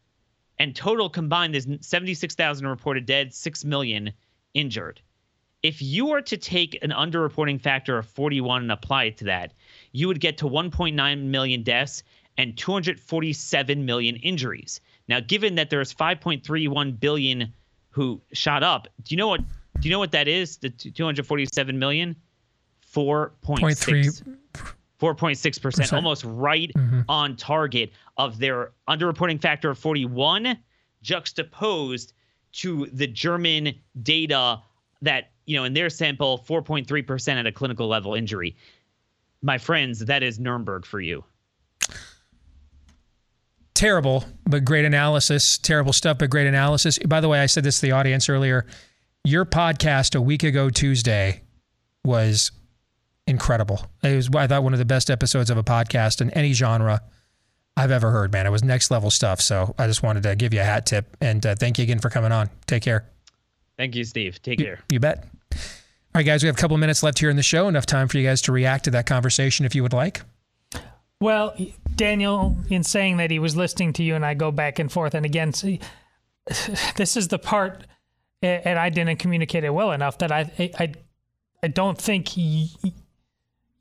[0.59, 4.13] and total combined is 76,000 reported dead, 6 million
[4.55, 5.01] injured.
[5.63, 9.53] If you were to take an underreporting factor of 41 and apply it to that,
[9.93, 12.03] you would get to 1.9 million deaths
[12.37, 14.81] and 247 million injuries.
[15.09, 17.53] Now, given that there's 5.31 billion
[17.91, 19.41] who shot up, do you know what
[19.81, 20.57] do you know what that is?
[20.57, 22.17] The 247 million?
[22.95, 24.39] 4.6
[24.99, 27.03] 4.6%, almost right mm-hmm.
[27.09, 30.59] on target of their underreporting factor of 41,
[31.03, 32.15] juxtaposed
[32.53, 34.61] to the German data
[35.03, 38.57] that, you know, in their sample, 4.3% at a clinical level injury.
[39.41, 41.25] My friends, that is Nuremberg for you.
[43.75, 45.57] Terrible, but great analysis.
[45.59, 46.99] Terrible stuff, but great analysis.
[46.99, 48.67] By the way, I said this to the audience earlier.
[49.23, 51.43] Your podcast a week ago Tuesday
[52.05, 52.51] was
[53.29, 53.87] incredible.
[54.03, 57.03] It was, I thought, one of the best episodes of a podcast in any genre
[57.77, 58.47] I've ever heard, man.
[58.47, 59.41] It was next level stuff.
[59.41, 62.01] So I just wanted to give you a hat tip and uh, thank you again
[62.01, 62.51] for coming on.
[62.67, 63.09] Take care.
[63.77, 64.43] Thank you, Steve.
[64.43, 64.81] Take care.
[64.91, 65.25] You bet.
[65.53, 65.61] All
[66.21, 67.69] right, guys, we have a couple minutes left here in the show.
[67.69, 70.23] Enough time for you guys to react to that conversation if you would like.
[71.21, 71.55] Well,
[71.95, 75.15] Daniel, in saying that he was listening to you and I go back and forth,
[75.15, 75.81] and again, see,
[76.97, 77.87] this is the part,
[78.43, 80.93] and I didn't communicate it well enough that I, I,
[81.63, 82.71] I don't think he,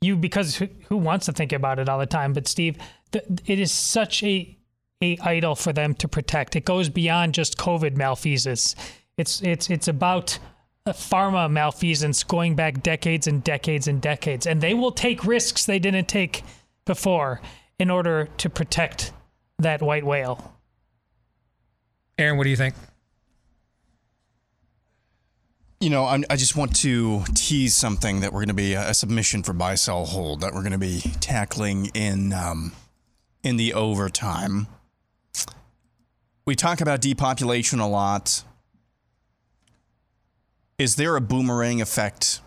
[0.00, 2.32] you because who, wants to think about it all the time?
[2.32, 2.76] But Steve,
[3.10, 4.54] the, it is such a
[5.00, 6.56] a idol for them to protect.
[6.56, 8.74] It goes beyond just COVID malfeasance.
[9.16, 10.38] It's it's it's about
[10.86, 15.66] uh, pharma malfeasance going back decades and decades and decades, and they will take risks
[15.66, 16.42] they didn't take
[16.84, 17.40] before
[17.78, 19.12] in order to protect
[19.58, 20.54] that white whale.
[22.18, 22.74] Aaron, what do you think?
[25.80, 28.90] You know, I'm, i just want to tease something that we're going to be a,
[28.90, 32.72] a, submission for buy sell hold that we're going to be tackling in um,
[33.44, 34.66] in the overtime.
[36.44, 38.42] We talk about depopulation a lot.
[40.78, 42.40] Is there a boomerang effect?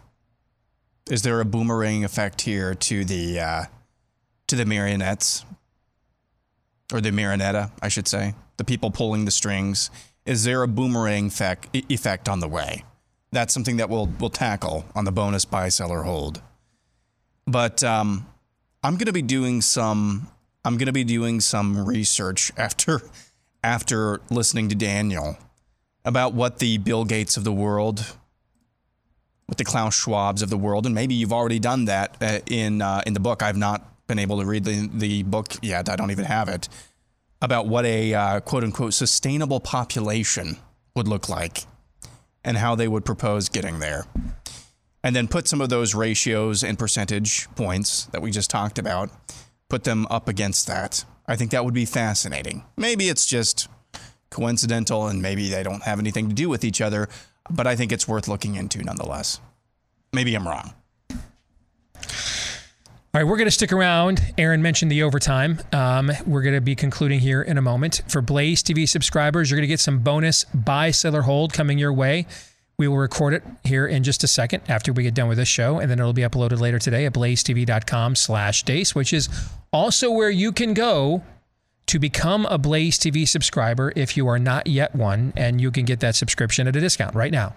[1.10, 3.64] Is there a boomerang effect here to the uh,
[4.48, 5.46] to the marionettes
[6.92, 9.90] or the marionetta, I should say, the people pulling the strings?
[10.26, 12.84] Is there a boomerang effect effect on the way?
[13.32, 16.42] That's something that we'll we'll tackle on the bonus buy seller hold.
[17.48, 18.28] But um,
[18.84, 20.28] I'm gonna be doing some
[20.64, 23.02] I'm gonna be doing some research after
[23.64, 25.38] after listening to Daniel
[26.04, 28.16] about what the Bill Gates of the world,
[29.46, 32.82] what the Klaus Schwabs of the world, and maybe you've already done that uh, in
[32.82, 33.42] uh, in the book.
[33.42, 35.90] I've not been able to read the the book yet.
[35.90, 36.68] I don't even have it
[37.42, 40.58] about what a uh, quote unquote sustainable population
[40.96, 41.66] would look like
[42.44, 44.06] and how they would propose getting there.
[45.04, 49.10] And then put some of those ratios and percentage points that we just talked about,
[49.70, 51.06] put them up against that.
[51.28, 52.64] I think that would be fascinating.
[52.78, 53.68] Maybe it's just
[54.30, 57.10] coincidental and maybe they don't have anything to do with each other,
[57.50, 59.40] but I think it's worth looking into nonetheless.
[60.14, 60.74] Maybe I'm wrong.
[63.14, 64.22] All right, we're going to stick around.
[64.38, 65.60] Aaron mentioned the overtime.
[65.74, 68.04] Um, we're going to be concluding here in a moment.
[68.08, 71.92] For Blaze TV subscribers, you're going to get some bonus buy, seller, hold coming your
[71.92, 72.26] way.
[72.78, 75.50] We will record it here in just a second after we get done with this
[75.50, 79.28] show, and then it'll be uploaded later today at blazetv.com slash deace, which is
[79.74, 81.22] also where you can go
[81.88, 85.84] to become a Blaze TV subscriber if you are not yet one, and you can
[85.84, 87.56] get that subscription at a discount right now.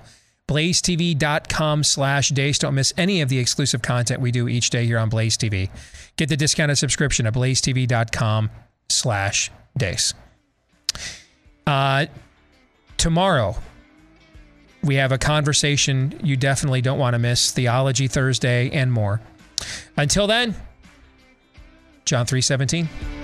[0.48, 2.58] blazetv.com slash deace.
[2.58, 5.70] Don't miss any of the exclusive content we do each day here on Blaze TV.
[6.16, 8.50] Get the discounted subscription at blazetv.com
[8.88, 10.14] slash deace.
[11.66, 12.06] Uh,
[12.96, 13.56] tomorrow,
[14.82, 19.20] we have a conversation you definitely don't want to miss Theology Thursday and more.
[19.96, 20.54] Until then,
[22.04, 23.23] John 317.